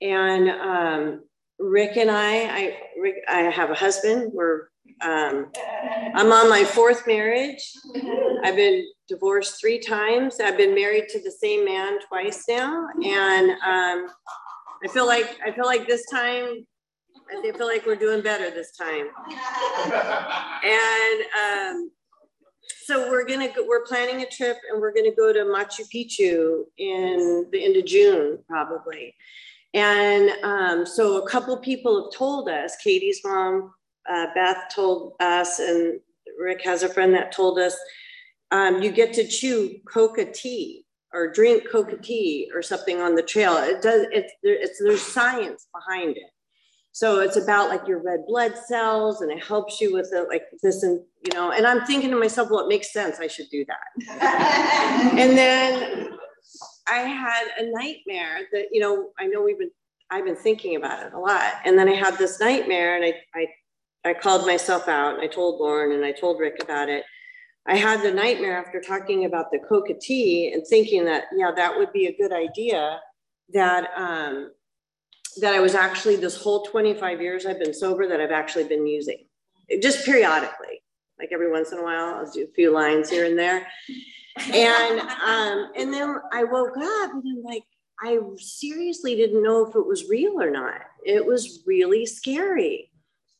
And 0.00 0.48
um, 0.48 1.24
Rick 1.58 1.96
and 1.96 2.10
I, 2.10 2.44
I, 2.44 2.78
Rick, 3.00 3.16
I 3.28 3.40
have 3.42 3.70
a 3.70 3.74
husband. 3.74 4.32
We're, 4.32 4.68
um, 5.02 5.50
I'm 6.14 6.32
on 6.32 6.48
my 6.48 6.64
fourth 6.64 7.06
marriage. 7.06 7.72
I've 8.44 8.56
been 8.56 8.86
divorced 9.08 9.60
three 9.60 9.78
times. 9.78 10.40
I've 10.40 10.56
been 10.56 10.74
married 10.74 11.08
to 11.10 11.20
the 11.20 11.30
same 11.30 11.64
man 11.64 11.98
twice 12.08 12.44
now, 12.48 12.86
and 13.04 13.50
um, 13.50 14.08
I 14.84 14.88
feel 14.92 15.06
like 15.06 15.38
I 15.44 15.52
feel 15.52 15.66
like 15.66 15.86
this 15.86 16.04
time, 16.10 16.66
I 17.30 17.52
feel 17.52 17.66
like 17.66 17.86
we're 17.86 17.96
doing 17.96 18.22
better 18.22 18.50
this 18.50 18.76
time. 18.76 19.08
And 20.64 21.22
um, 21.42 21.90
so 22.84 23.10
we're 23.10 23.26
gonna 23.26 23.48
go, 23.48 23.66
we're 23.66 23.84
planning 23.84 24.22
a 24.22 24.26
trip, 24.26 24.56
and 24.70 24.80
we're 24.80 24.94
gonna 24.94 25.14
go 25.14 25.32
to 25.32 25.40
Machu 25.40 25.84
Picchu 25.94 26.64
in 26.78 27.46
the 27.52 27.64
end 27.64 27.76
of 27.76 27.84
June 27.84 28.38
probably. 28.48 29.14
And 29.74 30.30
um, 30.42 30.86
so 30.86 31.22
a 31.22 31.28
couple 31.28 31.56
people 31.56 32.04
have 32.04 32.12
told 32.18 32.48
us, 32.48 32.76
Katie's 32.76 33.20
mom, 33.24 33.72
uh, 34.10 34.26
Beth 34.34 34.64
told 34.74 35.14
us, 35.20 35.58
and 35.58 36.00
Rick 36.38 36.62
has 36.62 36.82
a 36.82 36.88
friend 36.88 37.14
that 37.14 37.32
told 37.32 37.58
us, 37.58 37.76
um, 38.50 38.82
you 38.82 38.90
get 38.90 39.12
to 39.14 39.26
chew 39.26 39.76
coca 39.92 40.30
tea 40.30 40.84
or 41.12 41.32
drink 41.32 41.64
coca 41.70 41.96
tea 41.96 42.50
or 42.54 42.62
something 42.62 43.00
on 43.00 43.14
the 43.14 43.22
trail. 43.22 43.56
It 43.56 43.82
does, 43.82 44.06
it's, 44.12 44.32
it's, 44.42 44.82
there's 44.82 45.02
science 45.02 45.68
behind 45.74 46.16
it. 46.16 46.30
So 46.92 47.20
it's 47.20 47.36
about 47.36 47.70
like 47.70 47.88
your 47.88 48.02
red 48.02 48.20
blood 48.26 48.54
cells 48.66 49.22
and 49.22 49.30
it 49.30 49.42
helps 49.42 49.80
you 49.80 49.94
with 49.94 50.10
it 50.12 50.28
like 50.28 50.44
this 50.62 50.82
and 50.82 51.00
you 51.24 51.32
know, 51.34 51.52
and 51.52 51.66
I'm 51.66 51.84
thinking 51.86 52.10
to 52.10 52.16
myself, 52.18 52.50
well, 52.50 52.60
it 52.60 52.68
makes 52.68 52.92
sense. 52.92 53.20
I 53.20 53.28
should 53.28 53.48
do 53.50 53.64
that. 53.66 55.12
and 55.18 55.36
then 55.36 56.08
I 56.88 56.98
had 56.98 57.46
a 57.58 57.70
nightmare 57.70 58.40
that, 58.52 58.66
you 58.72 58.80
know, 58.80 59.10
I 59.18 59.26
know 59.26 59.42
we've 59.42 59.58
been, 59.58 59.70
I've 60.10 60.24
been 60.24 60.36
thinking 60.36 60.76
about 60.76 61.06
it 61.06 61.12
a 61.14 61.18
lot. 61.18 61.54
And 61.64 61.78
then 61.78 61.88
I 61.88 61.94
had 61.94 62.18
this 62.18 62.40
nightmare 62.40 62.96
and 62.96 63.04
I, 63.04 63.14
I, 63.34 63.46
I 64.04 64.14
called 64.14 64.46
myself 64.46 64.88
out 64.88 65.20
I 65.20 65.26
told 65.26 65.60
Lauren 65.60 65.92
and 65.92 66.04
I 66.04 66.12
told 66.12 66.40
Rick 66.40 66.56
about 66.62 66.88
it. 66.88 67.04
I 67.66 67.76
had 67.76 68.02
the 68.02 68.12
nightmare 68.12 68.58
after 68.58 68.80
talking 68.80 69.24
about 69.24 69.52
the 69.52 69.60
coca 69.60 69.94
tea 69.94 70.52
and 70.52 70.66
thinking 70.66 71.04
that, 71.04 71.24
yeah, 71.36 71.52
that 71.54 71.76
would 71.76 71.92
be 71.92 72.06
a 72.06 72.16
good 72.16 72.32
idea 72.32 73.00
that, 73.52 73.90
um, 73.96 74.50
that 75.40 75.54
I 75.54 75.60
was 75.60 75.74
actually 75.74 76.16
this 76.16 76.36
whole 76.36 76.64
25 76.64 77.20
years 77.20 77.46
I've 77.46 77.60
been 77.60 77.72
sober 77.72 78.08
that 78.08 78.20
I've 78.20 78.32
actually 78.32 78.64
been 78.64 78.86
using 78.86 79.24
just 79.80 80.04
periodically, 80.04 80.82
like 81.18 81.30
every 81.32 81.50
once 81.50 81.72
in 81.72 81.78
a 81.78 81.82
while, 81.82 82.16
I'll 82.16 82.30
do 82.30 82.44
a 82.44 82.54
few 82.54 82.72
lines 82.72 83.08
here 83.08 83.24
and 83.24 83.38
there 83.38 83.66
and 84.36 85.00
um, 85.00 85.70
and 85.76 85.92
then 85.92 86.16
I 86.32 86.44
woke 86.44 86.76
up 86.76 87.12
and 87.12 87.22
I'm 87.26 87.42
like, 87.42 87.64
I 88.00 88.18
seriously 88.36 89.14
didn't 89.14 89.42
know 89.42 89.66
if 89.66 89.74
it 89.74 89.86
was 89.86 90.08
real 90.08 90.40
or 90.40 90.50
not. 90.50 90.80
It 91.04 91.24
was 91.24 91.62
really 91.66 92.06
scary. 92.06 92.90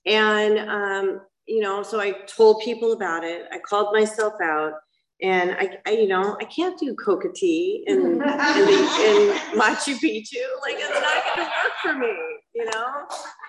And 0.06 0.58
um, 0.58 1.20
you 1.46 1.60
know, 1.60 1.82
so 1.82 2.00
I 2.00 2.12
told 2.26 2.62
people 2.62 2.92
about 2.92 3.24
it. 3.24 3.46
I 3.52 3.58
called 3.58 3.92
myself 3.92 4.34
out. 4.42 4.74
And 5.20 5.52
I, 5.52 5.78
I 5.86 5.90
you 5.90 6.08
know, 6.08 6.36
I 6.40 6.44
can't 6.44 6.78
do 6.78 6.96
coca 6.96 7.28
tea 7.32 7.84
in, 7.86 8.00
in, 8.00 8.18
the, 8.18 8.24
in 8.24 9.58
Machu 9.58 9.94
Picchu. 9.94 10.42
Like 10.62 10.76
it's 10.78 11.00
not 11.00 11.24
going 11.24 11.36
to 11.36 11.42
work 11.42 11.72
for 11.80 11.94
me, 11.94 12.12
you 12.54 12.64
know. 12.64 12.88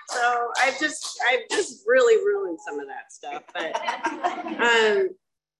So 0.09 0.49
I've 0.61 0.79
just, 0.79 1.19
I've 1.27 1.39
just 1.49 1.83
really 1.87 2.23
ruined 2.23 2.59
some 2.63 2.79
of 2.79 2.85
that 2.87 3.11
stuff. 3.11 3.43
But 3.53 4.61
um, 4.61 5.09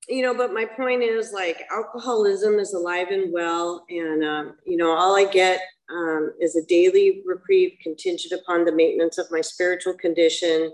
you 0.08 0.22
know, 0.22 0.36
but 0.36 0.54
my 0.54 0.66
point 0.66 1.02
is 1.02 1.32
like 1.32 1.64
alcoholism 1.72 2.60
is 2.60 2.74
alive 2.74 3.08
and 3.10 3.32
well. 3.34 3.86
And, 3.90 4.24
um, 4.24 4.56
you 4.66 4.78
know, 4.78 4.92
all 4.92 5.16
I 5.16 5.26
get 5.26 5.62
um, 5.90 6.34
is 6.40 6.56
a 6.56 6.66
daily 6.66 7.24
reprieve 7.26 7.78
contingent 7.82 8.40
upon 8.40 8.66
the 8.66 8.72
maintenance 8.72 9.18
of 9.18 9.32
my 9.32 9.42
spiritual 9.42 9.94
condition. 9.94 10.72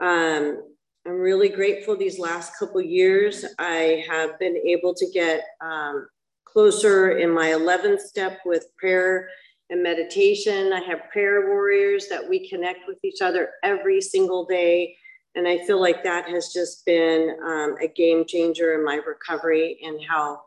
Um, 0.00 0.62
I'm 1.06 1.18
really 1.18 1.48
grateful 1.48 1.96
these 1.96 2.18
last 2.18 2.58
couple 2.58 2.80
years. 2.80 3.44
I 3.58 4.04
have 4.08 4.38
been 4.38 4.56
able 4.56 4.94
to 4.94 5.06
get 5.12 5.44
um, 5.60 6.06
closer 6.44 7.18
in 7.18 7.30
my 7.30 7.48
11th 7.48 8.00
step 8.00 8.40
with 8.44 8.66
prayer 8.76 9.28
and 9.70 9.82
meditation. 9.82 10.72
I 10.72 10.80
have 10.80 11.10
prayer 11.12 11.48
warriors 11.48 12.08
that 12.08 12.26
we 12.26 12.48
connect 12.48 12.80
with 12.88 12.98
each 13.04 13.20
other 13.20 13.50
every 13.62 14.00
single 14.00 14.44
day 14.46 14.96
and 15.34 15.48
I 15.48 15.58
feel 15.66 15.80
like 15.80 16.04
that 16.04 16.28
has 16.28 16.52
just 16.52 16.84
been 16.86 17.36
um, 17.44 17.76
a 17.82 17.88
game 17.88 18.24
changer 18.26 18.74
in 18.74 18.84
my 18.84 18.96
recovery 18.96 19.78
and 19.82 19.98
how 20.08 20.42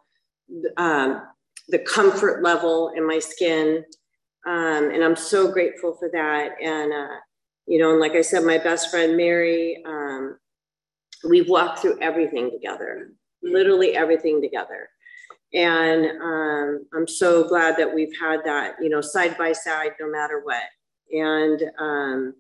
um, 0.78 1.24
the 1.68 1.80
comfort 1.80 2.42
level 2.42 2.94
in 2.96 3.06
my 3.06 3.20
skin. 3.20 3.84
Um, 4.48 4.92
and 4.92 5.04
I'm 5.04 5.18
so 5.18 5.52
grateful 5.52 5.96
for 6.00 6.10
that. 6.14 6.52
And, 6.62 6.94
uh, 6.94 7.16
you 7.68 7.80
know, 7.80 7.92
and 7.92 8.00
like 8.00 8.14
I 8.14 8.22
said, 8.22 8.44
my 8.44 8.58
best 8.58 8.90
friend, 8.90 9.18
Mary, 9.18 9.84
um, 9.86 10.38
we've 11.28 11.50
walked 11.50 11.80
through 11.80 12.00
everything 12.02 12.50
together, 12.50 13.12
literally 13.44 13.96
everything 13.96 14.42
together. 14.42 14.90
And 15.54 16.06
um, 16.22 16.86
I'm 16.94 17.08
so 17.08 17.48
glad 17.48 17.78
that 17.78 17.94
we've 17.94 18.14
had 18.20 18.42
that, 18.46 18.76
you 18.82 18.90
know, 18.90 19.02
side 19.02 19.38
by 19.38 19.52
side, 19.52 19.92
no 20.00 20.10
matter 20.10 20.42
what. 20.44 20.64
And, 21.12 21.64
um, 21.80 22.34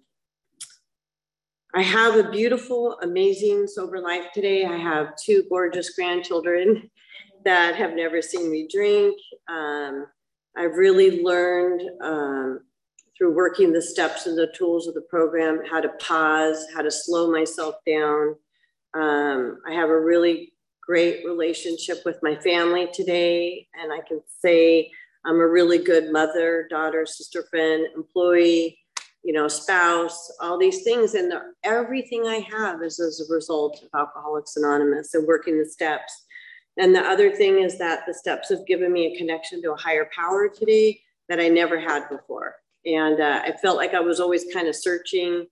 I 1.75 1.82
have 1.82 2.15
a 2.15 2.32
beautiful, 2.32 2.97
amazing, 3.03 3.67
sober 3.67 3.99
life 3.99 4.32
today. 4.34 4.65
I 4.65 4.78
have 4.78 5.13
two 5.23 5.43
gorgeous 5.49 5.91
grandchildren 5.91 6.89
that 7.45 7.75
have 7.75 7.93
never 7.93 8.21
seen 8.21 8.49
me 8.49 8.67
drink. 8.71 9.15
Um, 9.47 10.07
I've 10.57 10.75
really 10.75 11.21
learned 11.21 11.82
um, 12.01 12.61
through 13.18 13.34
working 13.34 13.72
the 13.72 13.82
steps 13.82 14.28
and 14.28 14.38
the 14.38 14.51
tools 14.55 14.88
of 14.88 14.93
the 14.93 15.01
program 15.01 15.61
how 15.70 15.82
to 15.82 15.89
pause, 15.99 16.65
how 16.74 16.82
to 16.82 16.91
slow 16.91 17.32
myself 17.32 17.76
down. 17.86 18.36
Um, 18.93 19.59
I 19.68 19.74
have 19.74 19.89
a 19.89 19.99
really 19.99 20.53
great 20.82 21.26
relationship 21.26 21.99
with 22.05 22.18
my 22.22 22.36
family 22.36 22.88
today, 22.93 23.68
and 23.82 23.91
I 23.91 23.99
can 24.07 24.22
say 24.39 24.91
I'm 25.26 25.39
a 25.39 25.47
really 25.47 25.80
good 25.80 26.11
mother, 26.11 26.68
daughter, 26.70 27.05
sister, 27.05 27.45
friend, 27.49 27.86
employee, 27.95 28.80
you 29.24 29.34
know, 29.34 29.47
spouse, 29.47 30.32
all 30.39 30.57
these 30.57 30.84
things. 30.84 31.15
And 31.15 31.30
the, 31.30 31.41
everything 31.63 32.26
I 32.26 32.47
have 32.49 32.82
is 32.82 32.99
as 32.99 33.20
a 33.20 33.34
result 33.34 33.84
of 33.84 33.99
Alcoholics 33.99 34.55
Anonymous 34.55 35.13
and 35.15 35.28
working 35.28 35.59
the 35.59 35.65
steps. 35.65 36.26
And 36.78 36.95
the 36.95 37.01
other 37.01 37.32
thing 37.32 37.59
is 37.59 37.78
that 37.80 38.03
the 38.07 38.13
steps 38.13 38.49
have 38.49 38.65
given 38.68 38.93
me 38.93 39.07
a 39.07 39.18
connection 39.18 39.61
to 39.63 39.74
a 39.74 39.78
higher 39.78 40.09
power 40.15 40.47
today 40.47 41.01
that 41.28 41.39
I 41.39 41.49
never 41.49 41.80
had 41.80 42.07
before. 42.09 42.55
And 42.88 43.20
uh, 43.20 43.42
I 43.44 43.52
felt 43.62 43.76
like 43.76 43.94
I 43.94 44.00
was 44.00 44.20
always 44.20 44.46
kind 44.54 44.68
of 44.68 44.76
searching. 44.76 45.46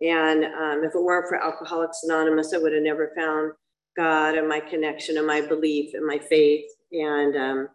And 0.00 0.44
um, 0.44 0.84
if 0.84 0.94
it 0.94 1.02
weren't 1.02 1.28
for 1.28 1.42
Alcoholics 1.42 2.02
Anonymous, 2.04 2.52
I 2.52 2.58
would 2.58 2.72
have 2.72 2.82
never 2.82 3.12
found 3.16 3.52
God 3.96 4.34
and 4.34 4.48
my 4.48 4.60
connection 4.60 5.16
and 5.16 5.26
my 5.26 5.40
belief 5.40 5.94
and 5.94 6.04
my 6.04 6.18
faith. 6.18 6.68
And 6.92 7.36
um, 7.36 7.68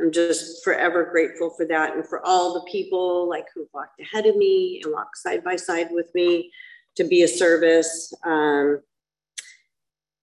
I'm 0.00 0.12
just 0.12 0.62
forever 0.62 1.08
grateful 1.10 1.50
for 1.50 1.66
that 1.66 1.94
and 1.94 2.06
for 2.06 2.24
all 2.24 2.54
the 2.54 2.70
people 2.70 3.28
like 3.28 3.46
who 3.54 3.68
walked 3.74 4.00
ahead 4.00 4.26
of 4.26 4.36
me 4.36 4.80
and 4.84 4.92
walked 4.92 5.18
side 5.18 5.42
by 5.42 5.56
side 5.56 5.88
with 5.90 6.10
me 6.14 6.50
to 6.96 7.04
be 7.04 7.22
a 7.22 7.28
service. 7.28 8.12
Um, 8.24 8.80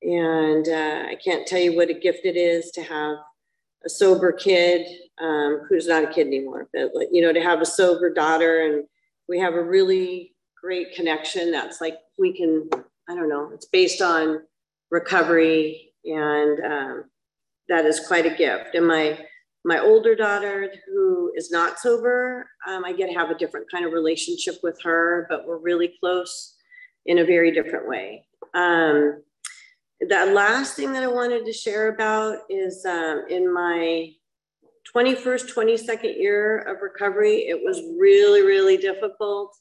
and 0.01 0.67
uh, 0.67 1.07
I 1.09 1.17
can't 1.23 1.45
tell 1.45 1.59
you 1.59 1.75
what 1.75 1.89
a 1.89 1.93
gift 1.93 2.21
it 2.23 2.37
is 2.37 2.71
to 2.71 2.83
have 2.83 3.17
a 3.85 3.89
sober 3.89 4.31
kid 4.31 4.85
um, 5.21 5.61
who's 5.69 5.87
not 5.87 6.03
a 6.03 6.07
kid 6.07 6.27
anymore, 6.27 6.69
but 6.73 6.91
you 7.11 7.21
know, 7.21 7.33
to 7.33 7.41
have 7.41 7.61
a 7.61 7.65
sober 7.65 8.13
daughter 8.13 8.65
and 8.65 8.85
we 9.27 9.39
have 9.39 9.53
a 9.53 9.63
really 9.63 10.33
great 10.61 10.93
connection. 10.93 11.51
That's 11.51 11.81
like 11.81 11.97
we 12.17 12.33
can, 12.33 12.69
I 13.09 13.15
don't 13.15 13.29
know, 13.29 13.51
it's 13.53 13.65
based 13.65 14.01
on 14.01 14.41
recovery 14.91 15.93
and 16.05 16.59
um, 16.65 17.03
that 17.67 17.85
is 17.85 18.05
quite 18.07 18.25
a 18.25 18.35
gift. 18.35 18.75
And 18.75 18.87
my 18.87 19.19
my 19.65 19.79
older 19.79 20.15
daughter, 20.15 20.71
who 20.87 21.33
is 21.35 21.51
not 21.51 21.79
sober, 21.79 22.47
um, 22.65 22.85
I 22.85 22.93
get 22.93 23.07
to 23.07 23.13
have 23.13 23.29
a 23.29 23.37
different 23.37 23.69
kind 23.69 23.85
of 23.85 23.91
relationship 23.91 24.55
with 24.63 24.81
her, 24.83 25.27
but 25.29 25.45
we're 25.45 25.57
really 25.57 25.93
close 25.99 26.55
in 27.05 27.19
a 27.19 27.25
very 27.25 27.51
different 27.51 27.87
way. 27.87 28.25
Um, 28.53 29.21
the 30.01 30.25
last 30.27 30.75
thing 30.75 30.93
that 30.93 31.03
I 31.03 31.07
wanted 31.07 31.45
to 31.45 31.53
share 31.53 31.89
about 31.89 32.39
is 32.49 32.85
um, 32.85 33.25
in 33.29 33.53
my 33.53 34.13
21st, 34.95 35.53
22nd 35.53 36.17
year 36.17 36.59
of 36.59 36.81
recovery, 36.81 37.47
it 37.47 37.59
was 37.63 37.81
really, 37.99 38.41
really 38.41 38.77
difficult. 38.77 39.55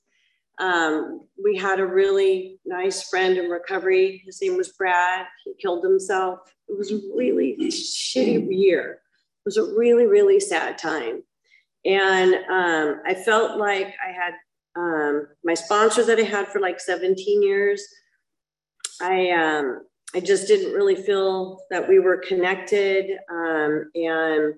Um, 0.58 1.26
we 1.42 1.56
had 1.56 1.80
a 1.80 1.86
really 1.86 2.58
nice 2.64 3.08
friend 3.08 3.36
in 3.36 3.50
recovery. 3.50 4.22
His 4.24 4.40
name 4.40 4.56
was 4.56 4.70
Brad. 4.70 5.26
He 5.44 5.54
killed 5.60 5.84
himself. 5.84 6.40
It 6.68 6.76
was 6.76 6.90
a 6.92 7.00
really 7.14 7.56
shitty 7.58 8.48
year 8.50 8.92
It 8.92 9.44
was 9.44 9.56
a 9.56 9.64
really, 9.64 10.06
really 10.06 10.40
sad 10.40 10.78
time. 10.78 11.22
And 11.84 12.34
um, 12.34 13.00
I 13.06 13.14
felt 13.14 13.58
like 13.58 13.94
I 14.04 14.12
had 14.12 14.34
um, 14.76 15.28
my 15.44 15.54
sponsor 15.54 16.04
that 16.04 16.18
I 16.18 16.22
had 16.22 16.48
for 16.48 16.60
like 16.60 16.80
17 16.80 17.42
years. 17.42 17.82
I, 19.00 19.30
um, 19.30 19.82
I 20.14 20.20
just 20.20 20.46
didn't 20.46 20.72
really 20.72 20.96
feel 20.96 21.60
that 21.70 21.88
we 21.88 21.98
were 21.98 22.16
connected. 22.16 23.18
Um, 23.30 23.90
and 23.94 24.54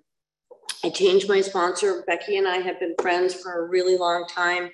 I 0.85 0.91
changed 0.91 1.29
my 1.29 1.41
sponsor. 1.41 2.05
Becky 2.07 2.37
and 2.39 2.47
I 2.47 2.59
have 2.59 2.79
been 2.79 2.95
friends 3.01 3.35
for 3.35 3.65
a 3.65 3.69
really 3.69 3.97
long 3.97 4.27
time. 4.29 4.71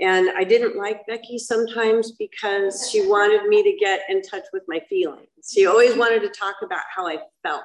And 0.00 0.30
I 0.36 0.42
didn't 0.42 0.76
like 0.76 1.06
Becky 1.06 1.38
sometimes 1.38 2.12
because 2.12 2.90
she 2.90 3.06
wanted 3.06 3.46
me 3.46 3.62
to 3.62 3.76
get 3.78 4.00
in 4.08 4.22
touch 4.22 4.44
with 4.52 4.64
my 4.66 4.80
feelings. 4.88 5.28
She 5.52 5.66
always 5.66 5.96
wanted 5.96 6.20
to 6.22 6.30
talk 6.30 6.56
about 6.62 6.82
how 6.94 7.06
I 7.06 7.18
felt. 7.42 7.62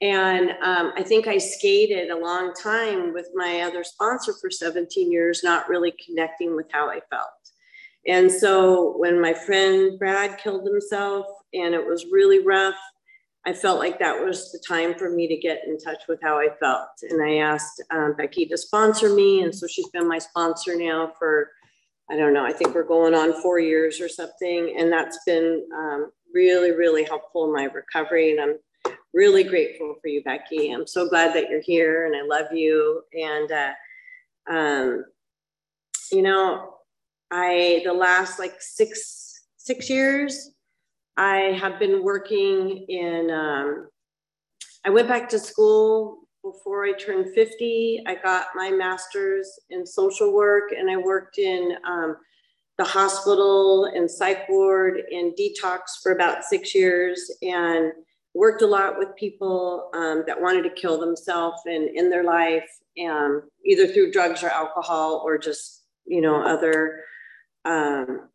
And 0.00 0.50
um, 0.62 0.92
I 0.96 1.02
think 1.02 1.26
I 1.26 1.38
skated 1.38 2.10
a 2.10 2.18
long 2.18 2.52
time 2.54 3.12
with 3.12 3.28
my 3.34 3.62
other 3.62 3.82
sponsor 3.82 4.34
for 4.40 4.50
17 4.50 5.10
years, 5.10 5.42
not 5.42 5.68
really 5.68 5.92
connecting 6.04 6.54
with 6.54 6.66
how 6.70 6.88
I 6.88 7.00
felt. 7.10 7.28
And 8.08 8.30
so 8.30 8.96
when 8.98 9.20
my 9.20 9.34
friend 9.34 9.98
Brad 9.98 10.38
killed 10.38 10.66
himself 10.66 11.26
and 11.52 11.74
it 11.74 11.84
was 11.84 12.06
really 12.10 12.44
rough, 12.44 12.76
I 13.46 13.52
felt 13.52 13.78
like 13.78 13.98
that 14.00 14.24
was 14.24 14.50
the 14.50 14.62
time 14.66 14.94
for 14.94 15.10
me 15.10 15.28
to 15.28 15.36
get 15.36 15.62
in 15.66 15.78
touch 15.78 16.02
with 16.08 16.18
how 16.22 16.38
I 16.38 16.48
felt. 16.60 16.88
And 17.02 17.22
I 17.22 17.36
asked 17.36 17.82
um, 17.92 18.14
Becky 18.16 18.46
to 18.46 18.58
sponsor 18.58 19.14
me. 19.14 19.42
And 19.42 19.54
so 19.54 19.66
she's 19.68 19.88
been 19.90 20.08
my 20.08 20.18
sponsor 20.18 20.76
now 20.76 21.12
for, 21.16 21.50
I 22.10 22.16
don't 22.16 22.34
know, 22.34 22.44
I 22.44 22.52
think 22.52 22.74
we're 22.74 22.82
going 22.82 23.14
on 23.14 23.40
four 23.42 23.60
years 23.60 24.00
or 24.00 24.08
something. 24.08 24.74
And 24.78 24.92
that's 24.92 25.18
been 25.26 25.64
um, 25.76 26.10
really, 26.34 26.72
really 26.72 27.04
helpful 27.04 27.44
in 27.44 27.52
my 27.52 27.64
recovery. 27.64 28.32
And 28.32 28.40
I'm 28.40 28.94
really 29.14 29.44
grateful 29.44 29.94
for 30.02 30.08
you, 30.08 30.24
Becky. 30.24 30.70
I'm 30.70 30.86
so 30.86 31.08
glad 31.08 31.34
that 31.34 31.48
you're 31.48 31.62
here 31.62 32.06
and 32.06 32.16
I 32.16 32.22
love 32.22 32.52
you. 32.52 33.02
And, 33.12 33.52
uh, 33.52 33.72
um, 34.50 35.04
you 36.10 36.22
know, 36.22 36.75
I, 37.30 37.82
the 37.84 37.92
last 37.92 38.38
like 38.38 38.54
six, 38.60 39.46
six 39.56 39.90
years, 39.90 40.50
I 41.16 41.56
have 41.60 41.78
been 41.78 42.02
working 42.02 42.84
in, 42.88 43.30
um, 43.30 43.88
I 44.84 44.90
went 44.90 45.08
back 45.08 45.28
to 45.30 45.38
school 45.38 46.28
before 46.42 46.84
I 46.84 46.92
turned 46.92 47.34
50. 47.34 48.04
I 48.06 48.14
got 48.16 48.48
my 48.54 48.70
master's 48.70 49.50
in 49.70 49.86
social 49.86 50.32
work 50.32 50.70
and 50.76 50.90
I 50.90 50.96
worked 50.96 51.38
in 51.38 51.76
um, 51.86 52.16
the 52.78 52.84
hospital 52.84 53.86
and 53.86 54.10
psych 54.10 54.48
ward 54.48 55.00
and 55.10 55.32
detox 55.32 56.02
for 56.02 56.12
about 56.12 56.44
six 56.44 56.74
years. 56.74 57.30
And 57.42 57.92
worked 58.36 58.60
a 58.60 58.66
lot 58.66 58.98
with 58.98 59.16
people 59.16 59.88
um, 59.94 60.22
that 60.26 60.40
wanted 60.40 60.62
to 60.62 60.70
kill 60.70 61.00
themselves 61.00 61.62
and 61.64 61.88
in 61.96 62.10
their 62.10 62.22
life, 62.22 62.68
um, 63.08 63.42
either 63.64 63.88
through 63.88 64.12
drugs 64.12 64.44
or 64.44 64.50
alcohol 64.50 65.22
or 65.24 65.38
just, 65.38 65.84
you 66.04 66.20
know, 66.20 66.42
other 66.42 67.02
um, 67.66 68.28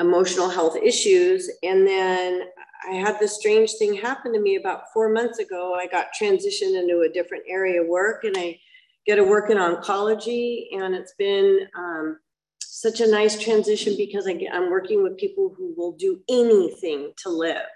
emotional 0.00 0.48
health 0.48 0.76
issues. 0.76 1.50
And 1.62 1.86
then 1.86 2.42
I 2.88 2.94
had 2.94 3.18
this 3.18 3.36
strange 3.36 3.72
thing 3.74 3.94
happen 3.94 4.32
to 4.32 4.40
me 4.40 4.56
about 4.56 4.92
four 4.92 5.08
months 5.08 5.38
ago. 5.38 5.74
I 5.74 5.86
got 5.86 6.08
transitioned 6.20 6.80
into 6.80 7.00
a 7.00 7.12
different 7.12 7.44
area 7.48 7.82
of 7.82 7.88
work 7.88 8.24
and 8.24 8.36
I 8.36 8.60
get 9.06 9.16
to 9.16 9.24
work 9.24 9.50
in 9.50 9.56
oncology. 9.56 10.66
And 10.72 10.94
it's 10.94 11.14
been 11.18 11.66
um, 11.76 12.18
such 12.60 13.00
a 13.00 13.10
nice 13.10 13.40
transition 13.42 13.94
because 13.96 14.28
I 14.28 14.34
get, 14.34 14.54
I'm 14.54 14.70
working 14.70 15.02
with 15.02 15.16
people 15.16 15.52
who 15.56 15.74
will 15.76 15.92
do 15.92 16.20
anything 16.28 17.12
to 17.24 17.30
live 17.30 17.66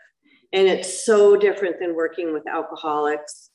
and 0.53 0.68
it's 0.68 1.05
so 1.05 1.36
different 1.36 1.78
than 1.80 1.95
working 1.95 2.32
with 2.32 2.47
alcoholics 2.47 3.51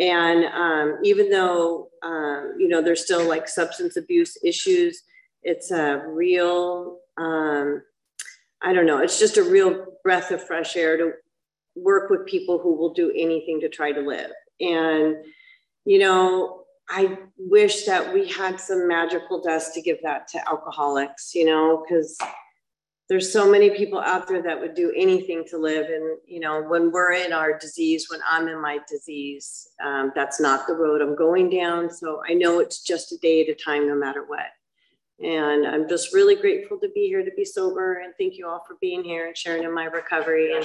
and 0.00 0.44
um, 0.46 0.98
even 1.04 1.30
though 1.30 1.88
um, 2.02 2.54
you 2.58 2.68
know 2.68 2.82
there's 2.82 3.04
still 3.04 3.26
like 3.28 3.48
substance 3.48 3.96
abuse 3.96 4.36
issues 4.44 5.02
it's 5.42 5.70
a 5.70 6.02
real 6.06 6.98
um, 7.16 7.82
i 8.62 8.72
don't 8.72 8.86
know 8.86 8.98
it's 8.98 9.18
just 9.18 9.36
a 9.36 9.42
real 9.42 9.86
breath 10.02 10.30
of 10.30 10.44
fresh 10.44 10.76
air 10.76 10.96
to 10.96 11.12
work 11.76 12.10
with 12.10 12.26
people 12.26 12.58
who 12.58 12.74
will 12.74 12.92
do 12.92 13.12
anything 13.14 13.60
to 13.60 13.68
try 13.68 13.92
to 13.92 14.00
live. 14.00 14.30
And 14.60 15.16
you 15.84 15.98
know 15.98 16.64
i 16.90 17.18
wish 17.36 17.84
that 17.84 18.12
we 18.12 18.28
had 18.28 18.58
some 18.58 18.88
magical 18.88 19.40
dust 19.40 19.74
to 19.74 19.80
give 19.80 19.98
that 20.02 20.26
to 20.26 20.48
alcoholics 20.48 21.34
you 21.34 21.44
know 21.44 21.82
because 21.82 22.18
there's 23.08 23.32
so 23.32 23.50
many 23.50 23.70
people 23.70 24.00
out 24.00 24.28
there 24.28 24.42
that 24.42 24.60
would 24.60 24.74
do 24.74 24.92
anything 24.94 25.44
to 25.48 25.56
live. 25.56 25.86
And 25.86 26.18
you 26.26 26.40
know 26.40 26.62
when 26.62 26.90
we're 26.90 27.12
in 27.12 27.32
our 27.32 27.56
disease 27.58 28.08
when 28.10 28.20
i'm 28.28 28.48
in 28.48 28.60
my 28.60 28.80
disease 28.88 29.68
um, 29.82 30.12
that's 30.14 30.40
not 30.40 30.66
the 30.66 30.74
road 30.74 31.00
i'm 31.00 31.16
going 31.16 31.48
down. 31.48 31.90
So 31.90 32.22
i 32.28 32.34
know 32.34 32.58
it's 32.58 32.82
just 32.82 33.12
a 33.12 33.18
day 33.18 33.42
at 33.42 33.48
a 33.48 33.54
time 33.54 33.86
no 33.86 33.94
matter 33.94 34.24
what 34.26 34.46
and 35.22 35.66
i'm 35.66 35.88
just 35.88 36.14
really 36.14 36.36
grateful 36.36 36.78
to 36.78 36.88
be 36.90 37.06
here 37.08 37.24
to 37.24 37.32
be 37.36 37.44
sober 37.44 37.94
and 38.04 38.14
thank 38.18 38.38
you 38.38 38.46
all 38.46 38.64
for 38.66 38.76
being 38.80 39.02
here 39.02 39.26
and 39.26 39.36
sharing 39.36 39.64
in 39.64 39.74
my 39.74 39.84
recovery 39.84 40.54
and 40.54 40.64